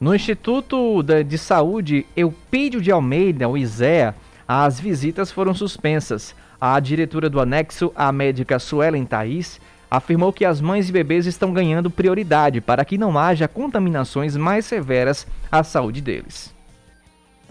No 0.00 0.14
Instituto 0.14 1.02
de 1.02 1.36
Saúde 1.36 2.06
Eupídio 2.16 2.80
de 2.80 2.92
Almeida, 2.92 3.48
o 3.48 3.58
ISEA, 3.58 4.14
as 4.46 4.78
visitas 4.78 5.32
foram 5.32 5.52
suspensas. 5.52 6.36
A 6.60 6.78
diretora 6.78 7.28
do 7.28 7.40
anexo, 7.40 7.90
a 7.96 8.12
médica 8.12 8.60
Suelen 8.60 9.04
Thaís, 9.04 9.60
afirmou 9.90 10.32
que 10.32 10.44
as 10.44 10.60
mães 10.60 10.88
e 10.88 10.92
bebês 10.92 11.26
estão 11.26 11.52
ganhando 11.52 11.90
prioridade 11.90 12.60
para 12.60 12.84
que 12.84 12.96
não 12.96 13.18
haja 13.18 13.48
contaminações 13.48 14.36
mais 14.36 14.66
severas 14.66 15.26
à 15.50 15.64
saúde 15.64 16.00
deles. 16.00 16.54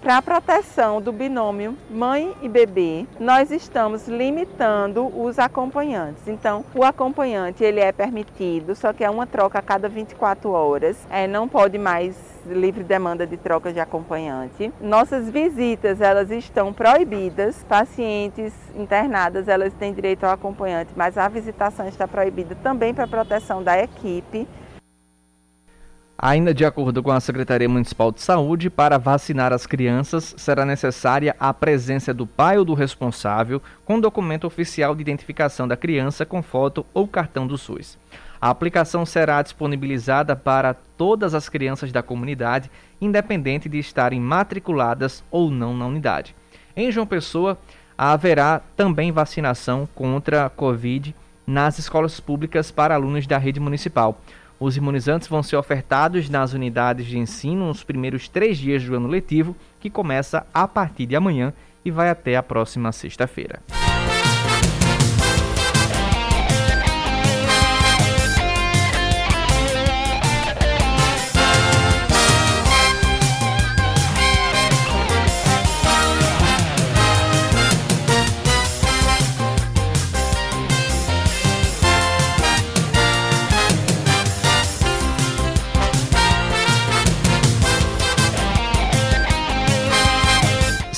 Para 0.01 0.17
a 0.17 0.21
proteção 0.21 1.01
do 1.01 1.11
binômio 1.11 1.75
mãe 1.89 2.33
e 2.41 2.47
bebê, 2.47 3.05
nós 3.19 3.51
estamos 3.51 4.07
limitando 4.07 5.11
os 5.19 5.37
acompanhantes. 5.37 6.27
Então, 6.27 6.63
o 6.73 6.83
acompanhante 6.85 7.63
ele 7.63 7.79
é 7.81 7.91
permitido, 7.91 8.73
só 8.75 8.93
que 8.93 9.03
é 9.03 9.09
uma 9.09 9.25
troca 9.25 9.57
a 9.59 9.61
cada 9.61 9.89
24 9.89 10.51
horas. 10.51 10.95
É, 11.09 11.27
não 11.27 11.47
pode 11.47 11.79
mais 11.79 12.36
livre 12.53 12.83
demanda 12.83 13.25
de 13.25 13.37
troca 13.37 13.71
de 13.71 13.79
acompanhante. 13.79 14.71
Nossas 14.81 15.29
visitas, 15.29 16.01
elas 16.01 16.31
estão 16.31 16.73
proibidas. 16.73 17.63
Pacientes 17.67 18.53
internadas, 18.75 19.47
elas 19.47 19.73
têm 19.73 19.93
direito 19.93 20.23
ao 20.23 20.31
acompanhante, 20.31 20.91
mas 20.95 21.17
a 21.17 21.27
visitação 21.27 21.87
está 21.87 22.07
proibida 22.07 22.55
também 22.55 22.93
para 22.93 23.07
proteção 23.07 23.63
da 23.63 23.81
equipe. 23.81 24.47
Ainda 26.19 26.51
de 26.51 26.65
acordo 26.65 27.03
com 27.03 27.11
a 27.11 27.19
Secretaria 27.19 27.69
Municipal 27.69 28.11
de 28.11 28.21
Saúde, 28.21 28.71
para 28.71 28.97
vacinar 28.97 29.53
as 29.53 29.67
crianças 29.67 30.33
será 30.35 30.65
necessária 30.65 31.35
a 31.39 31.53
presença 31.53 32.11
do 32.11 32.25
pai 32.25 32.57
ou 32.57 32.65
do 32.65 32.73
responsável 32.73 33.61
com 33.85 33.99
documento 33.99 34.47
oficial 34.47 34.95
de 34.95 35.01
identificação 35.01 35.67
da 35.67 35.77
criança 35.77 36.25
com 36.25 36.41
foto 36.41 36.83
ou 36.91 37.07
cartão 37.07 37.45
do 37.45 37.55
SUS. 37.55 37.99
A 38.39 38.49
aplicação 38.49 39.05
será 39.05 39.41
disponibilizada 39.41 40.35
para 40.35 40.73
todas 40.73 41.33
as 41.33 41.49
crianças 41.49 41.91
da 41.91 42.03
comunidade, 42.03 42.69
independente 43.01 43.67
de 43.67 43.79
estarem 43.79 44.19
matriculadas 44.19 45.23
ou 45.31 45.49
não 45.49 45.75
na 45.75 45.87
unidade. 45.87 46.35
Em 46.75 46.91
João 46.91 47.07
Pessoa, 47.07 47.57
haverá 47.97 48.61
também 48.75 49.11
vacinação 49.11 49.89
contra 49.95 50.45
a 50.45 50.49
Covid 50.49 51.15
nas 51.45 51.79
escolas 51.79 52.19
públicas 52.19 52.69
para 52.69 52.93
alunos 52.93 53.25
da 53.25 53.37
rede 53.37 53.59
municipal. 53.59 54.21
Os 54.59 54.75
imunizantes 54.75 55.27
vão 55.27 55.41
ser 55.41 55.55
ofertados 55.55 56.29
nas 56.29 56.53
unidades 56.53 57.05
de 57.05 57.17
ensino 57.17 57.67
nos 57.67 57.83
primeiros 57.83 58.27
três 58.27 58.57
dias 58.57 58.83
do 58.83 58.95
ano 58.95 59.07
letivo, 59.07 59.55
que 59.79 59.89
começa 59.89 60.45
a 60.53 60.67
partir 60.67 61.05
de 61.05 61.15
amanhã 61.15 61.53
e 61.85 61.91
vai 61.91 62.09
até 62.09 62.35
a 62.35 62.43
próxima 62.43 62.91
sexta-feira. 62.91 63.61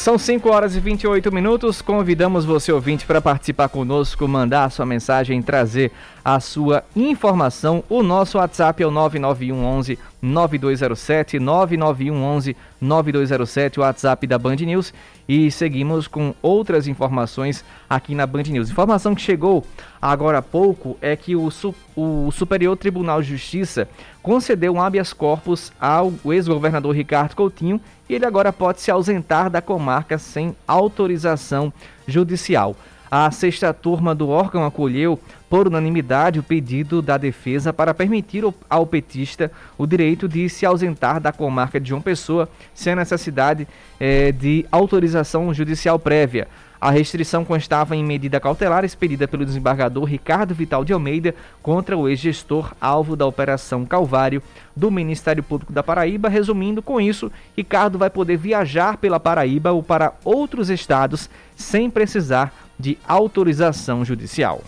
São 0.09 0.17
5 0.17 0.49
horas 0.49 0.75
e 0.75 0.79
28 0.79 1.31
minutos. 1.31 1.83
Convidamos 1.83 2.43
você, 2.43 2.71
ouvinte, 2.71 3.05
para 3.05 3.21
participar 3.21 3.69
conosco, 3.69 4.27
mandar 4.27 4.71
sua 4.71 4.83
mensagem, 4.83 5.39
trazer 5.39 5.91
a 6.25 6.39
sua 6.39 6.83
informação. 6.95 7.83
O 7.87 8.01
nosso 8.01 8.39
WhatsApp 8.39 8.81
é 8.81 8.87
o 8.87 8.89
9911 8.89 9.99
9207 10.19 11.37
9911 11.37 12.57
9207, 12.81 13.79
o 13.79 13.83
WhatsApp 13.83 14.25
da 14.25 14.39
Band 14.39 14.55
News. 14.55 14.91
E 15.27 15.51
seguimos 15.51 16.07
com 16.07 16.33
outras 16.41 16.87
informações 16.87 17.63
aqui 17.87 18.15
na 18.15 18.25
Band 18.25 18.45
News. 18.49 18.71
Informação 18.71 19.13
que 19.13 19.21
chegou 19.21 19.63
agora 20.01 20.39
há 20.39 20.41
pouco 20.41 20.97
é 21.03 21.15
que 21.15 21.35
o, 21.35 21.49
o 21.95 22.31
Superior 22.31 22.75
Tribunal 22.75 23.21
de 23.21 23.29
Justiça 23.29 23.87
concedeu 24.29 24.75
um 24.75 24.79
habeas 24.79 25.11
corpus 25.11 25.73
ao 25.81 26.13
ex-governador 26.23 26.95
Ricardo 26.95 27.35
Coutinho 27.35 27.81
e 28.07 28.13
ele 28.13 28.27
agora 28.27 28.53
pode 28.53 28.79
se 28.79 28.91
ausentar 28.91 29.49
da 29.49 29.59
comarca 29.59 30.19
sem 30.19 30.55
autorização 30.67 31.73
judicial. 32.07 32.75
A 33.09 33.31
sexta 33.31 33.73
turma 33.73 34.13
do 34.13 34.29
órgão 34.29 34.63
acolheu, 34.63 35.19
por 35.49 35.65
unanimidade, 35.65 36.37
o 36.37 36.43
pedido 36.43 37.01
da 37.01 37.17
defesa 37.17 37.73
para 37.73 37.91
permitir 37.91 38.43
ao 38.69 38.85
petista 38.85 39.51
o 39.79 39.87
direito 39.87 40.29
de 40.29 40.47
se 40.47 40.63
ausentar 40.63 41.19
da 41.19 41.31
comarca 41.31 41.79
de 41.79 41.89
João 41.89 41.99
Pessoa 41.99 42.47
sem 42.71 42.95
necessidade 42.95 43.67
eh, 43.99 44.31
de 44.31 44.63
autorização 44.71 45.51
judicial 45.51 45.97
prévia. 45.97 46.47
A 46.81 46.91
restrição 46.91 47.43
constava 47.43 47.93
em 47.93 48.03
medida 48.05 48.39
cautelar 48.39 48.85
expedida 48.85 49.27
pelo 49.27 49.45
desembargador 49.45 50.05
Ricardo 50.05 50.55
Vital 50.55 50.85
de 50.85 50.93
Almeida 50.93 51.35
contra 51.61 51.97
o 51.97 52.07
ex-gestor 52.07 52.73
alvo 52.79 53.17
da 53.17 53.25
Operação 53.25 53.85
Calvário 53.85 54.41
do 54.73 54.89
Ministério 54.89 55.43
Público 55.43 55.73
da 55.73 55.83
Paraíba. 55.83 56.29
Resumindo, 56.29 56.81
com 56.81 57.01
isso, 57.01 57.29
Ricardo 57.57 57.97
vai 57.97 58.09
poder 58.09 58.37
viajar 58.37 58.95
pela 58.95 59.19
Paraíba 59.19 59.73
ou 59.73 59.83
para 59.83 60.13
outros 60.23 60.69
estados 60.69 61.29
sem 61.53 61.89
precisar 61.89 62.53
de 62.79 62.97
autorização 63.05 64.05
judicial. 64.05 64.61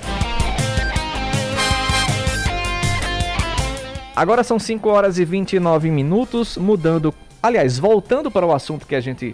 Agora 4.14 4.44
são 4.44 4.60
5 4.60 4.90
horas 4.90 5.18
e 5.18 5.24
29 5.24 5.90
minutos, 5.90 6.58
mudando, 6.58 7.14
aliás, 7.42 7.80
voltando 7.80 8.30
para 8.30 8.46
o 8.46 8.54
assunto 8.54 8.86
que 8.86 8.96
a 8.96 9.00
gente 9.00 9.34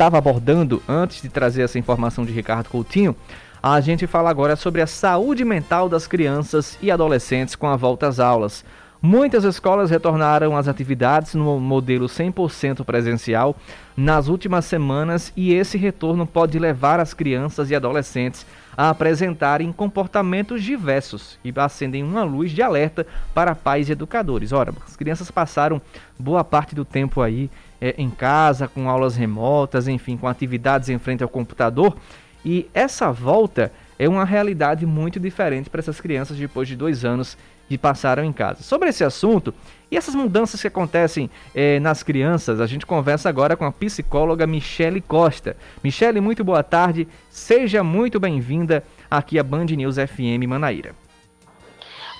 estava 0.00 0.16
abordando 0.16 0.82
antes 0.88 1.20
de 1.20 1.28
trazer 1.28 1.60
essa 1.60 1.78
informação 1.78 2.24
de 2.24 2.32
Ricardo 2.32 2.70
Coutinho, 2.70 3.14
a 3.62 3.78
gente 3.82 4.06
fala 4.06 4.30
agora 4.30 4.56
sobre 4.56 4.80
a 4.80 4.86
saúde 4.86 5.44
mental 5.44 5.90
das 5.90 6.06
crianças 6.06 6.78
e 6.80 6.90
adolescentes 6.90 7.54
com 7.54 7.66
a 7.66 7.76
volta 7.76 8.08
às 8.08 8.18
aulas. 8.18 8.64
Muitas 9.02 9.44
escolas 9.44 9.90
retornaram 9.90 10.56
às 10.56 10.68
atividades 10.68 11.34
no 11.34 11.60
modelo 11.60 12.06
100% 12.06 12.82
presencial 12.82 13.54
nas 13.94 14.28
últimas 14.28 14.64
semanas 14.64 15.34
e 15.36 15.52
esse 15.52 15.76
retorno 15.76 16.26
pode 16.26 16.58
levar 16.58 16.98
as 16.98 17.12
crianças 17.12 17.70
e 17.70 17.74
adolescentes 17.74 18.46
a 18.74 18.88
apresentarem 18.88 19.70
comportamentos 19.70 20.62
diversos 20.62 21.38
e 21.44 21.52
acendem 21.56 22.02
uma 22.02 22.22
luz 22.22 22.52
de 22.52 22.62
alerta 22.62 23.06
para 23.34 23.54
pais 23.54 23.90
e 23.90 23.92
educadores. 23.92 24.50
Ora, 24.50 24.72
as 24.86 24.96
crianças 24.96 25.30
passaram 25.30 25.80
boa 26.18 26.42
parte 26.42 26.74
do 26.74 26.86
tempo 26.86 27.20
aí 27.20 27.50
é, 27.80 27.94
em 27.96 28.10
casa, 28.10 28.68
com 28.68 28.88
aulas 28.88 29.16
remotas, 29.16 29.88
enfim, 29.88 30.16
com 30.16 30.28
atividades 30.28 30.88
em 30.88 30.98
frente 30.98 31.22
ao 31.22 31.28
computador. 31.28 31.96
E 32.44 32.68
essa 32.72 33.10
volta 33.12 33.72
é 33.98 34.08
uma 34.08 34.24
realidade 34.24 34.86
muito 34.86 35.20
diferente 35.20 35.68
para 35.68 35.80
essas 35.80 36.00
crianças 36.00 36.36
depois 36.36 36.66
de 36.66 36.76
dois 36.76 37.04
anos 37.04 37.36
que 37.68 37.78
passaram 37.78 38.24
em 38.24 38.32
casa. 38.32 38.62
Sobre 38.62 38.88
esse 38.88 39.04
assunto 39.04 39.54
e 39.90 39.96
essas 39.96 40.14
mudanças 40.14 40.60
que 40.60 40.66
acontecem 40.66 41.30
é, 41.54 41.78
nas 41.78 42.02
crianças, 42.02 42.60
a 42.60 42.66
gente 42.66 42.84
conversa 42.84 43.28
agora 43.28 43.56
com 43.56 43.64
a 43.64 43.70
psicóloga 43.70 44.46
Michele 44.46 45.00
Costa. 45.00 45.56
Michele, 45.84 46.20
muito 46.20 46.42
boa 46.42 46.64
tarde, 46.64 47.06
seja 47.28 47.84
muito 47.84 48.18
bem-vinda 48.18 48.82
aqui 49.08 49.38
à 49.38 49.42
Band 49.42 49.66
News 49.66 49.96
FM 49.96 50.48
Manaíra. 50.48 50.96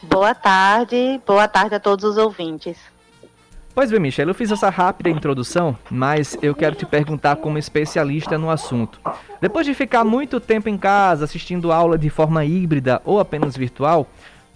Boa 0.02 0.34
tarde, 0.34 1.20
boa 1.26 1.48
tarde 1.48 1.74
a 1.74 1.80
todos 1.80 2.04
os 2.04 2.16
ouvintes. 2.16 2.78
Pois 3.72 3.88
bem, 3.90 4.00
Michelle, 4.00 4.30
eu 4.30 4.34
fiz 4.34 4.50
essa 4.50 4.68
rápida 4.68 5.08
introdução, 5.08 5.78
mas 5.88 6.36
eu 6.42 6.54
quero 6.56 6.74
te 6.74 6.84
perguntar 6.84 7.36
como 7.36 7.56
especialista 7.56 8.36
no 8.36 8.50
assunto. 8.50 9.00
Depois 9.40 9.64
de 9.64 9.74
ficar 9.74 10.04
muito 10.04 10.40
tempo 10.40 10.68
em 10.68 10.76
casa 10.76 11.24
assistindo 11.24 11.70
aula 11.70 11.96
de 11.96 12.10
forma 12.10 12.44
híbrida 12.44 13.00
ou 13.04 13.20
apenas 13.20 13.56
virtual, 13.56 14.08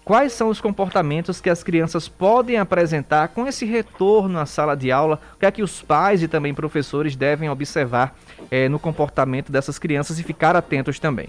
quais 0.04 0.32
são 0.32 0.48
os 0.48 0.60
comportamentos 0.60 1.40
que 1.40 1.48
as 1.48 1.62
crianças 1.62 2.08
podem 2.08 2.58
apresentar 2.58 3.28
com 3.28 3.46
esse 3.46 3.64
retorno 3.64 4.38
à 4.38 4.46
sala 4.46 4.76
de 4.76 4.90
aula? 4.90 5.20
O 5.36 5.38
que 5.38 5.46
é 5.46 5.50
que 5.52 5.62
os 5.62 5.80
pais 5.80 6.20
e 6.20 6.26
também 6.26 6.52
professores 6.52 7.14
devem 7.14 7.48
observar 7.48 8.16
é, 8.50 8.68
no 8.68 8.80
comportamento 8.80 9.52
dessas 9.52 9.78
crianças 9.78 10.18
e 10.18 10.24
ficar 10.24 10.56
atentos 10.56 10.98
também? 10.98 11.28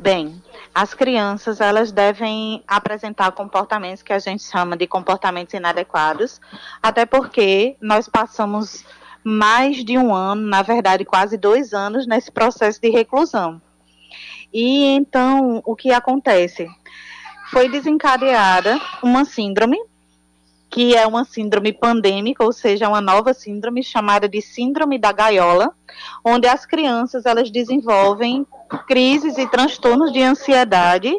Bem, 0.00 0.40
as 0.72 0.94
crianças 0.94 1.60
elas 1.60 1.90
devem 1.90 2.62
apresentar 2.68 3.32
comportamentos 3.32 4.00
que 4.00 4.12
a 4.12 4.18
gente 4.20 4.44
chama 4.44 4.76
de 4.76 4.86
comportamentos 4.86 5.54
inadequados, 5.54 6.40
até 6.80 7.04
porque 7.04 7.76
nós 7.80 8.08
passamos 8.08 8.84
mais 9.24 9.84
de 9.84 9.98
um 9.98 10.14
ano, 10.14 10.42
na 10.42 10.62
verdade 10.62 11.04
quase 11.04 11.36
dois 11.36 11.74
anos 11.74 12.06
nesse 12.06 12.30
processo 12.30 12.80
de 12.80 12.90
reclusão. 12.90 13.60
E 14.54 14.84
então 14.84 15.60
o 15.64 15.74
que 15.74 15.90
acontece? 15.90 16.68
Foi 17.50 17.68
desencadeada 17.68 18.80
uma 19.02 19.24
síndrome 19.24 19.78
que 20.70 20.94
é 20.94 21.06
uma 21.06 21.24
síndrome 21.24 21.72
pandêmica, 21.72 22.44
ou 22.44 22.52
seja, 22.52 22.88
uma 22.88 23.00
nova 23.00 23.32
síndrome 23.32 23.82
chamada 23.82 24.28
de 24.28 24.40
síndrome 24.40 24.98
da 24.98 25.10
gaiola, 25.10 25.74
onde 26.24 26.46
as 26.46 26.66
crianças 26.66 27.24
elas 27.24 27.50
desenvolvem 27.50 28.46
crises 28.86 29.38
e 29.38 29.46
transtornos 29.48 30.12
de 30.12 30.22
ansiedade 30.22 31.12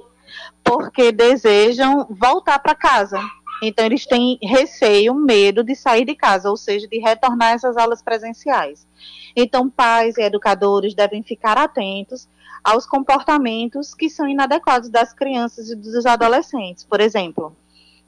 porque 0.64 1.12
desejam 1.12 2.06
voltar 2.10 2.60
para 2.60 2.76
casa. 2.76 3.20
Então 3.62 3.86
eles 3.86 4.06
têm 4.06 4.38
receio, 4.42 5.14
medo 5.14 5.64
de 5.64 5.76
sair 5.76 6.06
de 6.06 6.16
casa, 6.16 6.50
ou 6.50 6.56
seja, 6.56 6.88
de 6.88 7.00
retornar 7.00 7.54
essas 7.54 7.76
aulas 7.76 8.02
presenciais. 8.02 8.88
Então 9.36 9.70
pais 9.70 10.18
e 10.18 10.22
educadores 10.22 10.94
devem 10.94 11.24
ficar 11.24 11.58
atentos 11.58 12.28
aos 12.64 12.86
comportamentos 12.86 13.94
que 13.94 14.10
são 14.10 14.28
inadequados 14.28 14.90
das 14.90 15.14
crianças 15.14 15.70
e 15.70 15.76
dos 15.76 16.06
adolescentes. 16.06 16.84
Por 16.84 17.02
exemplo, 17.02 17.56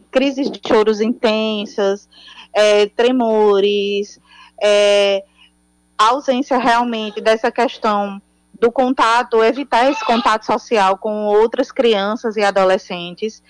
crises 0.09 0.49
de 0.49 0.59
choros 0.65 1.01
intensas, 1.01 2.07
é, 2.53 2.85
tremores, 2.87 4.19
é, 4.61 5.23
ausência 5.97 6.57
realmente 6.57 7.21
dessa 7.21 7.51
questão 7.51 8.21
do 8.61 8.71
contato, 8.71 9.43
evitar 9.43 9.89
esse 9.89 10.05
contato 10.05 10.45
social 10.45 10.95
com 10.95 11.25
outras 11.25 11.71
crianças 11.71 12.37
e 12.37 12.43
adolescentes, 12.43 13.41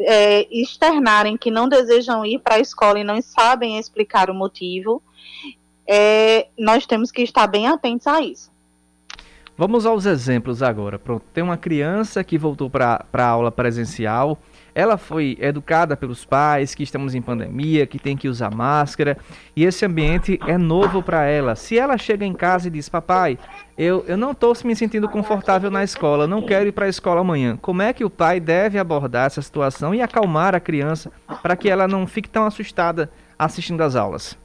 é, 0.00 0.48
externarem 0.50 1.36
que 1.36 1.50
não 1.50 1.68
desejam 1.68 2.24
ir 2.24 2.38
para 2.38 2.54
a 2.54 2.60
escola 2.60 2.98
e 2.98 3.04
não 3.04 3.20
sabem 3.20 3.78
explicar 3.78 4.30
o 4.30 4.34
motivo, 4.34 5.02
é, 5.86 6.48
nós 6.58 6.86
temos 6.86 7.12
que 7.12 7.20
estar 7.20 7.46
bem 7.46 7.68
atentos 7.68 8.06
a 8.06 8.22
isso. 8.22 8.50
Vamos 9.54 9.84
aos 9.84 10.06
exemplos 10.06 10.62
agora. 10.62 10.98
Pronto, 10.98 11.26
tem 11.34 11.44
uma 11.44 11.58
criança 11.58 12.24
que 12.24 12.38
voltou 12.38 12.70
para 12.70 13.06
a 13.12 13.26
aula 13.26 13.52
presencial. 13.52 14.38
Ela 14.74 14.96
foi 14.96 15.36
educada 15.40 15.96
pelos 15.96 16.24
pais, 16.24 16.74
que 16.74 16.82
estamos 16.82 17.14
em 17.14 17.22
pandemia, 17.22 17.86
que 17.86 17.98
tem 17.98 18.16
que 18.16 18.28
usar 18.28 18.50
máscara, 18.52 19.16
e 19.54 19.64
esse 19.64 19.86
ambiente 19.86 20.38
é 20.46 20.58
novo 20.58 21.02
para 21.02 21.24
ela. 21.24 21.54
Se 21.54 21.78
ela 21.78 21.96
chega 21.96 22.24
em 22.24 22.32
casa 22.32 22.68
e 22.68 22.70
diz: 22.70 22.88
Papai, 22.88 23.38
eu, 23.78 24.04
eu 24.08 24.16
não 24.16 24.32
estou 24.32 24.52
me 24.64 24.74
sentindo 24.74 25.08
confortável 25.08 25.70
na 25.70 25.84
escola, 25.84 26.26
não 26.26 26.42
quero 26.42 26.68
ir 26.68 26.72
para 26.72 26.86
a 26.86 26.88
escola 26.88 27.20
amanhã, 27.20 27.56
como 27.56 27.82
é 27.82 27.92
que 27.92 28.04
o 28.04 28.10
pai 28.10 28.40
deve 28.40 28.78
abordar 28.78 29.26
essa 29.26 29.42
situação 29.42 29.94
e 29.94 30.02
acalmar 30.02 30.54
a 30.54 30.60
criança 30.60 31.12
para 31.42 31.56
que 31.56 31.68
ela 31.68 31.86
não 31.86 32.06
fique 32.06 32.28
tão 32.28 32.44
assustada 32.44 33.10
assistindo 33.38 33.80
às 33.82 33.94
aulas? 33.94 34.36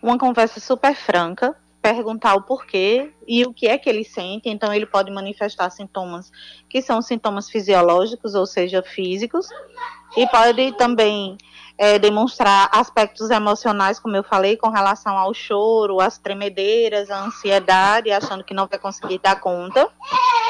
Uma 0.00 0.16
conversa 0.16 0.60
super 0.60 0.94
franca, 0.94 1.56
perguntar 1.94 2.34
o 2.34 2.42
porquê 2.42 3.12
e 3.26 3.44
o 3.44 3.52
que 3.52 3.66
é 3.66 3.78
que 3.78 3.88
ele 3.88 4.04
sente. 4.04 4.48
Então, 4.48 4.72
ele 4.72 4.86
pode 4.86 5.10
manifestar 5.10 5.70
sintomas 5.70 6.30
que 6.68 6.82
são 6.82 7.00
sintomas 7.00 7.48
fisiológicos, 7.48 8.34
ou 8.34 8.46
seja, 8.46 8.82
físicos, 8.82 9.48
e 10.16 10.26
pode 10.26 10.72
também 10.76 11.36
é, 11.78 11.96
demonstrar 11.96 12.68
aspectos 12.72 13.30
emocionais, 13.30 14.00
como 14.00 14.16
eu 14.16 14.24
falei, 14.24 14.56
com 14.56 14.68
relação 14.68 15.16
ao 15.16 15.32
choro, 15.32 16.00
às 16.00 16.18
tremedeiras, 16.18 17.08
à 17.08 17.24
ansiedade, 17.24 18.10
achando 18.10 18.42
que 18.42 18.52
não 18.52 18.66
vai 18.66 18.80
conseguir 18.80 19.20
dar 19.20 19.40
conta. 19.40 19.88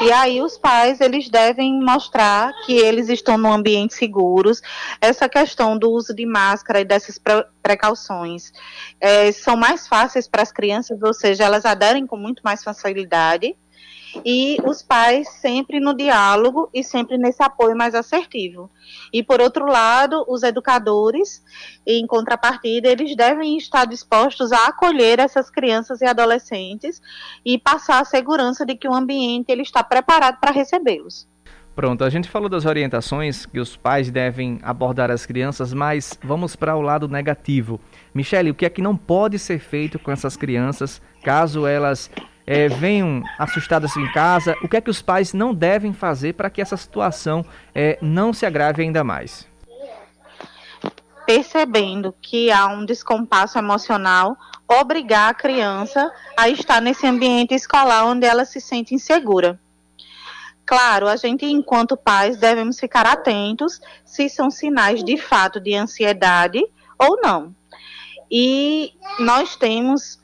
E 0.01 0.11
aí 0.11 0.41
os 0.41 0.57
pais, 0.57 0.99
eles 0.99 1.29
devem 1.29 1.79
mostrar 1.79 2.51
que 2.65 2.73
eles 2.73 3.09
estão 3.09 3.37
num 3.37 3.53
ambiente 3.53 3.93
seguros. 3.93 4.59
Essa 4.99 5.29
questão 5.29 5.77
do 5.77 5.91
uso 5.91 6.15
de 6.15 6.25
máscara 6.25 6.81
e 6.81 6.85
dessas 6.85 7.19
precauções 7.61 8.51
é, 8.99 9.31
são 9.31 9.55
mais 9.55 9.87
fáceis 9.87 10.27
para 10.27 10.41
as 10.41 10.51
crianças, 10.51 11.03
ou 11.03 11.13
seja, 11.13 11.43
elas 11.43 11.63
aderem 11.63 12.07
com 12.07 12.17
muito 12.17 12.41
mais 12.43 12.63
facilidade 12.63 13.55
e 14.25 14.57
os 14.65 14.81
pais 14.81 15.29
sempre 15.29 15.79
no 15.79 15.93
diálogo 15.93 16.69
e 16.73 16.83
sempre 16.83 17.17
nesse 17.17 17.41
apoio 17.43 17.75
mais 17.75 17.93
assertivo. 17.95 18.69
E 19.13 19.23
por 19.23 19.41
outro 19.41 19.65
lado, 19.65 20.25
os 20.27 20.43
educadores, 20.43 21.43
em 21.85 22.05
contrapartida, 22.07 22.89
eles 22.89 23.15
devem 23.15 23.57
estar 23.57 23.85
dispostos 23.85 24.51
a 24.51 24.67
acolher 24.67 25.19
essas 25.19 25.49
crianças 25.49 26.01
e 26.01 26.05
adolescentes 26.05 27.01
e 27.45 27.57
passar 27.57 28.01
a 28.01 28.05
segurança 28.05 28.65
de 28.65 28.75
que 28.75 28.87
o 28.87 28.93
ambiente 28.93 29.51
ele 29.51 29.61
está 29.61 29.83
preparado 29.83 30.39
para 30.39 30.51
recebê-los. 30.51 31.27
Pronto, 31.79 32.03
a 32.03 32.09
gente 32.09 32.27
falou 32.27 32.49
das 32.49 32.65
orientações 32.65 33.45
que 33.45 33.57
os 33.57 33.77
pais 33.77 34.11
devem 34.11 34.59
abordar 34.61 35.09
as 35.09 35.25
crianças, 35.25 35.73
mas 35.73 36.19
vamos 36.21 36.53
para 36.53 36.75
o 36.75 36.81
lado 36.81 37.07
negativo. 37.07 37.79
Michele, 38.13 38.51
o 38.51 38.53
que 38.53 38.65
é 38.65 38.69
que 38.69 38.81
não 38.81 38.97
pode 38.97 39.39
ser 39.39 39.59
feito 39.59 39.97
com 39.97 40.11
essas 40.11 40.35
crianças 40.35 41.01
caso 41.23 41.65
elas 41.65 42.11
é, 42.49 42.67
venham 42.67 43.21
assustadas 43.37 43.95
em 43.95 44.11
casa, 44.11 44.55
o 44.63 44.67
que 44.67 44.75
é 44.75 44.81
que 44.81 44.89
os 44.89 45.03
pais 45.03 45.33
não 45.33 45.53
devem 45.53 45.93
fazer 45.93 46.33
para 46.33 46.49
que 46.49 46.59
essa 46.59 46.75
situação 46.75 47.45
é, 47.75 47.99
não 48.01 48.33
se 48.33 48.43
agrave 48.43 48.81
ainda 48.81 49.03
mais? 49.03 49.47
Percebendo 51.27 52.11
que 52.19 52.51
há 52.51 52.65
um 52.65 52.83
descompasso 52.83 53.59
emocional, 53.59 54.35
obrigar 54.67 55.29
a 55.29 55.33
criança 55.35 56.11
a 56.35 56.49
estar 56.49 56.81
nesse 56.81 57.05
ambiente 57.05 57.53
escolar 57.53 58.05
onde 58.05 58.25
ela 58.25 58.43
se 58.45 58.59
sente 58.59 58.95
insegura. 58.95 59.59
Claro, 60.65 61.07
a 61.07 61.15
gente, 61.17 61.45
enquanto 61.45 61.95
pais, 61.95 62.37
devemos 62.37 62.79
ficar 62.79 63.05
atentos 63.05 63.79
se 64.03 64.27
são 64.27 64.49
sinais 64.49 65.03
de 65.03 65.17
fato 65.17 65.59
de 65.59 65.75
ansiedade 65.75 66.65
ou 66.97 67.21
não. 67.21 67.53
E 68.31 68.93
nós 69.19 69.55
temos 69.55 70.19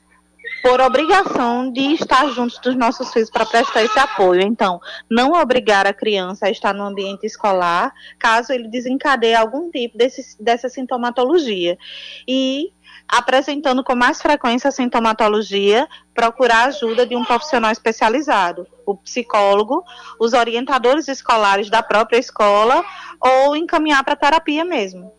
por 0.66 0.80
obrigação 0.80 1.70
de 1.70 1.92
estar 1.92 2.28
juntos 2.30 2.58
dos 2.58 2.74
nossos 2.74 3.12
filhos 3.12 3.30
para 3.30 3.46
prestar 3.46 3.84
esse 3.84 3.96
apoio. 4.00 4.42
Então, 4.42 4.80
não 5.08 5.30
obrigar 5.30 5.86
a 5.86 5.92
criança 5.92 6.46
a 6.46 6.50
estar 6.50 6.74
no 6.74 6.82
ambiente 6.82 7.24
escolar, 7.24 7.94
caso 8.18 8.52
ele 8.52 8.66
desencadeie 8.66 9.36
algum 9.36 9.70
tipo 9.70 9.96
desse, 9.96 10.42
dessa 10.42 10.68
sintomatologia. 10.68 11.78
E 12.26 12.72
apresentando 13.06 13.84
com 13.84 13.94
mais 13.94 14.20
frequência 14.20 14.66
a 14.66 14.72
sintomatologia, 14.72 15.86
procurar 16.12 16.64
ajuda 16.64 17.06
de 17.06 17.14
um 17.14 17.24
profissional 17.24 17.70
especializado, 17.70 18.66
o 18.84 18.96
psicólogo, 18.96 19.84
os 20.18 20.32
orientadores 20.32 21.06
escolares 21.06 21.70
da 21.70 21.80
própria 21.80 22.18
escola 22.18 22.84
ou 23.20 23.54
encaminhar 23.54 24.02
para 24.02 24.16
terapia 24.16 24.64
mesmo. 24.64 25.12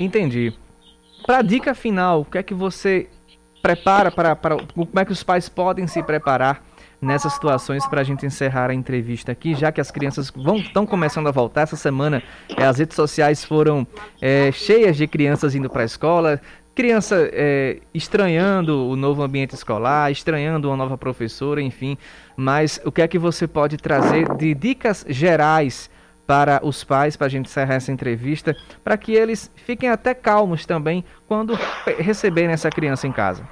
Entendi. 0.00 0.52
Para 1.24 1.38
a 1.38 1.42
dica 1.42 1.76
final, 1.76 2.22
o 2.22 2.24
que 2.24 2.38
é 2.38 2.42
que 2.42 2.54
você 2.54 3.08
prepara 3.62 4.10
para, 4.10 4.34
para 4.34 4.56
como 4.56 4.98
é 4.98 5.04
que 5.04 5.12
os 5.12 5.22
pais 5.22 5.48
podem 5.48 5.86
se 5.86 6.02
preparar 6.02 6.62
nessas 7.00 7.32
situações 7.32 7.86
para 7.86 8.02
a 8.02 8.04
gente 8.04 8.26
encerrar 8.26 8.70
a 8.70 8.74
entrevista 8.74 9.32
aqui, 9.32 9.54
já 9.54 9.72
que 9.72 9.80
as 9.80 9.90
crianças 9.90 10.30
vão 10.30 10.56
estão 10.56 10.84
começando 10.84 11.28
a 11.28 11.30
voltar 11.30 11.62
essa 11.62 11.76
semana, 11.76 12.22
é, 12.54 12.64
as 12.64 12.78
redes 12.78 12.94
sociais 12.94 13.42
foram 13.42 13.86
é, 14.20 14.52
cheias 14.52 14.96
de 14.96 15.06
crianças 15.06 15.54
indo 15.54 15.70
para 15.70 15.82
a 15.82 15.86
escola, 15.86 16.40
criança 16.74 17.28
é, 17.32 17.78
estranhando 17.92 18.86
o 18.86 18.96
novo 18.96 19.22
ambiente 19.22 19.54
escolar, 19.54 20.10
estranhando 20.10 20.68
uma 20.68 20.76
nova 20.76 20.96
professora, 20.96 21.60
enfim. 21.60 21.96
Mas 22.36 22.80
o 22.84 22.92
que 22.92 23.02
é 23.02 23.08
que 23.08 23.18
você 23.18 23.46
pode 23.46 23.76
trazer 23.76 24.34
de 24.36 24.54
dicas 24.54 25.04
gerais 25.08 25.90
para 26.30 26.60
os 26.64 26.84
pais, 26.84 27.16
para 27.16 27.26
a 27.26 27.30
gente 27.30 27.46
encerrar 27.46 27.74
essa 27.74 27.90
entrevista, 27.90 28.54
para 28.84 28.96
que 28.96 29.12
eles 29.12 29.50
fiquem 29.56 29.88
até 29.88 30.14
calmos 30.14 30.64
também 30.64 31.04
quando 31.26 31.58
receberem 31.98 32.52
essa 32.52 32.70
criança 32.70 33.08
em 33.08 33.10
casa? 33.10 33.42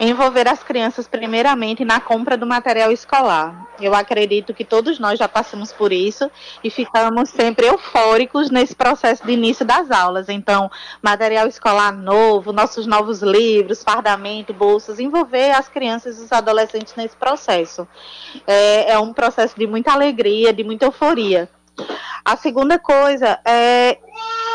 Envolver 0.00 0.48
as 0.48 0.62
crianças 0.62 1.06
primeiramente 1.06 1.84
na 1.84 2.00
compra 2.00 2.36
do 2.36 2.46
material 2.46 2.90
escolar. 2.90 3.68
Eu 3.80 3.94
acredito 3.94 4.52
que 4.52 4.64
todos 4.64 4.98
nós 4.98 5.18
já 5.18 5.28
passamos 5.28 5.72
por 5.72 5.92
isso 5.92 6.30
e 6.62 6.70
ficamos 6.70 7.30
sempre 7.30 7.66
eufóricos 7.66 8.50
nesse 8.50 8.74
processo 8.74 9.24
de 9.24 9.32
início 9.32 9.64
das 9.64 9.90
aulas. 9.90 10.28
Então, 10.28 10.70
material 11.00 11.46
escolar 11.46 11.92
novo, 11.92 12.52
nossos 12.52 12.86
novos 12.86 13.22
livros, 13.22 13.84
fardamento, 13.84 14.52
bolsas, 14.52 14.98
envolver 14.98 15.52
as 15.52 15.68
crianças 15.68 16.18
e 16.18 16.22
os 16.22 16.32
adolescentes 16.32 16.94
nesse 16.96 17.16
processo. 17.16 17.86
É, 18.46 18.92
é 18.92 18.98
um 18.98 19.12
processo 19.12 19.56
de 19.56 19.66
muita 19.66 19.92
alegria, 19.92 20.52
de 20.52 20.64
muita 20.64 20.86
euforia. 20.86 21.48
A 22.24 22.36
segunda 22.36 22.78
coisa 22.78 23.38
é 23.44 23.98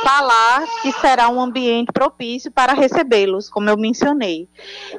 falar 0.04 0.66
que 0.82 0.92
será 0.94 1.30
um 1.30 1.42
ambiente 1.42 1.92
propício 1.92 2.52
para 2.52 2.74
recebê-los, 2.74 3.50
como 3.50 3.70
eu 3.70 3.78
mencionei, 3.78 4.48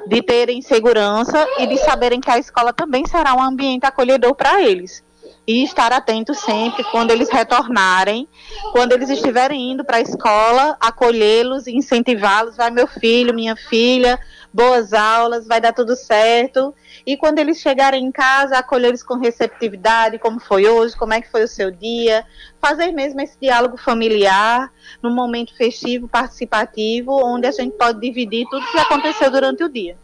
de 0.07 0.21
terem 0.21 0.61
segurança 0.61 1.45
e 1.59 1.67
de 1.67 1.77
saberem 1.77 2.19
que 2.19 2.31
a 2.31 2.37
escola 2.37 2.73
também 2.73 3.05
será 3.05 3.33
um 3.33 3.41
ambiente 3.41 3.85
acolhedor 3.85 4.35
para 4.35 4.61
eles. 4.61 5.03
E 5.47 5.63
estar 5.63 5.91
atento 5.91 6.33
sempre 6.35 6.83
quando 6.85 7.11
eles 7.11 7.29
retornarem, 7.29 8.27
quando 8.71 8.93
eles 8.93 9.09
estiverem 9.09 9.71
indo 9.71 9.83
para 9.83 9.97
a 9.97 10.01
escola, 10.01 10.77
acolhê-los 10.79 11.67
incentivá-los. 11.67 12.55
Vai, 12.55 12.69
meu 12.69 12.87
filho, 12.87 13.33
minha 13.33 13.55
filha, 13.55 14.19
boas 14.53 14.93
aulas, 14.93 15.47
vai 15.47 15.61
dar 15.61 15.73
tudo 15.73 15.95
certo. 15.95 16.73
E 17.05 17.17
quando 17.17 17.39
eles 17.39 17.59
chegarem 17.59 18.05
em 18.05 18.11
casa, 18.11 18.57
acolher 18.57 18.89
eles 18.89 19.03
com 19.03 19.15
receptividade, 19.15 20.19
como 20.19 20.39
foi 20.39 20.67
hoje, 20.67 20.95
como 20.95 21.13
é 21.13 21.21
que 21.21 21.31
foi 21.31 21.43
o 21.43 21.47
seu 21.47 21.71
dia, 21.71 22.25
fazer 22.59 22.91
mesmo 22.91 23.21
esse 23.21 23.37
diálogo 23.39 23.77
familiar, 23.77 24.71
num 25.01 25.13
momento 25.13 25.55
festivo, 25.55 26.07
participativo, 26.07 27.11
onde 27.11 27.47
a 27.47 27.51
gente 27.51 27.77
pode 27.77 27.99
dividir 27.99 28.45
tudo 28.49 28.65
que 28.71 28.77
aconteceu 28.77 29.31
durante 29.31 29.63
o 29.63 29.69
dia. 29.69 29.95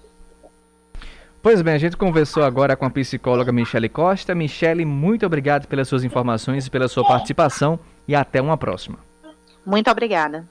Pois 1.42 1.62
bem, 1.62 1.76
a 1.76 1.78
gente 1.78 1.96
conversou 1.96 2.44
agora 2.44 2.76
com 2.76 2.86
a 2.86 2.90
psicóloga 2.90 3.52
Michele 3.52 3.88
Costa. 3.88 4.34
Michele, 4.34 4.84
muito 4.84 5.26
obrigado 5.26 5.68
pelas 5.68 5.88
suas 5.88 6.04
informações 6.04 6.66
e 6.66 6.70
pela 6.70 6.88
sua 6.88 7.08
participação 7.08 7.80
e 8.08 8.16
até 8.16 8.42
uma 8.42 8.58
próxima. 8.58 9.00
Muito 9.66 9.90
obrigada. 9.90 10.48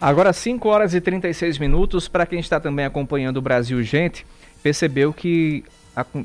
Agora 0.00 0.32
5 0.32 0.68
horas 0.68 0.94
e 0.94 1.00
36 1.00 1.58
minutos. 1.58 2.06
Para 2.06 2.24
quem 2.24 2.38
está 2.38 2.60
também 2.60 2.84
acompanhando 2.84 3.38
o 3.38 3.42
Brasil 3.42 3.82
Gente, 3.82 4.24
percebeu 4.62 5.12
que 5.12 5.64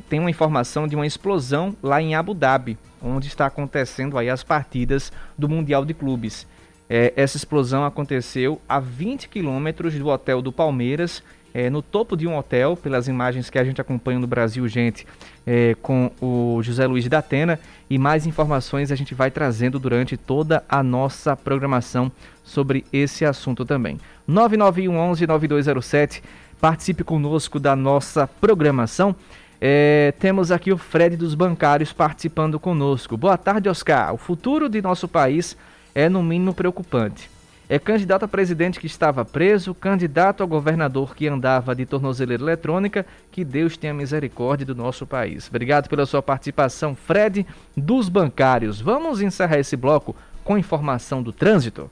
tem 0.07 0.19
uma 0.19 0.29
informação 0.29 0.87
de 0.87 0.95
uma 0.95 1.07
explosão 1.07 1.75
lá 1.81 1.99
em 1.99 2.13
Abu 2.13 2.35
Dhabi, 2.35 2.77
onde 3.01 3.27
está 3.27 3.47
acontecendo 3.47 4.15
aí 4.19 4.29
as 4.29 4.43
partidas 4.43 5.11
do 5.35 5.49
Mundial 5.49 5.83
de 5.85 5.93
Clubes. 5.95 6.45
É, 6.87 7.13
essa 7.15 7.35
explosão 7.35 7.83
aconteceu 7.83 8.61
a 8.69 8.79
20 8.79 9.27
quilômetros 9.27 9.95
do 9.95 10.07
hotel 10.07 10.39
do 10.39 10.51
Palmeiras 10.51 11.23
é, 11.53 11.69
no 11.69 11.81
topo 11.81 12.17
de 12.17 12.27
um 12.27 12.35
hotel, 12.37 12.75
pelas 12.75 13.07
imagens 13.07 13.49
que 13.49 13.59
a 13.59 13.63
gente 13.63 13.79
acompanha 13.79 14.19
no 14.19 14.25
Brasil, 14.25 14.67
gente, 14.67 15.05
é, 15.45 15.75
com 15.81 16.11
o 16.19 16.61
José 16.63 16.87
Luiz 16.87 17.07
da 17.07 17.19
Atena. 17.19 17.59
E 17.89 17.97
mais 17.97 18.25
informações 18.25 18.91
a 18.91 18.95
gente 18.95 19.13
vai 19.13 19.29
trazendo 19.29 19.77
durante 19.77 20.17
toda 20.17 20.63
a 20.67 20.81
nossa 20.81 21.35
programação 21.35 22.11
sobre 22.43 22.83
esse 22.91 23.23
assunto 23.23 23.63
também. 23.63 23.99
9911 24.27 25.27
9207 25.27 26.23
participe 26.59 27.03
conosco 27.03 27.59
da 27.59 27.75
nossa 27.75 28.25
programação. 28.25 29.15
É, 29.61 30.13
temos 30.19 30.51
aqui 30.51 30.71
o 30.73 30.77
Fred 30.77 31.15
dos 31.15 31.35
Bancários 31.35 31.93
participando 31.93 32.59
conosco. 32.59 33.15
Boa 33.15 33.37
tarde, 33.37 33.69
Oscar. 33.69 34.13
O 34.13 34.17
futuro 34.17 34.67
de 34.67 34.81
nosso 34.81 35.07
país 35.07 35.55
é, 35.93 36.09
no 36.09 36.23
mínimo, 36.23 36.53
preocupante. 36.53 37.29
É 37.69 37.79
candidato 37.79 38.25
a 38.25 38.27
presidente 38.27 38.79
que 38.79 38.85
estava 38.85 39.23
preso, 39.23 39.73
candidato 39.73 40.43
a 40.43 40.45
governador 40.45 41.15
que 41.15 41.27
andava 41.27 41.73
de 41.73 41.85
tornozeleira 41.85 42.43
eletrônica. 42.43 43.05
Que 43.31 43.43
Deus 43.43 43.77
tenha 43.77 43.93
misericórdia 43.93 44.65
do 44.65 44.75
nosso 44.75 45.07
país. 45.07 45.47
Obrigado 45.47 45.87
pela 45.87 46.05
sua 46.05 46.21
participação, 46.21 46.95
Fred 46.95 47.45
dos 47.75 48.09
Bancários. 48.09 48.81
Vamos 48.81 49.21
encerrar 49.21 49.59
esse 49.59 49.77
bloco 49.77 50.15
com 50.43 50.57
informação 50.57 51.23
do 51.23 51.31
trânsito. 51.31 51.89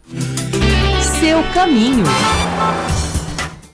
Seu 1.19 1.41
caminho. 1.53 2.03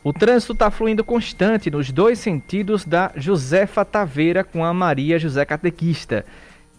O 0.03 0.13
trânsito 0.13 0.53
está 0.53 0.71
fluindo 0.71 1.03
constante 1.03 1.69
nos 1.69 1.91
dois 1.91 2.19
sentidos 2.19 2.85
da 2.85 3.11
Josefa 3.15 3.83
Taveira 3.83 4.43
com 4.43 4.63
a 4.63 4.73
Maria 4.73 5.19
José 5.19 5.43
Catequista. 5.43 6.23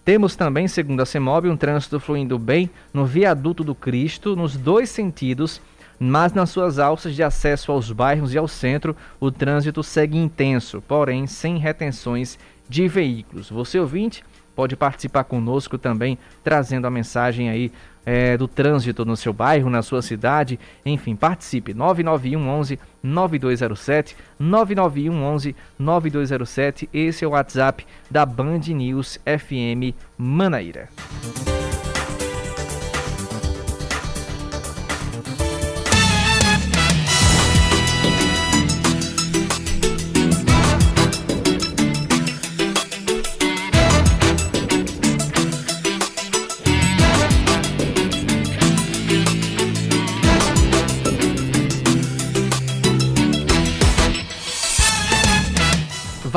Temos 0.08 0.34
também, 0.34 0.66
segundo 0.66 1.02
a 1.02 1.04
CEMOB, 1.04 1.50
um 1.50 1.56
trânsito 1.58 2.00
fluindo 2.00 2.38
bem 2.38 2.70
no 2.94 3.04
viaduto 3.04 3.62
do 3.62 3.74
Cristo, 3.74 4.34
nos 4.34 4.56
dois 4.56 4.88
sentidos, 4.88 5.60
mas 6.00 6.32
nas 6.32 6.48
suas 6.48 6.78
alças 6.78 7.14
de 7.14 7.22
acesso 7.22 7.70
aos 7.70 7.92
bairros 7.92 8.32
e 8.32 8.38
ao 8.38 8.48
centro, 8.48 8.96
o 9.20 9.30
trânsito 9.30 9.82
segue 9.82 10.16
intenso, 10.16 10.82
porém 10.88 11.26
sem 11.26 11.58
retenções 11.58 12.38
de 12.66 12.88
veículos. 12.88 13.50
Você 13.50 13.78
ouvinte 13.78 14.24
pode 14.56 14.74
participar 14.76 15.24
conosco 15.24 15.76
também, 15.76 16.16
trazendo 16.42 16.86
a 16.86 16.90
mensagem 16.90 17.50
aí 17.50 17.70
é, 18.08 18.38
do 18.38 18.48
trânsito 18.48 19.04
no 19.04 19.14
seu 19.18 19.34
bairro, 19.34 19.68
na 19.68 19.82
sua 19.82 20.00
cidade. 20.00 20.58
Enfim, 20.82 21.14
participe. 21.14 21.74
991 21.74 22.48
11 22.48 22.78
9207 23.02 24.16
991 24.38 25.22
11 25.22 25.56
9207. 25.78 26.88
Esse 26.90 27.26
é 27.26 27.28
o 27.28 27.32
WhatsApp 27.32 27.86
da 28.10 28.24
Band 28.24 28.60
News 28.68 29.20
FM 29.26 29.94
Manaíra. 30.16 30.88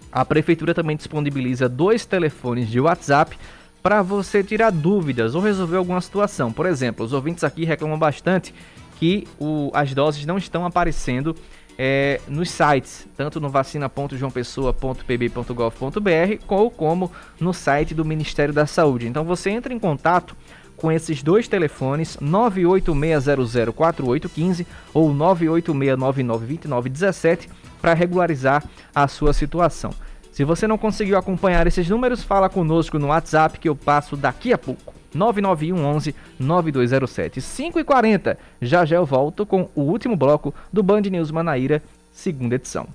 A 0.10 0.24
prefeitura 0.24 0.74
também 0.74 0.96
disponibiliza 0.96 1.68
dois 1.68 2.06
telefones 2.06 2.70
de 2.70 2.80
WhatsApp 2.80 3.38
para 3.84 4.02
você 4.02 4.42
tirar 4.42 4.72
dúvidas 4.72 5.36
ou 5.36 5.42
resolver 5.42 5.76
alguma 5.76 6.00
situação. 6.00 6.54
Por 6.54 6.66
exemplo, 6.66 7.06
os 7.06 7.12
ouvintes 7.12 7.44
aqui 7.44 7.66
reclamam 7.66 8.00
bastante 8.00 8.56
que 8.96 9.28
o, 9.38 9.70
as 9.74 9.94
doses 9.94 10.26
não 10.26 10.38
estão 10.38 10.66
aparecendo 10.66 11.36
é, 11.82 12.20
nos 12.28 12.52
sites, 12.52 13.08
tanto 13.16 13.40
no 13.40 13.50
vacina.joaopessoa.pb.gov.br 13.50 16.44
ou 16.46 16.70
como 16.70 17.10
no 17.40 17.54
site 17.54 17.96
do 17.96 18.04
Ministério 18.04 18.54
da 18.54 18.66
Saúde. 18.66 19.08
Então 19.08 19.24
você 19.24 19.50
entra 19.50 19.74
em 19.74 19.80
contato 19.80 20.36
com 20.76 20.92
esses 20.92 21.24
dois 21.24 21.48
telefones 21.48 22.18
986004815 22.18 24.66
ou 24.94 25.10
986992917 25.14 27.48
para 27.82 27.94
regularizar 27.94 28.62
a 28.94 29.08
sua 29.08 29.32
situação. 29.32 29.92
Se 30.34 30.44
você 30.44 30.68
não 30.68 30.78
conseguiu 30.78 31.18
acompanhar 31.18 31.66
esses 31.66 31.90
números, 31.90 32.22
fala 32.22 32.50
conosco 32.50 33.00
no 33.00 33.08
WhatsApp 33.08 33.58
que 33.58 33.70
eu 33.70 33.76
passo 33.76 34.18
daqui 34.18 34.52
a 34.52 34.58
pouco. 34.58 34.99
991 35.14 35.86
11 35.86 36.16
9207 36.40 37.42
5 37.42 37.80
e 37.80 37.84
40. 37.84 38.38
Já 38.62 38.86
já 38.86 38.96
eu 38.98 39.06
volto 39.06 39.46
com 39.46 39.70
o 39.76 39.82
último 39.82 40.16
bloco 40.16 40.54
do 40.72 40.84
Band 40.84 41.02
News 41.02 41.32
Manaíra, 41.32 41.82
segunda 42.12 42.56
edição. 42.56 42.88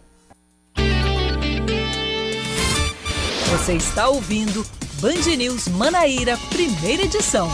Você 3.51 3.75
está 3.75 4.09
ouvindo 4.09 4.65
Band 5.01 5.37
News 5.37 5.69
Manaíra, 5.69 6.37
primeira 6.51 7.03
edição. 7.03 7.49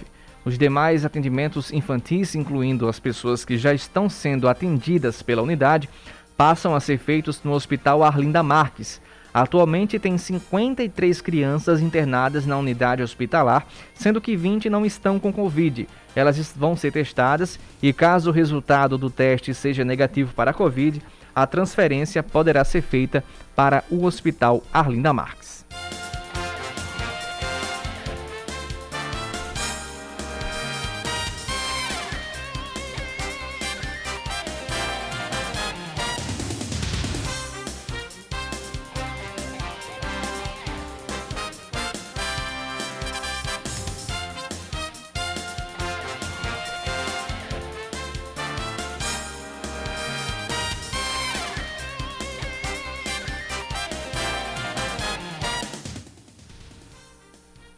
Os 0.49 0.57
demais 0.57 1.05
atendimentos 1.05 1.71
infantis, 1.75 2.35
incluindo 2.35 2.89
as 2.89 2.99
pessoas 2.99 3.45
que 3.45 3.59
já 3.59 3.75
estão 3.75 4.09
sendo 4.09 4.49
atendidas 4.49 5.21
pela 5.21 5.43
unidade, 5.43 5.91
passam 6.39 6.75
a 6.75 6.81
ser 6.81 6.97
feitos 6.97 7.43
no 7.45 7.53
Hospital 7.53 8.03
Arlinda 8.03 8.43
Marques. 8.43 8.99
Atualmente 9.35 9.99
tem 9.99 10.17
53 10.17 11.21
crianças 11.21 11.83
internadas 11.83 12.47
na 12.47 12.57
unidade 12.57 13.03
hospitalar, 13.03 13.67
sendo 13.93 14.23
que 14.23 14.35
20 14.35 14.71
não 14.71 14.87
estão 14.87 15.21
com 15.21 15.31
Covid. 15.31 15.87
Elas 16.17 16.55
vão 16.57 16.75
ser 16.75 16.93
testadas 16.93 17.61
e, 17.83 17.93
caso 17.93 18.31
o 18.31 18.33
resultado 18.33 18.97
do 18.97 19.11
teste 19.11 19.53
seja 19.53 19.85
negativo 19.85 20.33
para 20.33 20.53
a 20.53 20.55
Covid, 20.55 21.03
a 21.35 21.47
transferência 21.47 22.23
poderá 22.23 22.65
ser 22.65 22.81
feita 22.81 23.23
para 23.55 23.85
o 23.91 24.07
Hospital 24.07 24.63
Arlinda 24.73 25.13
Marques. 25.13 25.58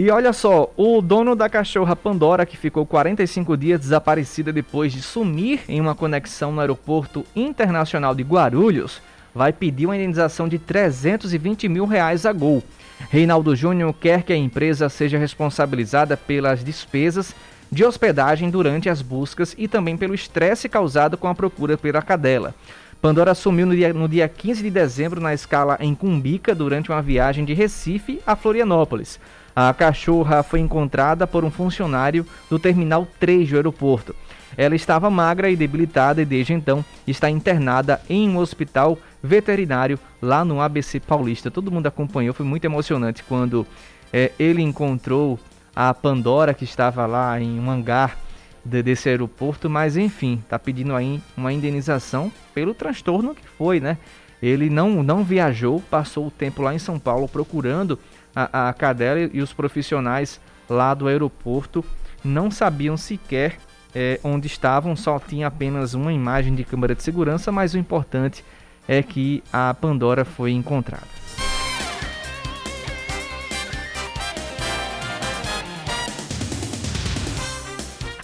E 0.00 0.10
olha 0.10 0.32
só, 0.32 0.72
o 0.78 1.02
dono 1.02 1.36
da 1.36 1.46
cachorra 1.46 1.94
Pandora, 1.94 2.46
que 2.46 2.56
ficou 2.56 2.86
45 2.86 3.54
dias 3.54 3.80
desaparecida 3.80 4.50
depois 4.50 4.94
de 4.94 5.02
sumir 5.02 5.60
em 5.68 5.78
uma 5.78 5.94
conexão 5.94 6.50
no 6.50 6.60
aeroporto 6.62 7.22
internacional 7.36 8.14
de 8.14 8.22
Guarulhos, 8.22 9.02
vai 9.34 9.52
pedir 9.52 9.84
uma 9.84 9.94
indenização 9.94 10.48
de 10.48 10.58
320 10.58 11.68
mil 11.68 11.84
reais 11.84 12.24
a 12.24 12.32
Gol. 12.32 12.62
Reinaldo 13.10 13.54
Júnior 13.54 13.92
quer 13.92 14.22
que 14.22 14.32
a 14.32 14.36
empresa 14.38 14.88
seja 14.88 15.18
responsabilizada 15.18 16.16
pelas 16.16 16.64
despesas 16.64 17.34
de 17.70 17.84
hospedagem 17.84 18.48
durante 18.48 18.88
as 18.88 19.02
buscas 19.02 19.54
e 19.58 19.68
também 19.68 19.98
pelo 19.98 20.14
estresse 20.14 20.66
causado 20.66 21.18
com 21.18 21.28
a 21.28 21.34
procura 21.34 21.76
pela 21.76 22.00
cadela. 22.00 22.54
Pandora 23.02 23.34
sumiu 23.34 23.66
no 23.66 23.76
dia, 23.76 23.92
no 23.92 24.08
dia 24.08 24.26
15 24.26 24.62
de 24.62 24.70
dezembro 24.70 25.20
na 25.20 25.34
escala 25.34 25.76
em 25.78 25.94
Cumbica 25.94 26.54
durante 26.54 26.90
uma 26.90 27.02
viagem 27.02 27.44
de 27.44 27.52
Recife 27.52 28.22
a 28.26 28.34
Florianópolis. 28.34 29.20
A 29.54 29.72
cachorra 29.74 30.42
foi 30.42 30.60
encontrada 30.60 31.26
por 31.26 31.44
um 31.44 31.50
funcionário 31.50 32.26
do 32.48 32.58
terminal 32.58 33.06
3 33.18 33.50
do 33.50 33.56
aeroporto. 33.56 34.14
Ela 34.56 34.74
estava 34.74 35.10
magra 35.10 35.50
e 35.50 35.56
debilitada 35.56 36.22
e 36.22 36.24
desde 36.24 36.52
então 36.52 36.84
está 37.06 37.30
internada 37.30 38.00
em 38.08 38.28
um 38.28 38.38
hospital 38.38 38.98
veterinário 39.22 39.98
lá 40.20 40.44
no 40.44 40.60
ABC 40.60 41.00
Paulista. 41.00 41.50
Todo 41.50 41.70
mundo 41.70 41.86
acompanhou, 41.86 42.34
foi 42.34 42.46
muito 42.46 42.64
emocionante 42.64 43.22
quando 43.22 43.66
é, 44.12 44.32
ele 44.38 44.62
encontrou 44.62 45.38
a 45.74 45.94
Pandora 45.94 46.52
que 46.52 46.64
estava 46.64 47.06
lá 47.06 47.40
em 47.40 47.58
um 47.60 47.70
hangar 47.70 48.16
de, 48.64 48.82
desse 48.82 49.08
aeroporto, 49.08 49.70
mas 49.70 49.96
enfim, 49.96 50.40
está 50.42 50.58
pedindo 50.58 50.94
aí 50.94 51.20
uma 51.36 51.52
indenização 51.52 52.30
pelo 52.52 52.74
transtorno 52.74 53.34
que 53.34 53.46
foi, 53.56 53.80
né? 53.80 53.98
Ele 54.42 54.70
não, 54.70 55.02
não 55.02 55.22
viajou, 55.22 55.82
passou 55.90 56.26
o 56.26 56.30
tempo 56.30 56.62
lá 56.62 56.74
em 56.74 56.78
São 56.78 56.98
Paulo 56.98 57.28
procurando 57.28 57.98
a, 58.34 58.68
a 58.68 58.72
cadela 58.72 59.20
e 59.32 59.40
os 59.40 59.52
profissionais 59.52 60.40
lá 60.68 60.94
do 60.94 61.08
aeroporto 61.08 61.84
não 62.22 62.50
sabiam 62.50 62.96
sequer 62.96 63.58
é, 63.94 64.20
onde 64.22 64.46
estavam, 64.46 64.94
só 64.94 65.18
tinha 65.18 65.48
apenas 65.48 65.94
uma 65.94 66.12
imagem 66.12 66.54
de 66.54 66.64
câmera 66.64 66.94
de 66.94 67.02
segurança, 67.02 67.50
mas 67.50 67.74
o 67.74 67.78
importante 67.78 68.44
é 68.86 69.02
que 69.02 69.42
a 69.52 69.74
Pandora 69.74 70.24
foi 70.24 70.52
encontrada. 70.52 71.20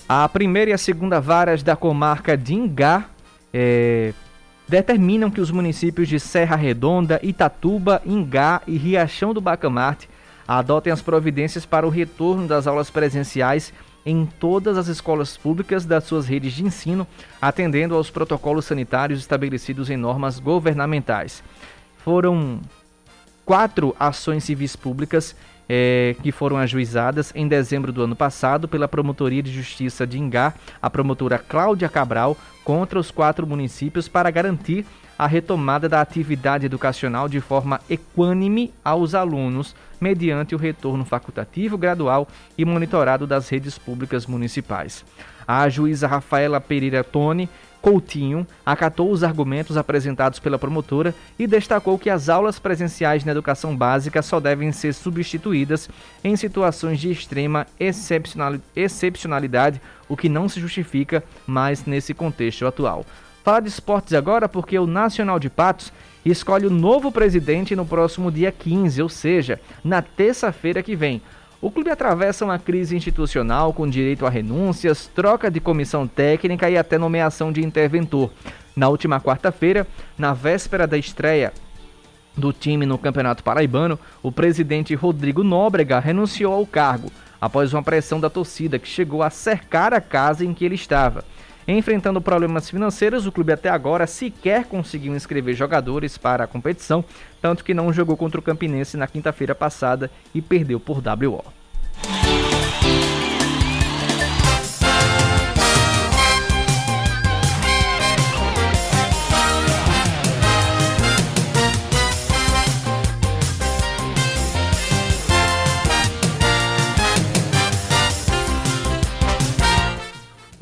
A 0.08 0.28
primeira 0.28 0.70
e 0.70 0.72
a 0.72 0.78
segunda 0.78 1.20
varas 1.20 1.64
da 1.64 1.74
comarca 1.74 2.36
de 2.36 2.54
Ingá 2.54 3.06
é, 3.52 4.12
determinam 4.68 5.30
que 5.30 5.40
os 5.40 5.50
municípios 5.50 6.08
de 6.08 6.18
Serra 6.18 6.56
Redonda, 6.56 7.20
Itatuba, 7.22 8.02
Ingá 8.04 8.62
e 8.66 8.76
Riachão 8.76 9.32
do 9.32 9.40
Bacamarte 9.40 10.08
adotem 10.46 10.92
as 10.92 11.02
providências 11.02 11.66
para 11.66 11.86
o 11.86 11.90
retorno 11.90 12.46
das 12.46 12.66
aulas 12.66 12.90
presenciais 12.90 13.72
em 14.04 14.24
todas 14.24 14.78
as 14.78 14.86
escolas 14.86 15.36
públicas 15.36 15.84
das 15.84 16.04
suas 16.04 16.26
redes 16.26 16.52
de 16.52 16.64
ensino, 16.64 17.06
atendendo 17.42 17.96
aos 17.96 18.08
protocolos 18.08 18.64
sanitários 18.64 19.18
estabelecidos 19.18 19.90
em 19.90 19.96
normas 19.96 20.38
governamentais. 20.38 21.42
Foram 21.98 22.60
quatro 23.44 23.96
ações 23.98 24.44
civis 24.44 24.76
públicas 24.76 25.34
é, 25.68 26.14
que 26.22 26.30
foram 26.30 26.56
ajuizadas 26.56 27.32
em 27.34 27.48
dezembro 27.48 27.92
do 27.92 28.02
ano 28.02 28.16
passado 28.16 28.68
pela 28.68 28.88
Promotoria 28.88 29.42
de 29.42 29.52
Justiça 29.52 30.06
de 30.06 30.18
Ingá, 30.18 30.54
a 30.80 30.88
promotora 30.88 31.38
Cláudia 31.38 31.88
Cabral, 31.88 32.36
contra 32.64 32.98
os 32.98 33.10
quatro 33.10 33.46
municípios 33.46 34.08
para 34.08 34.30
garantir 34.30 34.84
a 35.18 35.26
retomada 35.26 35.88
da 35.88 36.00
atividade 36.00 36.66
educacional 36.66 37.28
de 37.28 37.40
forma 37.40 37.80
equânime 37.88 38.72
aos 38.84 39.14
alunos, 39.14 39.74
mediante 40.00 40.54
o 40.54 40.58
retorno 40.58 41.04
facultativo, 41.04 41.78
gradual 41.78 42.28
e 42.56 42.64
monitorado 42.64 43.26
das 43.26 43.48
redes 43.48 43.78
públicas 43.78 44.26
municipais. 44.26 45.04
A 45.48 45.68
juíza 45.68 46.06
Rafaela 46.06 46.60
Pereira 46.60 47.02
Tone 47.02 47.48
Coutinho 47.80 48.46
acatou 48.64 49.10
os 49.10 49.22
argumentos 49.22 49.76
apresentados 49.76 50.38
pela 50.38 50.58
promotora 50.58 51.14
e 51.38 51.46
destacou 51.46 51.98
que 51.98 52.10
as 52.10 52.28
aulas 52.28 52.58
presenciais 52.58 53.24
na 53.24 53.32
educação 53.32 53.76
básica 53.76 54.22
só 54.22 54.40
devem 54.40 54.72
ser 54.72 54.92
substituídas 54.92 55.88
em 56.24 56.34
situações 56.36 56.98
de 56.98 57.10
extrema 57.10 57.66
excepcionalidade, 58.74 59.80
o 60.08 60.16
que 60.16 60.28
não 60.28 60.48
se 60.48 60.60
justifica 60.60 61.22
mais 61.46 61.84
nesse 61.84 62.12
contexto 62.12 62.66
atual. 62.66 63.04
Fala 63.44 63.60
de 63.60 63.68
esportes 63.68 64.12
agora 64.12 64.48
porque 64.48 64.76
o 64.76 64.88
Nacional 64.88 65.38
de 65.38 65.48
Patos 65.48 65.92
escolhe 66.24 66.66
o 66.66 66.70
novo 66.70 67.12
presidente 67.12 67.76
no 67.76 67.86
próximo 67.86 68.32
dia 68.32 68.50
15, 68.50 69.00
ou 69.00 69.08
seja, 69.08 69.60
na 69.84 70.02
terça-feira 70.02 70.82
que 70.82 70.96
vem. 70.96 71.22
O 71.66 71.70
clube 71.72 71.90
atravessa 71.90 72.44
uma 72.44 72.60
crise 72.60 72.94
institucional 72.94 73.72
com 73.72 73.90
direito 73.90 74.24
a 74.24 74.30
renúncias, 74.30 75.10
troca 75.12 75.50
de 75.50 75.58
comissão 75.58 76.06
técnica 76.06 76.70
e 76.70 76.78
até 76.78 76.96
nomeação 76.96 77.50
de 77.50 77.60
interventor. 77.60 78.30
Na 78.76 78.88
última 78.88 79.20
quarta-feira, 79.20 79.84
na 80.16 80.32
véspera 80.32 80.86
da 80.86 80.96
estreia 80.96 81.52
do 82.36 82.52
time 82.52 82.86
no 82.86 82.96
Campeonato 82.96 83.42
Paraibano, 83.42 83.98
o 84.22 84.30
presidente 84.30 84.94
Rodrigo 84.94 85.42
Nóbrega 85.42 85.98
renunciou 85.98 86.54
ao 86.54 86.64
cargo 86.64 87.10
após 87.40 87.72
uma 87.72 87.82
pressão 87.82 88.20
da 88.20 88.30
torcida 88.30 88.78
que 88.78 88.86
chegou 88.86 89.20
a 89.20 89.28
cercar 89.28 89.92
a 89.92 90.00
casa 90.00 90.44
em 90.44 90.54
que 90.54 90.64
ele 90.64 90.76
estava. 90.76 91.24
Enfrentando 91.68 92.20
problemas 92.20 92.70
financeiros, 92.70 93.26
o 93.26 93.32
clube 93.32 93.52
até 93.52 93.68
agora 93.68 94.06
sequer 94.06 94.66
conseguiu 94.66 95.16
inscrever 95.16 95.54
jogadores 95.54 96.16
para 96.16 96.44
a 96.44 96.46
competição, 96.46 97.04
tanto 97.42 97.64
que 97.64 97.74
não 97.74 97.92
jogou 97.92 98.16
contra 98.16 98.38
o 98.38 98.42
Campinense 98.42 98.96
na 98.96 99.08
quinta-feira 99.08 99.54
passada 99.54 100.10
e 100.32 100.40
perdeu 100.40 100.78
por 100.78 100.98
WO. 100.98 101.44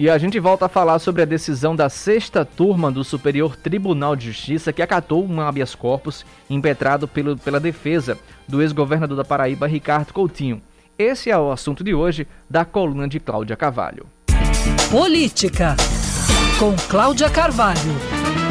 E 0.05 0.11
a 0.11 0.19
gente 0.19 0.39
volta 0.39 0.67
a 0.67 0.69
falar 0.69 0.99
sobre 0.99 1.23
a 1.23 1.25
decisão 1.25 1.75
da 1.75 1.89
sexta 1.89 2.45
turma 2.45 2.93
do 2.93 3.03
Superior 3.03 3.57
Tribunal 3.57 4.15
de 4.15 4.27
Justiça 4.27 4.71
que 4.71 4.83
acatou 4.83 5.27
um 5.27 5.41
habeas 5.41 5.75
corpus 5.75 6.27
impetrado 6.51 7.09
pelo, 7.09 7.39
pela 7.39 7.59
defesa 7.59 8.19
do 8.47 8.61
ex-governador 8.61 9.17
da 9.17 9.25
Paraíba, 9.25 9.67
Ricardo 9.67 10.13
Coutinho. 10.13 10.61
Esse 10.99 11.31
é 11.31 11.39
o 11.39 11.51
assunto 11.51 11.83
de 11.83 11.95
hoje 11.95 12.27
da 12.51 12.67
coluna 12.67 13.09
de 13.09 13.19
Cláudia 13.19 13.57
Carvalho. 13.57 14.05
Política, 14.91 15.75
com 16.59 16.77
Cláudia 16.87 17.31
Carvalho. 17.31 18.44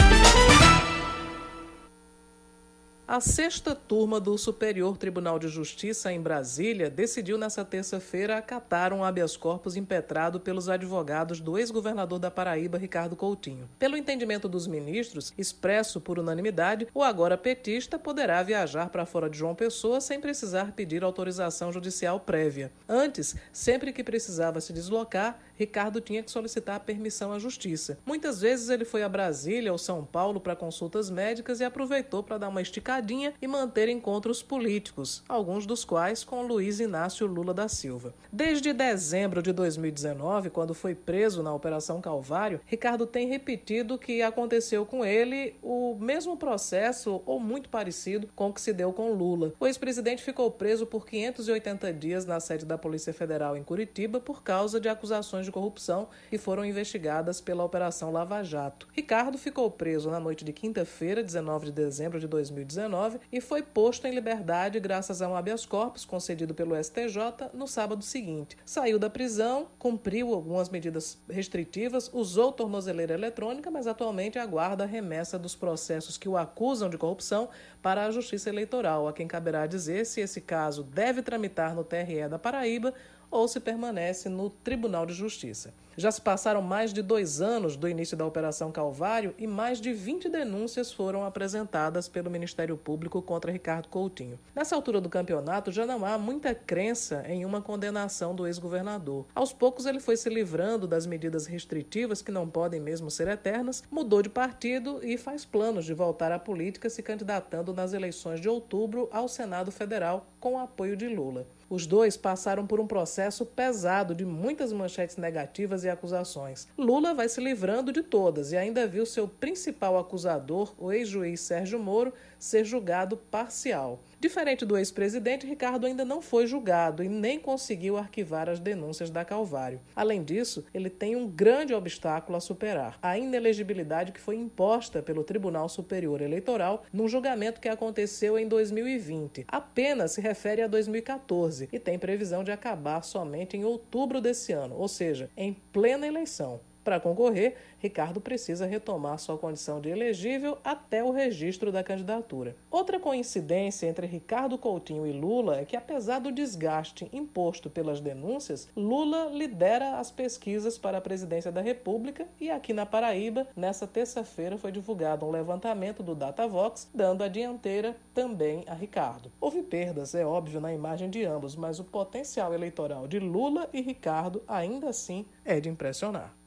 A 3.14 3.20
sexta 3.20 3.76
turma 3.76 4.20
do 4.20 4.36
Superior 4.40 4.98
Tribunal 4.98 5.38
de 5.38 5.48
Justiça 5.48 6.12
em 6.12 6.20
Brasília 6.20 6.90
decidiu 6.90 7.38
nesta 7.38 7.64
terça-feira 7.64 8.40
acatar 8.40 8.92
um 8.92 9.04
habeas 9.04 9.38
corpus 9.38 9.76
impetrado 9.76 10.40
pelos 10.40 10.68
advogados 10.68 11.40
do 11.40 11.56
ex-governador 11.56 12.18
da 12.18 12.32
Paraíba, 12.32 12.76
Ricardo 12.76 13.16
Coutinho. 13.16 13.70
Pelo 13.78 13.96
entendimento 13.96 14.50
dos 14.50 14.66
ministros, 14.66 15.32
expresso 15.38 16.02
por 16.02 16.18
unanimidade, 16.18 16.88
o 16.92 17.04
agora 17.04 17.38
petista 17.38 18.00
poderá 18.00 18.42
viajar 18.42 18.90
para 18.90 19.06
fora 19.06 19.30
de 19.30 19.38
João 19.38 19.54
Pessoa 19.54 20.02
sem 20.02 20.20
precisar 20.20 20.72
pedir 20.72 21.04
autorização 21.04 21.72
judicial 21.72 22.20
prévia. 22.20 22.72
Antes, 22.90 23.36
sempre 23.52 23.94
que 23.94 24.04
precisava 24.04 24.60
se 24.60 24.74
deslocar, 24.74 25.40
Ricardo 25.58 26.02
tinha 26.02 26.24
que 26.24 26.32
solicitar 26.32 26.80
permissão 26.80 27.32
à 27.32 27.40
justiça. 27.40 27.98
Muitas 28.06 28.42
vezes 28.42 28.70
ele 28.70 28.86
foi 28.86 29.04
a 29.04 29.10
Brasília 29.10 29.72
ou 29.72 29.78
São 29.78 30.04
Paulo 30.04 30.40
para 30.40 30.56
consultas 30.56 31.10
médicas 31.10 31.60
e 31.60 31.64
aproveitou 31.64 32.24
para 32.24 32.38
dar 32.38 32.50
uma 32.50 32.62
esticadinha 32.62 33.34
e 33.42 33.48
manter 33.48 33.90
encontros 33.90 34.42
políticos, 34.42 35.24
alguns 35.28 35.66
dos 35.66 35.86
quais 35.86 36.24
com 36.24 36.44
Luiz 36.44 36.80
Inácio 36.80 37.28
Lula 37.28 37.54
da 37.54 37.68
Silva. 37.68 38.14
Desde 38.32 38.74
dezembro 38.74 39.42
de 39.42 39.52
2019, 39.54 40.50
quando 40.50 40.74
foi 40.74 40.96
preso 40.96 41.44
na 41.44 41.54
Operação 41.54 42.02
Calvário, 42.02 42.60
Ricardo 42.66 43.06
tem 43.06 43.28
repetido 43.28 43.98
que 43.98 44.22
aconteceu 44.22 44.86
com 44.86 45.06
ele 45.06 45.56
o 45.62 45.96
mesmo 46.00 46.36
processo 46.36 47.22
ou 47.26 47.40
muito 47.40 47.70
parecido 47.70 48.28
com 48.36 48.50
o 48.50 48.54
que 48.54 48.62
se 48.62 48.74
deu 48.74 48.92
com 48.92 49.14
Lula. 49.14 49.54
O 49.60 49.68
ex-presidente 49.68 50.24
ficou 50.24 50.50
preso 50.50 50.86
por 50.86 51.06
580 51.06 51.94
dias 51.94 52.26
na 52.26 52.40
sede 52.40 52.66
da 52.66 52.78
Polícia 52.78 53.14
Federal 53.14 53.56
em 53.56 53.64
Curitiba 53.64 54.20
por 54.20 54.44
causa 54.44 54.80
de 54.80 54.90
acusações 54.90 55.43
de 55.46 55.52
corrupção 55.52 56.08
e 56.32 56.38
foram 56.38 56.66
investigadas 56.66 57.40
pela 57.42 57.64
Operação 57.64 58.12
Lava 58.12 58.44
Jato. 58.44 58.88
Ricardo 58.94 59.38
ficou 59.38 59.70
preso 59.70 60.10
na 60.10 60.20
noite 60.20 60.44
de 60.44 60.54
quinta-feira, 60.54 61.24
19 61.24 61.68
de 61.68 61.72
dezembro 61.72 62.20
de 62.20 62.28
2019, 62.28 63.20
e 63.32 63.42
foi 63.42 63.62
posto 63.62 64.08
em 64.08 64.14
liberdade 64.14 64.80
graças 64.80 65.22
a 65.22 65.28
um 65.28 65.36
habeas 65.36 65.66
corpus 65.66 66.06
concedido 66.06 66.54
pelo 66.54 66.82
STJ 66.82 67.50
no 67.54 67.68
sábado 67.68 68.04
seguinte. 68.04 68.58
Saiu 68.66 68.98
da 68.98 69.10
prisão, 69.10 69.68
cumpriu 69.78 70.34
algumas 70.34 70.70
medidas 70.70 71.18
restritivas, 71.30 72.10
usou 72.14 72.52
tornozeleira 72.52 73.14
eletrônica, 73.14 73.70
mas 73.70 73.88
atualmente 73.88 74.40
aguarda 74.40 74.84
a 74.84 74.88
remessa 74.88 75.40
dos 75.40 75.56
processos 75.56 76.18
que 76.18 76.30
o 76.30 76.38
acusam 76.38 76.90
de 76.90 76.98
corrupção 76.98 77.50
para 77.82 78.06
a 78.06 78.12
Justiça 78.12 78.50
Eleitoral, 78.50 79.08
a 79.08 79.14
quem 79.14 79.28
caberá 79.28 79.68
dizer 79.68 80.06
se 80.06 80.22
esse 80.22 80.42
caso 80.42 80.84
deve 80.84 81.22
tramitar 81.22 81.76
no 81.76 81.84
TRE 81.84 82.28
da 82.30 82.40
Paraíba 82.40 82.94
ou 83.34 83.48
se 83.48 83.60
permanece 83.60 84.30
no 84.30 84.50
Tribunal 84.50 85.06
de 85.06 85.14
Justiça. 85.14 85.74
Já 85.96 86.12
se 86.12 86.20
passaram 86.20 86.62
mais 86.62 86.92
de 86.92 87.04
dois 87.04 87.40
anos 87.40 87.78
do 87.78 87.88
início 87.88 88.18
da 88.18 88.26
Operação 88.26 88.72
Calvário 88.72 89.36
e 89.38 89.46
mais 89.46 89.80
de 89.80 89.94
20 89.94 90.28
denúncias 90.28 90.92
foram 90.92 91.24
apresentadas 91.24 92.08
pelo 92.08 92.32
Ministério 92.32 92.76
Público 92.76 93.22
contra 93.22 93.52
Ricardo 93.52 93.88
Coutinho. 93.90 94.40
Nessa 94.56 94.76
altura 94.76 95.00
do 95.00 95.08
campeonato, 95.08 95.72
já 95.72 95.86
não 95.86 96.04
há 96.04 96.18
muita 96.18 96.56
crença 96.56 97.24
em 97.28 97.46
uma 97.46 97.62
condenação 97.62 98.34
do 98.34 98.48
ex-governador. 98.48 99.26
Aos 99.36 99.54
poucos, 99.54 99.86
ele 99.86 100.00
foi 100.00 100.18
se 100.18 100.30
livrando 100.30 100.88
das 100.88 101.06
medidas 101.06 101.46
restritivas, 101.46 102.24
que 102.24 102.32
não 102.32 102.50
podem 102.50 102.80
mesmo 102.80 103.12
ser 103.12 103.28
eternas, 103.28 103.84
mudou 103.92 104.24
de 104.24 104.30
partido 104.30 105.00
e 105.04 105.16
faz 105.16 105.46
planos 105.46 105.86
de 105.86 105.94
voltar 105.94 106.32
à 106.32 106.40
política, 106.40 106.90
se 106.90 107.04
candidatando 107.04 107.72
nas 107.72 107.94
eleições 107.94 108.42
de 108.42 108.50
outubro 108.50 109.08
ao 109.12 109.28
Senado 109.28 109.72
Federal 109.72 110.26
com 110.40 110.56
o 110.56 110.60
apoio 110.60 110.98
de 110.98 111.08
Lula. 111.08 111.46
Os 111.70 111.88
dois 111.88 112.18
passaram 112.18 112.68
por 112.68 112.80
um 112.80 112.86
processo 112.86 113.46
pesado 113.46 114.14
de 114.14 114.26
muitas 114.26 114.72
manchetes 114.72 115.18
negativas 115.18 115.83
e 115.84 115.90
acusações. 115.90 116.68
Lula 116.78 117.14
vai 117.14 117.28
se 117.30 117.42
livrando 117.42 117.92
de 117.92 118.04
todas 118.04 118.52
e 118.52 118.58
ainda 118.58 118.88
viu 118.88 119.06
seu 119.06 119.28
principal 119.28 119.98
acusador, 119.98 120.74
o 120.78 120.92
ex-juiz 120.92 121.42
Sérgio 121.42 121.80
Moro, 121.80 122.14
ser 122.44 122.66
julgado 122.66 123.16
parcial. 123.16 124.04
Diferente 124.20 124.66
do 124.66 124.78
ex-presidente, 124.78 125.48
Ricardo 125.48 125.86
ainda 125.86 126.04
não 126.04 126.22
foi 126.22 126.46
julgado 126.46 127.02
e 127.02 127.08
nem 127.08 127.40
conseguiu 127.40 127.98
arquivar 127.98 128.50
as 128.50 128.60
denúncias 128.60 129.10
da 129.10 129.24
Calvário. 129.24 129.80
Além 129.96 130.24
disso, 130.24 130.66
ele 130.74 130.90
tem 130.90 131.16
um 131.16 131.26
grande 131.26 131.74
obstáculo 131.74 132.38
a 132.38 132.42
superar: 132.42 133.00
a 133.02 133.18
inelegibilidade 133.18 134.12
que 134.12 134.20
foi 134.20 134.36
imposta 134.36 135.02
pelo 135.02 135.24
Tribunal 135.24 135.70
Superior 135.70 136.22
Eleitoral 136.22 136.84
num 136.92 137.08
julgamento 137.08 137.62
que 137.62 137.70
aconteceu 137.70 138.38
em 138.38 138.46
2020. 138.46 139.46
A 139.48 139.62
pena 139.62 140.10
se 140.10 140.20
refere 140.20 140.62
a 140.62 140.68
2014 140.68 141.70
e 141.72 141.80
tem 141.80 141.98
previsão 141.98 142.44
de 142.44 142.52
acabar 142.52 143.04
somente 143.04 143.56
em 143.56 143.64
outubro 143.64 144.20
desse 144.20 144.52
ano, 144.52 144.76
ou 144.78 144.90
seja, 144.90 145.30
em 145.38 145.54
plena 145.72 146.06
eleição. 146.06 146.60
Para 146.84 147.00
concorrer, 147.00 147.56
Ricardo 147.80 148.20
precisa 148.20 148.66
retomar 148.66 149.18
sua 149.18 149.38
condição 149.38 149.80
de 149.80 149.90
elegível 149.90 150.58
até 150.64 151.04
o 151.04 151.12
registro 151.12 151.72
da 151.72 151.84
candidatura. 151.84 152.56
Outra 152.70 153.00
coincidência 153.00 153.88
entre 153.88 154.06
Ricardo 154.06 154.58
Coutinho 154.58 155.08
e 155.08 155.12
Lula 155.12 155.60
é 155.60 155.66
que, 155.66 155.78
apesar 155.78 156.20
do 156.20 156.32
desgaste 156.32 157.08
imposto 157.14 157.70
pelas 157.70 158.02
denúncias, 158.02 158.68
Lula 158.76 159.30
lidera 159.34 159.98
as 159.98 160.12
pesquisas 160.12 160.78
para 160.78 160.98
a 160.98 161.02
presidência 161.02 161.52
da 161.52 161.62
República 161.62 162.28
e 162.40 162.50
aqui 162.50 162.74
na 162.74 162.86
Paraíba, 162.86 163.48
nessa 163.56 163.88
terça-feira, 163.88 164.58
foi 164.58 164.72
divulgado 164.72 165.26
um 165.26 165.32
levantamento 165.32 166.04
do 166.04 166.16
Datavox, 166.16 166.90
dando 166.94 167.24
a 167.24 167.28
dianteira 167.28 167.96
também 168.14 168.64
a 168.68 168.74
Ricardo. 168.74 169.32
Houve 169.40 169.62
perdas, 169.62 170.14
é 170.16 170.26
óbvio, 170.26 170.60
na 170.60 170.74
imagem 170.74 171.10
de 171.10 171.24
ambos, 171.24 171.56
mas 171.56 171.80
o 171.80 171.84
potencial 171.84 172.54
eleitoral 172.54 173.08
de 173.08 173.20
Lula 173.20 173.70
e 173.72 173.82
Ricardo 173.82 174.44
ainda 174.48 174.90
assim 174.90 175.26
é 175.46 175.60
de 175.60 175.70
impressionar. 175.70 176.43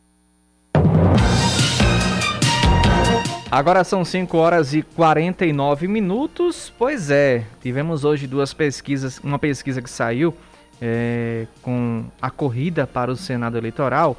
Agora 3.48 3.84
são 3.84 4.04
5 4.04 4.36
horas 4.36 4.74
e 4.74 4.82
49 4.82 5.86
minutos. 5.86 6.72
Pois 6.76 7.10
é, 7.10 7.44
tivemos 7.62 8.04
hoje 8.04 8.26
duas 8.26 8.52
pesquisas, 8.52 9.20
uma 9.22 9.38
pesquisa 9.38 9.80
que 9.80 9.88
saiu 9.88 10.34
é, 10.82 11.46
com 11.62 12.04
a 12.20 12.28
corrida 12.28 12.88
para 12.88 13.10
o 13.10 13.16
Senado 13.16 13.56
Eleitoral. 13.56 14.16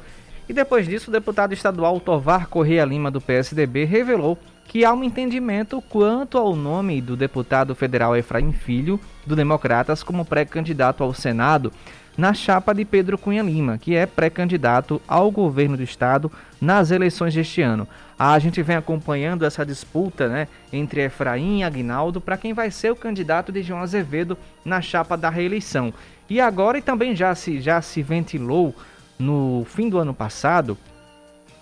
E 0.48 0.52
depois 0.54 0.86
disso, 0.86 1.10
o 1.10 1.12
deputado 1.12 1.52
estadual 1.52 2.00
Tovar 2.00 2.48
Correia 2.48 2.86
Lima, 2.86 3.10
do 3.10 3.20
PSDB, 3.20 3.84
revelou 3.84 4.38
que 4.66 4.82
há 4.82 4.94
um 4.94 5.04
entendimento 5.04 5.82
quanto 5.82 6.38
ao 6.38 6.56
nome 6.56 7.02
do 7.02 7.14
deputado 7.14 7.74
federal 7.74 8.16
Efraim 8.16 8.52
Filho, 8.52 8.98
do 9.26 9.36
Democratas, 9.36 10.02
como 10.02 10.24
pré-candidato 10.24 11.04
ao 11.04 11.12
Senado 11.12 11.70
na 12.18 12.34
chapa 12.34 12.74
de 12.74 12.84
Pedro 12.84 13.16
Cunha 13.16 13.44
Lima, 13.44 13.78
que 13.78 13.94
é 13.94 14.04
pré-candidato 14.04 15.00
ao 15.06 15.30
governo 15.30 15.76
do 15.76 15.84
estado 15.84 16.30
nas 16.60 16.90
eleições 16.90 17.32
deste 17.32 17.62
ano. 17.62 17.86
A 18.18 18.36
gente 18.40 18.60
vem 18.60 18.74
acompanhando 18.74 19.44
essa 19.44 19.64
disputa 19.64 20.28
né, 20.28 20.48
entre 20.72 21.04
Efraim 21.04 21.60
e 21.60 21.62
Agnaldo 21.62 22.20
para 22.20 22.36
quem 22.36 22.52
vai 22.52 22.72
ser 22.72 22.90
o 22.90 22.96
candidato 22.96 23.52
de 23.52 23.62
João 23.62 23.82
Azevedo 23.82 24.36
na 24.64 24.80
chapa 24.80 25.16
da 25.16 25.30
reeleição. 25.30 25.94
E 26.28 26.40
agora, 26.40 26.78
e 26.78 26.82
também 26.82 27.14
já 27.14 27.32
se, 27.36 27.60
já 27.60 27.80
se 27.80 28.02
ventilou 28.02 28.74
no 29.16 29.64
fim 29.68 29.88
do 29.88 29.96
ano 29.96 30.12
passado, 30.12 30.76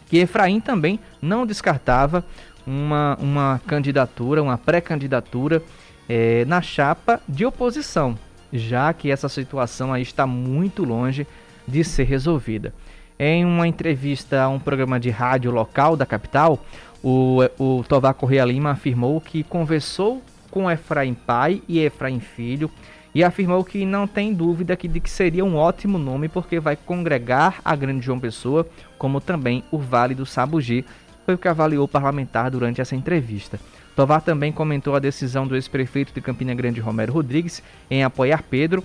que 0.06 0.16
Efraim 0.16 0.58
também 0.58 0.98
não 1.20 1.44
descartava 1.44 2.24
uma, 2.66 3.18
uma 3.20 3.60
candidatura, 3.66 4.42
uma 4.42 4.56
pré-candidatura 4.56 5.62
é, 6.08 6.46
na 6.46 6.62
chapa 6.62 7.20
de 7.28 7.44
oposição 7.44 8.16
já 8.56 8.92
que 8.92 9.10
essa 9.10 9.28
situação 9.28 9.92
aí 9.92 10.02
está 10.02 10.26
muito 10.26 10.84
longe 10.84 11.26
de 11.66 11.82
ser 11.84 12.04
resolvida. 12.04 12.72
Em 13.18 13.44
uma 13.44 13.66
entrevista 13.66 14.42
a 14.42 14.48
um 14.48 14.58
programa 14.58 15.00
de 15.00 15.10
rádio 15.10 15.50
local 15.50 15.96
da 15.96 16.04
capital, 16.04 16.64
o, 17.02 17.38
o 17.58 17.84
Tovar 17.88 18.14
Correia 18.14 18.44
Lima 18.44 18.72
afirmou 18.72 19.20
que 19.20 19.42
conversou 19.42 20.22
com 20.50 20.70
Efraim 20.70 21.14
pai 21.14 21.62
e 21.68 21.78
Efraim 21.78 22.20
filho 22.20 22.70
e 23.14 23.24
afirmou 23.24 23.64
que 23.64 23.86
não 23.86 24.06
tem 24.06 24.34
dúvida 24.34 24.76
que, 24.76 24.86
de 24.86 25.00
que 25.00 25.08
seria 25.08 25.44
um 25.44 25.56
ótimo 25.56 25.96
nome 25.96 26.28
porque 26.28 26.60
vai 26.60 26.76
congregar 26.76 27.60
a 27.64 27.74
Grande 27.74 28.04
João 28.04 28.20
Pessoa, 28.20 28.68
como 28.98 29.22
também 29.22 29.64
o 29.70 29.78
Vale 29.78 30.14
do 30.14 30.26
Sabugi, 30.26 30.84
foi 31.24 31.34
o 31.34 31.38
que 31.38 31.48
avaliou 31.48 31.84
o 31.84 31.88
parlamentar 31.88 32.50
durante 32.50 32.80
essa 32.80 32.94
entrevista. 32.94 33.58
Tovar 33.96 34.20
também 34.20 34.52
comentou 34.52 34.94
a 34.94 34.98
decisão 34.98 35.46
do 35.46 35.56
ex-prefeito 35.56 36.12
de 36.12 36.20
Campina 36.20 36.54
Grande, 36.54 36.80
Romero 36.80 37.14
Rodrigues, 37.14 37.62
em 37.90 38.04
apoiar 38.04 38.42
Pedro. 38.42 38.84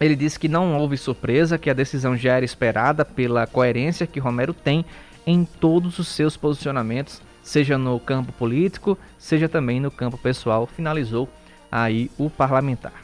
Ele 0.00 0.14
disse 0.14 0.38
que 0.38 0.48
não 0.48 0.78
houve 0.78 0.96
surpresa, 0.96 1.58
que 1.58 1.68
a 1.68 1.74
decisão 1.74 2.16
já 2.16 2.34
era 2.36 2.44
esperada 2.44 3.04
pela 3.04 3.48
coerência 3.48 4.06
que 4.06 4.20
Romero 4.20 4.54
tem 4.54 4.84
em 5.26 5.44
todos 5.44 5.98
os 5.98 6.06
seus 6.06 6.36
posicionamentos, 6.36 7.20
seja 7.42 7.76
no 7.76 7.98
campo 7.98 8.30
político, 8.32 8.96
seja 9.18 9.48
também 9.48 9.80
no 9.80 9.90
campo 9.90 10.16
pessoal, 10.16 10.68
finalizou 10.68 11.28
aí 11.70 12.08
o 12.16 12.30
parlamentar. 12.30 12.94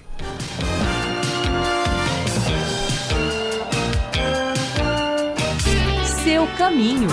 Seu 6.23 6.47
caminho. 6.57 7.09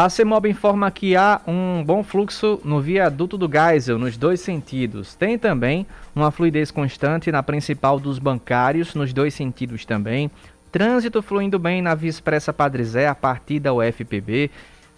A 0.00 0.08
CEMOB 0.08 0.48
informa 0.48 0.92
que 0.92 1.16
há 1.16 1.40
um 1.44 1.82
bom 1.84 2.04
fluxo 2.04 2.60
no 2.64 2.80
viaduto 2.80 3.36
do 3.36 3.50
Geisel 3.50 3.98
nos 3.98 4.16
dois 4.16 4.40
sentidos. 4.40 5.16
Tem 5.16 5.36
também 5.36 5.84
uma 6.14 6.30
fluidez 6.30 6.70
constante 6.70 7.32
na 7.32 7.42
principal 7.42 7.98
dos 7.98 8.20
bancários 8.20 8.94
nos 8.94 9.12
dois 9.12 9.34
sentidos 9.34 9.84
também. 9.84 10.30
Trânsito 10.70 11.20
fluindo 11.20 11.58
bem 11.58 11.82
na 11.82 11.96
Via 11.96 12.10
Expressa 12.10 12.52
Padre 12.52 12.84
Zé 12.84 13.08
a 13.08 13.14
partir 13.16 13.58
da 13.58 13.74
UFPB. 13.74 14.52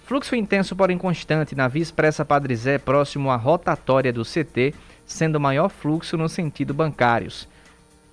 Fluxo 0.05 0.37
intenso, 0.37 0.77
porém 0.77 0.99
constante 0.99 1.55
na 1.55 1.67
Via 1.67 1.81
Expressa 1.81 2.23
Padre 2.23 2.55
Zé 2.55 2.77
próximo 2.77 3.31
à 3.31 3.37
rotatória 3.37 4.13
do 4.13 4.23
CT, 4.23 4.75
sendo 5.07 5.41
maior 5.41 5.71
fluxo 5.71 6.19
no 6.19 6.29
sentido 6.29 6.75
bancários. 6.75 7.49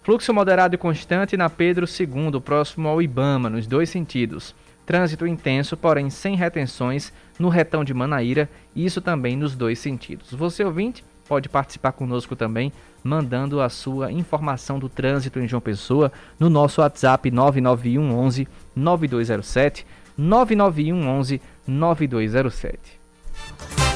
Fluxo 0.04 0.34
moderado 0.34 0.76
e 0.76 0.78
constante 0.78 1.36
na 1.36 1.50
Pedro 1.50 1.86
II, 1.86 2.40
próximo 2.40 2.88
ao 2.88 3.02
Ibama, 3.02 3.50
nos 3.50 3.68
dois 3.68 3.90
sentidos. 3.90 4.56
Trânsito 4.88 5.28
intenso, 5.28 5.76
porém 5.76 6.10
sem 6.10 6.38
retenções, 6.38 7.12
no 7.38 7.50
retão 7.50 7.84
de 7.84 7.94
Manaíra, 7.94 8.50
isso 8.74 9.02
também 9.02 9.36
nos 9.36 9.54
dois 9.54 9.80
sentidos. 9.80 10.32
Você 10.32 10.64
ouvinte 10.64 11.04
pode 11.28 11.50
participar 11.50 11.92
conosco 11.92 12.38
também, 12.38 12.72
mandando 13.04 13.60
a 13.60 13.68
sua 13.68 14.14
informação 14.14 14.80
do 14.80 14.88
trânsito 14.88 15.42
em 15.42 15.48
João 15.48 15.60
Pessoa 15.60 16.10
no 16.40 16.50
nosso 16.50 16.80
WhatsApp 16.80 17.30
991 17.30 18.18
11 18.18 18.48
9207 18.74 19.86
991 20.18 21.06
11 21.06 21.42
9207. 21.68 23.87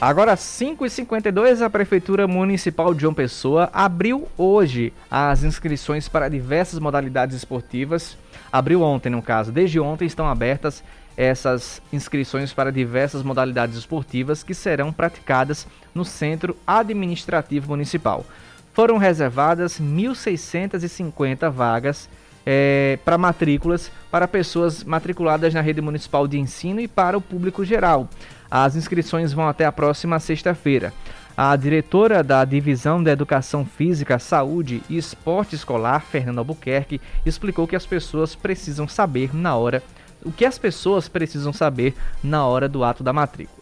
Agora, 0.00 0.34
5h52, 0.34 1.60
a 1.60 1.68
Prefeitura 1.68 2.26
Municipal 2.26 2.94
de 2.94 3.02
João 3.02 3.12
Pessoa 3.12 3.68
abriu 3.70 4.26
hoje 4.38 4.94
as 5.10 5.44
inscrições 5.44 6.08
para 6.08 6.30
diversas 6.30 6.78
modalidades 6.78 7.36
esportivas. 7.36 8.16
Abriu 8.50 8.80
ontem, 8.80 9.10
no 9.10 9.20
caso. 9.20 9.52
Desde 9.52 9.78
ontem 9.78 10.06
estão 10.06 10.26
abertas 10.26 10.82
essas 11.18 11.82
inscrições 11.92 12.50
para 12.50 12.72
diversas 12.72 13.22
modalidades 13.22 13.76
esportivas 13.76 14.42
que 14.42 14.54
serão 14.54 14.90
praticadas 14.90 15.66
no 15.94 16.02
Centro 16.02 16.56
Administrativo 16.66 17.68
Municipal. 17.68 18.24
Foram 18.72 18.96
reservadas 18.96 19.78
1.650 19.78 21.50
vagas 21.50 22.08
é, 22.46 22.98
para 23.04 23.18
matrículas 23.18 23.92
para 24.10 24.26
pessoas 24.26 24.82
matriculadas 24.82 25.52
na 25.52 25.60
rede 25.60 25.82
municipal 25.82 26.26
de 26.26 26.38
ensino 26.38 26.80
e 26.80 26.88
para 26.88 27.18
o 27.18 27.20
público 27.20 27.66
geral. 27.66 28.08
As 28.50 28.74
inscrições 28.74 29.32
vão 29.32 29.48
até 29.48 29.64
a 29.64 29.72
próxima 29.72 30.18
sexta-feira. 30.18 30.92
A 31.36 31.54
diretora 31.54 32.22
da 32.22 32.44
Divisão 32.44 33.02
da 33.02 33.12
Educação 33.12 33.64
Física, 33.64 34.18
Saúde 34.18 34.82
e 34.90 34.98
Esporte 34.98 35.54
Escolar, 35.54 36.00
Fernanda 36.00 36.40
Albuquerque, 36.40 37.00
explicou 37.24 37.66
que 37.66 37.76
as 37.76 37.86
pessoas 37.86 38.34
precisam 38.34 38.88
saber 38.88 39.34
na 39.34 39.56
hora 39.56 39.82
o 40.24 40.32
que 40.32 40.44
as 40.44 40.58
pessoas 40.58 41.08
precisam 41.08 41.52
saber 41.52 41.94
na 42.22 42.44
hora 42.44 42.68
do 42.68 42.84
ato 42.84 43.02
da 43.02 43.12
matrícula. 43.12 43.59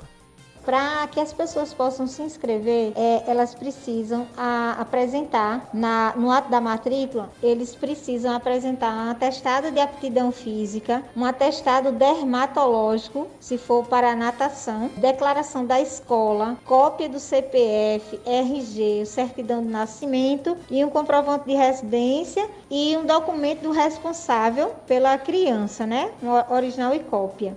Para 0.69 1.07
que 1.07 1.19
as 1.19 1.33
pessoas 1.33 1.73
possam 1.73 2.07
se 2.07 2.21
inscrever, 2.21 2.93
é, 2.95 3.23
elas 3.27 3.55
precisam 3.55 4.27
a, 4.37 4.73
apresentar 4.73 5.66
na, 5.73 6.12
no 6.14 6.31
ato 6.31 6.51
da 6.51 6.61
matrícula, 6.61 7.31
eles 7.43 7.75
precisam 7.75 8.37
apresentar 8.37 8.93
um 8.93 9.11
atestado 9.11 9.71
de 9.71 9.81
aptidão 9.81 10.31
física, 10.31 11.03
um 11.16 11.25
atestado 11.25 11.91
dermatológico, 11.91 13.29
se 13.41 13.57
for 13.57 13.87
para 13.87 14.14
natação, 14.14 14.91
declaração 14.99 15.64
da 15.64 15.81
escola, 15.81 16.59
cópia 16.66 17.09
do 17.09 17.19
CPF, 17.19 18.21
RG, 18.27 19.07
certidão 19.07 19.62
de 19.62 19.71
nascimento 19.71 20.55
e 20.71 20.85
um 20.85 20.91
comprovante 20.91 21.47
de 21.47 21.55
residência 21.55 22.47
e 22.71 22.95
um 22.95 23.07
documento 23.07 23.62
do 23.62 23.71
responsável 23.71 24.75
pela 24.87 25.16
criança, 25.16 25.87
né? 25.87 26.11
Original 26.51 26.95
e 26.95 26.99
cópia. 26.99 27.57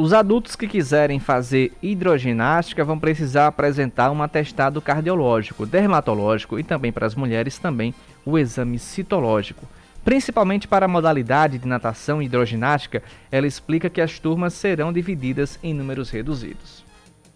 Os 0.00 0.12
adultos 0.12 0.54
que 0.54 0.68
quiserem 0.68 1.18
fazer 1.18 1.72
hidroginástica 1.82 2.84
vão 2.84 2.96
precisar 3.00 3.48
apresentar 3.48 4.12
um 4.12 4.22
atestado 4.22 4.80
cardiológico, 4.80 5.66
dermatológico 5.66 6.56
e 6.56 6.62
também 6.62 6.92
para 6.92 7.04
as 7.04 7.16
mulheres 7.16 7.58
também 7.58 7.92
o 8.24 8.38
exame 8.38 8.78
citológico. 8.78 9.66
Principalmente 10.04 10.68
para 10.68 10.84
a 10.84 10.88
modalidade 10.88 11.58
de 11.58 11.66
natação 11.66 12.22
e 12.22 12.26
hidroginástica, 12.26 13.02
ela 13.28 13.48
explica 13.48 13.90
que 13.90 14.00
as 14.00 14.20
turmas 14.20 14.54
serão 14.54 14.92
divididas 14.92 15.58
em 15.64 15.74
números 15.74 16.10
reduzidos. 16.10 16.84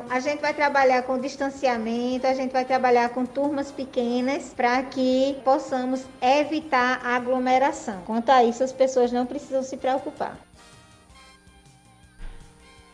A 0.09 0.21
gente 0.21 0.41
vai 0.41 0.55
trabalhar 0.55 1.03
com 1.03 1.19
distanciamento, 1.19 2.29
a 2.29 2.35
gente 2.35 2.53
vai 2.53 2.65
trabalhar 2.65 3.09
com 3.09 3.27
turmas 3.27 3.73
pequenas 3.73 4.55
para 4.55 4.85
que 4.85 5.37
possamos 5.45 6.05
evitar 6.21 7.05
aglomeração. 7.05 8.03
Quanto 8.07 8.31
a 8.31 8.45
isso, 8.45 8.63
as 8.63 8.73
pessoas 8.73 9.11
não 9.11 9.27
precisam 9.27 9.65
se 9.65 9.77
preocupar. 9.77 10.39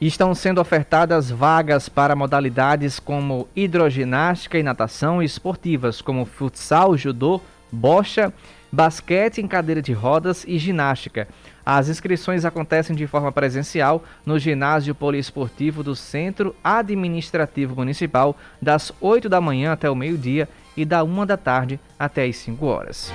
Estão 0.01 0.33
sendo 0.33 0.61
ofertadas 0.61 1.29
vagas 1.29 1.89
para 1.89 2.15
modalidades 2.15 3.01
como 3.01 3.49
hidroginástica 3.57 4.57
e 4.57 4.63
natação 4.63 5.21
e 5.21 5.27
esportivas 5.27 6.01
como 6.01 6.25
futsal, 6.25 6.97
judô, 6.97 7.41
bocha, 7.73 8.33
basquete 8.71 9.39
em 9.39 9.49
cadeira 9.49 9.83
de 9.83 9.93
rodas 9.93 10.45
e 10.47 10.57
ginástica. 10.57 11.27
As 11.67 11.89
inscrições 11.89 12.45
acontecem 12.45 12.95
de 12.95 13.09
forma 13.09 13.33
presencial 13.33 14.05
no 14.25 14.39
ginásio 14.39 14.95
poliesportivo 14.95 15.83
do 15.83 15.97
Centro 15.97 16.55
Administrativo 16.63 17.75
Municipal, 17.75 18.37
das 18.63 18.93
8 19.01 19.29
da 19.29 19.41
manhã 19.41 19.73
até 19.73 19.91
o 19.91 19.97
meio-dia 19.97 20.49
e 20.77 20.85
da 20.85 21.03
1 21.03 21.27
da 21.27 21.37
tarde 21.37 21.81
até 21.99 22.25
as 22.25 22.37
5 22.37 22.65
horas. 22.65 23.13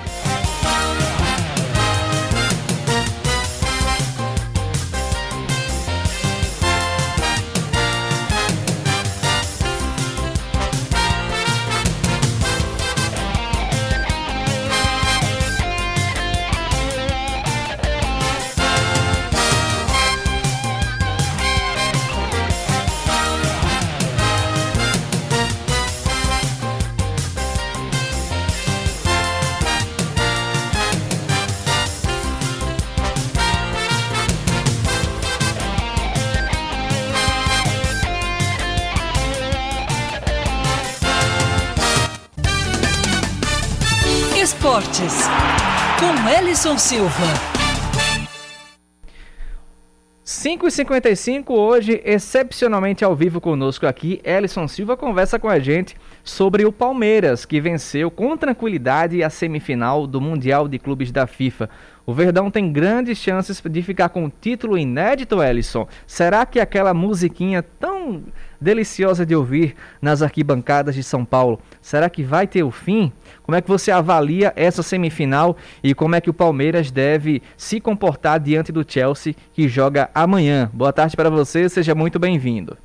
Esportes, 44.94 45.26
com 45.98 46.28
Ellison 46.28 46.78
Silva. 46.78 47.54
5h55 50.24 51.50
hoje, 51.50 52.00
excepcionalmente 52.04 53.04
ao 53.04 53.14
vivo 53.14 53.40
conosco 53.40 53.86
aqui, 53.86 54.20
Ellison 54.24 54.66
Silva 54.68 54.96
conversa 54.96 55.38
com 55.38 55.48
a 55.48 55.58
gente 55.58 55.96
sobre 56.22 56.64
o 56.64 56.72
Palmeiras, 56.72 57.44
que 57.44 57.60
venceu 57.60 58.10
com 58.10 58.36
tranquilidade 58.36 59.22
a 59.22 59.28
semifinal 59.28 60.06
do 60.06 60.20
Mundial 60.20 60.66
de 60.68 60.78
Clubes 60.78 61.10
da 61.12 61.26
FIFA. 61.26 61.68
O 62.06 62.14
Verdão 62.14 62.50
tem 62.50 62.72
grandes 62.72 63.18
chances 63.18 63.60
de 63.60 63.82
ficar 63.82 64.10
com 64.10 64.24
o 64.24 64.32
título 64.40 64.78
inédito, 64.78 65.42
Ellison. 65.42 65.86
Será 66.06 66.46
que 66.46 66.60
aquela 66.60 66.94
musiquinha 66.94 67.62
tão 67.62 68.22
deliciosa 68.64 69.26
de 69.26 69.36
ouvir 69.36 69.76
nas 70.00 70.22
arquibancadas 70.22 70.94
de 70.94 71.02
São 71.02 71.24
Paulo, 71.24 71.60
será 71.80 72.08
que 72.08 72.22
vai 72.22 72.46
ter 72.46 72.64
o 72.64 72.70
fim? 72.70 73.12
Como 73.42 73.54
é 73.54 73.60
que 73.60 73.68
você 73.68 73.92
avalia 73.92 74.52
essa 74.56 74.82
semifinal 74.82 75.56
e 75.82 75.94
como 75.94 76.14
é 76.14 76.20
que 76.20 76.30
o 76.30 76.34
Palmeiras 76.34 76.90
deve 76.90 77.42
se 77.56 77.78
comportar 77.78 78.40
diante 78.40 78.72
do 78.72 78.82
Chelsea 78.90 79.34
que 79.52 79.68
joga 79.68 80.10
amanhã? 80.14 80.70
Boa 80.72 80.92
tarde 80.92 81.14
para 81.14 81.28
você, 81.28 81.68
seja 81.68 81.94
muito 81.94 82.18
bem-vindo. 82.18 82.76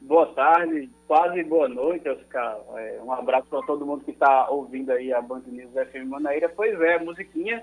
Boa 0.00 0.26
tarde, 0.26 0.88
quase 1.08 1.42
boa 1.42 1.68
noite, 1.68 2.08
Oscar. 2.08 2.58
É, 2.76 3.00
um 3.02 3.12
abraço 3.12 3.46
para 3.48 3.62
todo 3.62 3.84
mundo 3.84 4.04
que 4.04 4.12
está 4.12 4.48
ouvindo 4.50 4.92
aí 4.92 5.12
a 5.12 5.20
Band 5.20 5.42
News 5.46 5.72
FM 5.72 6.06
Manaíra. 6.06 6.48
Pois 6.54 6.80
é, 6.80 6.98
musiquinha 6.98 7.62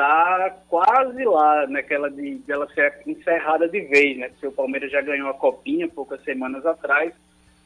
tá 0.00 0.56
quase 0.66 1.22
lá 1.24 1.66
naquela 1.66 2.10
de 2.10 2.36
dela 2.46 2.66
ser 2.74 3.02
encerrada 3.06 3.68
de 3.68 3.82
vez, 3.82 4.16
né? 4.16 4.30
Porque 4.30 4.46
o 4.46 4.52
Palmeiras 4.52 4.90
já 4.90 5.02
ganhou 5.02 5.28
a 5.28 5.34
copinha 5.34 5.86
poucas 5.88 6.24
semanas 6.24 6.64
atrás 6.64 7.12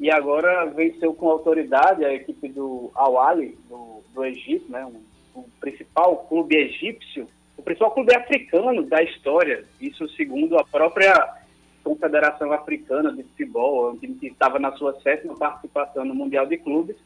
e 0.00 0.10
agora 0.10 0.66
venceu 0.66 1.14
com 1.14 1.28
autoridade 1.28 2.04
a 2.04 2.12
equipe 2.12 2.48
do 2.48 2.90
Al-Ali, 2.96 3.56
do, 3.68 4.02
do 4.12 4.24
Egito, 4.24 4.68
né? 4.68 4.84
Um, 4.84 5.00
o 5.38 5.48
principal 5.60 6.26
clube 6.28 6.56
egípcio, 6.56 7.28
o 7.56 7.62
principal 7.62 7.92
clube 7.92 8.12
africano 8.12 8.82
da 8.82 9.00
história, 9.00 9.64
isso 9.80 10.08
segundo 10.10 10.58
a 10.58 10.64
própria 10.64 11.12
Confederação 11.84 12.52
Africana 12.52 13.12
de 13.12 13.22
Futebol, 13.22 13.96
que 13.96 14.26
estava 14.26 14.58
na 14.58 14.72
sua 14.72 15.00
sétima 15.02 15.36
participação 15.36 16.04
no 16.04 16.14
Mundial 16.16 16.46
de 16.46 16.56
Clubes, 16.56 16.96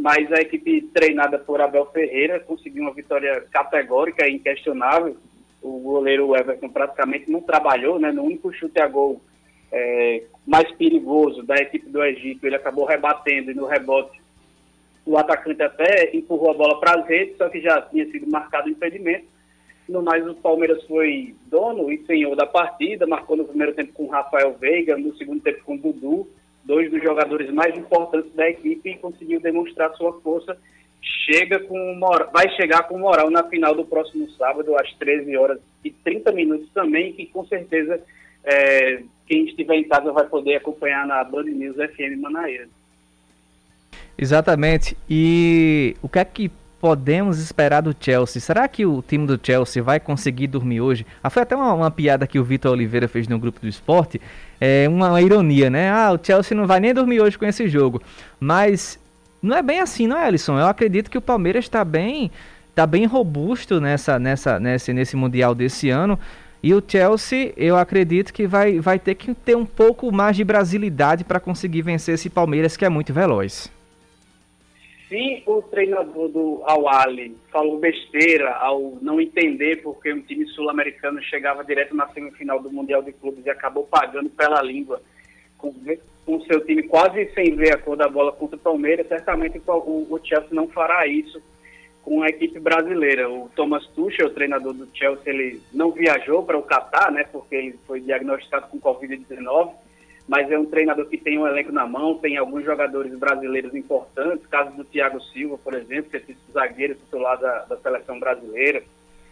mas 0.00 0.32
a 0.32 0.40
equipe 0.40 0.82
treinada 0.94 1.38
por 1.38 1.60
Abel 1.60 1.84
Ferreira 1.92 2.40
conseguiu 2.40 2.82
uma 2.82 2.94
vitória 2.94 3.44
categórica 3.52 4.26
e 4.26 4.36
inquestionável. 4.36 5.16
O 5.62 5.78
goleiro 5.80 6.34
Everton 6.34 6.70
praticamente 6.70 7.30
não 7.30 7.42
trabalhou, 7.42 7.98
né? 7.98 8.10
No 8.10 8.24
único 8.24 8.50
chute 8.52 8.80
a 8.80 8.88
gol 8.88 9.20
é, 9.70 10.22
mais 10.46 10.70
perigoso 10.72 11.42
da 11.42 11.56
equipe 11.56 11.88
do 11.90 12.02
Egito, 12.02 12.46
ele 12.46 12.56
acabou 12.56 12.86
rebatendo 12.86 13.50
e 13.50 13.54
no 13.54 13.66
rebote 13.66 14.18
o 15.04 15.18
atacante 15.18 15.62
até 15.62 16.16
empurrou 16.16 16.50
a 16.50 16.54
bola 16.54 16.80
para 16.80 17.00
as 17.00 17.06
redes, 17.06 17.36
só 17.36 17.48
que 17.48 17.60
já 17.60 17.82
tinha 17.82 18.06
sido 18.10 18.30
marcado 18.30 18.68
o 18.68 18.70
impedimento. 18.70 19.26
No 19.88 20.02
mais, 20.02 20.26
o 20.26 20.34
Palmeiras 20.34 20.82
foi 20.84 21.34
dono 21.46 21.90
e 21.92 22.04
senhor 22.06 22.36
da 22.36 22.46
partida, 22.46 23.06
marcou 23.06 23.36
no 23.36 23.44
primeiro 23.44 23.74
tempo 23.74 23.92
com 23.92 24.06
Rafael 24.06 24.54
Veiga, 24.54 24.96
no 24.96 25.14
segundo 25.16 25.42
tempo 25.42 25.64
com 25.64 25.76
Dudu, 25.76 26.28
dois 26.70 26.88
dos 26.88 27.02
jogadores 27.02 27.52
mais 27.52 27.76
importantes 27.76 28.32
da 28.32 28.48
equipe 28.48 28.90
e 28.90 28.98
conseguiu 28.98 29.40
demonstrar 29.40 29.92
sua 29.96 30.12
força. 30.20 30.56
Chega 31.26 31.58
com 31.58 31.94
moral, 31.96 32.30
vai 32.32 32.48
chegar 32.50 32.84
com 32.84 32.96
moral 32.96 33.28
na 33.28 33.42
final 33.42 33.74
do 33.74 33.84
próximo 33.84 34.30
sábado, 34.30 34.76
às 34.78 34.92
13 34.94 35.36
horas 35.36 35.58
e 35.84 35.90
30 35.90 36.30
minutos 36.30 36.68
também, 36.72 37.12
que 37.12 37.26
com 37.26 37.44
certeza 37.46 38.00
é, 38.44 39.02
quem 39.26 39.46
estiver 39.46 39.74
em 39.74 39.88
casa 39.88 40.12
vai 40.12 40.26
poder 40.26 40.56
acompanhar 40.56 41.04
na 41.08 41.24
Band 41.24 41.44
News 41.44 41.74
FM 41.74 42.20
Manaíra. 42.20 42.68
Exatamente. 44.16 44.96
E 45.08 45.96
o 46.00 46.08
que 46.08 46.18
é 46.20 46.24
que 46.24 46.50
podemos 46.80 47.38
esperar 47.38 47.82
do 47.82 47.94
Chelsea? 47.98 48.40
Será 48.40 48.66
que 48.66 48.86
o 48.86 49.02
time 49.06 49.26
do 49.26 49.38
Chelsea 49.40 49.82
vai 49.82 50.00
conseguir 50.00 50.46
dormir 50.46 50.80
hoje? 50.80 51.06
Ah, 51.22 51.28
foi 51.28 51.42
até 51.42 51.54
uma, 51.54 51.74
uma 51.74 51.90
piada 51.90 52.26
que 52.26 52.38
o 52.38 52.44
Vitor 52.44 52.72
Oliveira 52.72 53.06
fez 53.06 53.28
no 53.28 53.38
grupo 53.38 53.60
do 53.60 53.68
esporte. 53.68 54.20
É 54.58 54.88
uma, 54.88 55.10
uma, 55.10 55.20
ironia, 55.20 55.68
né? 55.68 55.90
Ah, 55.90 56.12
o 56.12 56.18
Chelsea 56.24 56.56
não 56.56 56.66
vai 56.66 56.80
nem 56.80 56.94
dormir 56.94 57.20
hoje 57.20 57.38
com 57.38 57.44
esse 57.44 57.68
jogo. 57.68 58.02
Mas 58.40 58.98
não 59.42 59.56
é 59.56 59.62
bem 59.62 59.80
assim, 59.80 60.06
não 60.06 60.16
é, 60.16 60.24
Alisson? 60.24 60.58
Eu 60.58 60.66
acredito 60.66 61.10
que 61.10 61.18
o 61.18 61.22
Palmeiras 61.22 61.66
está 61.66 61.84
bem, 61.84 62.30
tá 62.74 62.86
bem 62.86 63.04
robusto 63.04 63.78
nessa, 63.78 64.18
nessa, 64.18 64.58
nesse, 64.58 64.92
nesse 64.94 65.16
Mundial 65.16 65.54
desse 65.54 65.90
ano. 65.90 66.18
E 66.62 66.74
o 66.74 66.82
Chelsea, 66.86 67.52
eu 67.56 67.76
acredito 67.76 68.32
que 68.32 68.46
vai, 68.46 68.80
vai 68.80 68.98
ter 68.98 69.14
que 69.14 69.34
ter 69.34 69.56
um 69.56 69.66
pouco 69.66 70.10
mais 70.10 70.36
de 70.36 70.44
brasilidade 70.44 71.24
para 71.24 71.40
conseguir 71.40 71.82
vencer 71.82 72.14
esse 72.14 72.30
Palmeiras 72.30 72.76
que 72.76 72.84
é 72.84 72.88
muito 72.88 73.12
veloz 73.12 73.70
se 75.10 75.42
o 75.44 75.60
treinador 75.60 76.28
do 76.28 76.62
Awali 76.64 77.36
falou 77.50 77.80
besteira 77.80 78.54
ao 78.54 78.96
não 79.02 79.20
entender 79.20 79.82
porque 79.82 80.12
um 80.12 80.20
time 80.20 80.46
sul-americano 80.46 81.20
chegava 81.24 81.64
direto 81.64 81.96
na 81.96 82.06
semifinal 82.10 82.62
do 82.62 82.70
Mundial 82.70 83.02
de 83.02 83.12
Clubes 83.12 83.44
e 83.44 83.50
acabou 83.50 83.84
pagando 83.84 84.30
pela 84.30 84.62
língua 84.62 85.02
com 85.58 85.74
o 86.36 86.44
seu 86.44 86.64
time 86.64 86.84
quase 86.84 87.28
sem 87.34 87.56
ver 87.56 87.74
a 87.74 87.78
cor 87.78 87.96
da 87.96 88.08
bola 88.08 88.30
contra 88.30 88.56
o 88.56 88.60
Palmeiras, 88.60 89.08
certamente 89.08 89.60
o, 89.66 90.06
o 90.08 90.20
Chelsea 90.22 90.48
não 90.52 90.68
fará 90.68 91.04
isso 91.08 91.42
com 92.02 92.22
a 92.22 92.28
equipe 92.28 92.58
brasileira. 92.60 93.28
O 93.28 93.50
Thomas 93.54 93.86
Tuchel, 93.88 94.28
o 94.28 94.30
treinador 94.30 94.72
do 94.72 94.88
Chelsea, 94.94 95.32
ele 95.32 95.60
não 95.72 95.90
viajou 95.90 96.44
para 96.44 96.56
o 96.56 96.62
Catar, 96.62 97.10
né, 97.10 97.24
porque 97.24 97.56
ele 97.56 97.78
foi 97.84 98.00
diagnosticado 98.00 98.68
com 98.68 98.80
Covid-19, 98.80 99.72
mas 100.30 100.48
é 100.48 100.56
um 100.56 100.64
treinador 100.64 101.06
que 101.06 101.16
tem 101.16 101.36
um 101.36 101.46
elenco 101.46 101.72
na 101.72 101.84
mão, 101.84 102.14
tem 102.14 102.36
alguns 102.36 102.64
jogadores 102.64 103.12
brasileiros 103.18 103.74
importantes, 103.74 104.46
caso 104.46 104.70
do 104.76 104.84
Thiago 104.84 105.20
Silva, 105.20 105.58
por 105.58 105.74
exemplo, 105.74 106.08
que 106.08 106.18
é 106.18 106.22
zagueiro 106.52 106.94
titular 106.94 107.36
da, 107.36 107.64
da 107.64 107.76
seleção 107.78 108.20
brasileira, 108.20 108.80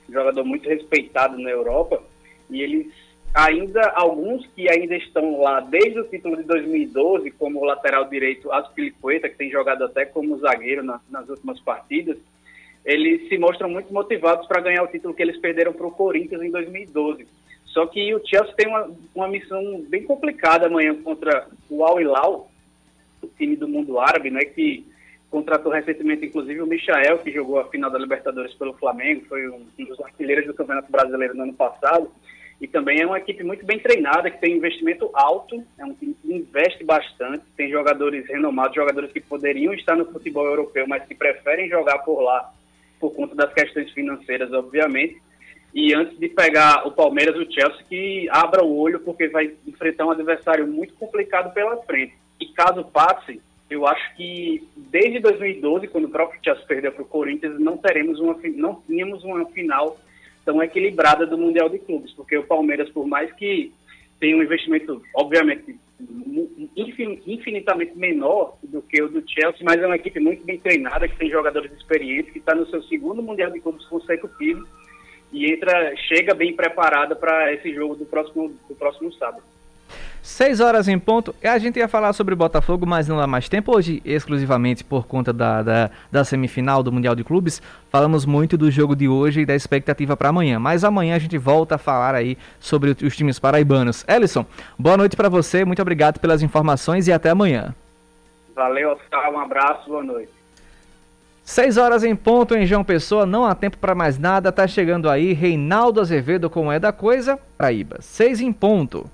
jogador 0.09 0.45
muito 0.45 0.69
respeitado 0.69 1.39
na 1.39 1.51
Europa, 1.51 2.03
e 2.51 2.61
eles 2.61 2.93
ainda, 3.33 3.81
alguns 3.91 4.45
que 4.49 4.69
ainda 4.69 4.97
estão 4.97 5.41
lá 5.41 5.61
desde 5.61 6.01
o 6.01 6.05
título 6.05 6.37
de 6.37 6.43
2012, 6.43 7.31
como 7.31 7.61
o 7.61 7.65
lateral 7.65 8.07
direito 8.07 8.51
Aspilicueta, 8.51 9.29
que 9.29 9.37
tem 9.37 9.53
jogado 9.53 9.85
até 9.85 10.05
como 10.05 10.37
zagueiro 10.39 10.83
na, 10.83 11.01
nas 11.09 11.29
últimas 11.29 11.61
partidas, 11.61 12.19
eles 12.85 13.29
se 13.29 13.39
mostram 13.39 13.71
muito 13.71 13.95
motivados 13.95 14.49
para 14.49 14.63
ganhar 14.63 14.83
o 14.83 14.89
título 14.89 15.15
que 15.15 15.23
eles 15.23 15.39
perderam 15.39 15.73
para 15.73 15.87
o 15.87 15.93
Corinthians 15.93 16.43
em 16.43 16.51
2012. 16.51 17.25
Só 17.69 17.87
que 17.87 18.15
o 18.15 18.21
Chelsea 18.27 18.55
tem 18.55 18.67
uma, 18.67 18.91
uma 19.15 19.29
missão 19.29 19.85
bem 19.89 20.03
complicada 20.03 20.67
amanhã 20.67 20.95
contra 21.03 21.47
o 21.69 21.85
Al 21.85 22.01
Hilal, 22.01 22.51
o 23.23 23.27
time 23.27 23.57
do 23.57 23.69
mundo 23.69 23.99
árabe, 23.99 24.31
né, 24.31 24.45
que 24.45 24.87
contratou 25.31 25.71
recentemente, 25.71 26.25
inclusive, 26.25 26.63
o 26.63 26.67
Michael, 26.67 27.19
que 27.19 27.31
jogou 27.31 27.59
a 27.59 27.69
final 27.69 27.91
da 27.91 27.99
Libertadores 27.99 28.55
pelo 28.55 28.73
Flamengo, 28.75 29.27
foi 29.29 29.49
um, 29.49 29.67
dos 29.79 30.01
artilheiros 30.01 30.47
do 30.47 30.55
Campeonato 30.55 30.91
Brasileiro 30.91 31.35
no 31.35 31.43
ano 31.43 31.53
passado, 31.53 32.11
e 32.61 32.67
também 32.67 33.01
é 33.01 33.07
uma 33.07 33.19
equipe 33.19 33.45
muito 33.45 33.65
bem 33.65 33.79
treinada, 33.79 34.31
que 34.31 34.41
tem 34.41 34.57
investimento 34.57 35.11
alto, 35.13 35.63
é 35.79 35.85
um 35.85 35.95
time 35.95 36.17
que 36.21 36.33
investe 36.33 36.83
bastante, 36.83 37.45
tem 37.57 37.71
jogadores 37.71 38.27
renomados, 38.27 38.75
jogadores 38.75 39.13
que 39.13 39.21
poderiam 39.21 39.75
estar 39.75 39.95
no 39.95 40.07
futebol 40.07 40.47
europeu, 40.47 40.87
mas 40.89 41.05
que 41.05 41.15
preferem 41.15 41.69
jogar 41.69 41.99
por 41.99 42.21
lá 42.21 42.53
por 42.99 43.15
conta 43.15 43.35
das 43.37 43.53
questões 43.53 43.93
financeiras, 43.93 44.53
obviamente. 44.53 45.23
E 45.75 45.95
antes 45.95 46.19
de 46.19 46.29
pegar 46.29 46.87
o 46.87 46.93
Palmeiras 46.93 47.37
o 47.37 47.53
Chelsea, 47.53 47.85
que 47.89 48.29
abra 48.31 48.65
o 48.65 48.79
olho, 48.79 49.01
porque 49.01 49.29
vai 49.29 49.53
enfrentar 49.67 50.07
um 50.07 50.11
adversário 50.11 50.67
muito 50.67 50.95
complicado 50.95 51.53
pela 51.53 51.77
frente. 51.83 52.15
E 52.41 52.47
caso 52.47 52.85
passe, 52.85 53.41
eu 53.69 53.87
acho 53.87 54.17
que 54.17 54.67
desde 54.77 55.21
2012, 55.21 55.89
quando 55.89 56.07
o 56.07 56.11
próprio 56.11 56.41
Chelsea 56.43 56.65
perdeu 56.67 56.93
para 56.93 57.03
o 57.03 57.07
Corinthians, 57.07 57.61
não 57.61 57.77
teremos 57.77 58.19
uma, 58.19 58.37
não 58.55 58.83
tínhamos 58.87 59.23
uma 59.25 59.45
final 59.47 59.99
tão 60.45 60.63
equilibrada 60.63 61.27
do 61.27 61.37
Mundial 61.37 61.69
de 61.69 61.79
Clubes, 61.79 62.13
porque 62.13 62.39
o 62.39 62.47
Palmeiras, 62.47 62.89
por 62.89 63.07
mais 63.07 63.31
que 63.33 63.71
tenha 64.19 64.37
um 64.37 64.43
investimento, 64.43 65.03
obviamente, 65.15 65.79
infinitamente 67.27 67.97
menor 67.97 68.57
do 68.63 68.81
que 68.81 69.03
o 69.03 69.09
do 69.09 69.23
Chelsea, 69.29 69.61
mas 69.63 69.81
é 69.81 69.87
uma 69.87 69.97
equipe 69.97 70.19
muito 70.19 70.45
bem 70.45 70.59
treinada, 70.59 71.07
que 71.07 71.17
tem 71.17 71.31
jogadores 71.31 71.71
experientes, 71.73 72.33
que 72.33 72.39
está 72.39 72.55
no 72.55 72.67
seu 72.69 72.83
segundo 72.85 73.23
Mundial 73.23 73.51
de 73.51 73.61
Clubes 73.61 73.85
consecutivo 73.87 74.67
e 75.33 75.53
entra, 75.53 75.95
chega 76.09 76.35
bem 76.35 76.55
preparada 76.55 77.15
para 77.15 77.53
esse 77.53 77.73
jogo 77.75 77.95
do 77.95 78.05
próximo, 78.05 78.53
do 78.69 78.75
próximo 78.75 79.13
sábado. 79.13 79.43
6 80.23 80.61
horas 80.61 80.89
em 80.89 80.99
ponto. 80.99 81.35
A 81.43 81.57
gente 81.59 81.79
ia 81.79 81.89
falar 81.89 82.13
sobre 82.13 82.35
o 82.35 82.37
Botafogo, 82.37 82.85
mas 82.85 83.09
não 83.09 83.17
dá 83.17 83.27
mais 83.27 83.49
tempo. 83.49 83.75
Hoje, 83.75 84.03
exclusivamente 84.05 84.85
por 84.85 85.07
conta 85.07 85.33
da, 85.33 85.63
da, 85.63 85.91
da, 86.13 86.25
semifinal 86.25 86.83
do 86.83 86.93
Mundial 86.93 87.15
de 87.15 87.25
Clubes, 87.25 87.63
falamos 87.91 88.27
muito 88.27 88.59
do 88.59 88.71
jogo 88.71 88.95
de 88.95 89.09
hoje 89.09 89.41
e 89.41 89.47
da 89.47 89.55
expectativa 89.55 90.17
para 90.17 90.29
amanhã. 90.29 90.59
Mas 90.59 90.85
amanhã 90.85 91.17
a 91.17 91.19
gente 91.19 91.39
volta 91.39 91.77
a 91.77 91.79
falar 91.79 92.15
aí 92.15 92.37
sobre 92.61 92.91
os 92.91 93.17
times 93.17 93.39
paraibanos. 93.39 94.05
Ellison, 94.07 94.45
boa 94.79 94.99
noite 94.99 95.17
para 95.17 95.31
você, 95.31 95.65
muito 95.65 95.81
obrigado 95.81 96.19
pelas 96.19 96.43
informações 96.43 97.09
e 97.09 97.13
até 97.13 97.31
amanhã. 97.31 97.75
Valeu, 98.55 98.91
Oscar, 98.91 99.33
um 99.33 99.39
abraço, 99.39 99.89
boa 99.89 100.03
noite. 100.03 100.38
6 101.49 101.79
horas 101.79 102.05
em 102.05 102.15
ponto 102.15 102.55
em 102.55 102.67
João 102.67 102.85
Pessoa, 102.85 103.25
não 103.25 103.47
há 103.47 103.55
tempo 103.55 103.79
para 103.79 103.95
mais 103.95 104.19
nada, 104.19 104.53
tá 104.53 104.69
chegando 104.69 105.09
aí 105.09 105.33
Reinaldo 105.33 105.99
Azevedo 105.99 106.51
com 106.51 106.71
É 106.71 106.79
da 106.79 106.93
Coisa, 106.93 107.39
Paraíba. 107.57 107.97
6 108.03 108.43
em 108.43 108.53
ponto. 108.53 109.11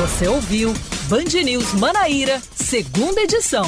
Você 0.00 0.26
ouviu 0.26 0.74
Band 1.08 1.44
News 1.44 1.74
Manaíra, 1.74 2.40
segunda 2.56 3.20
edição. 3.20 3.66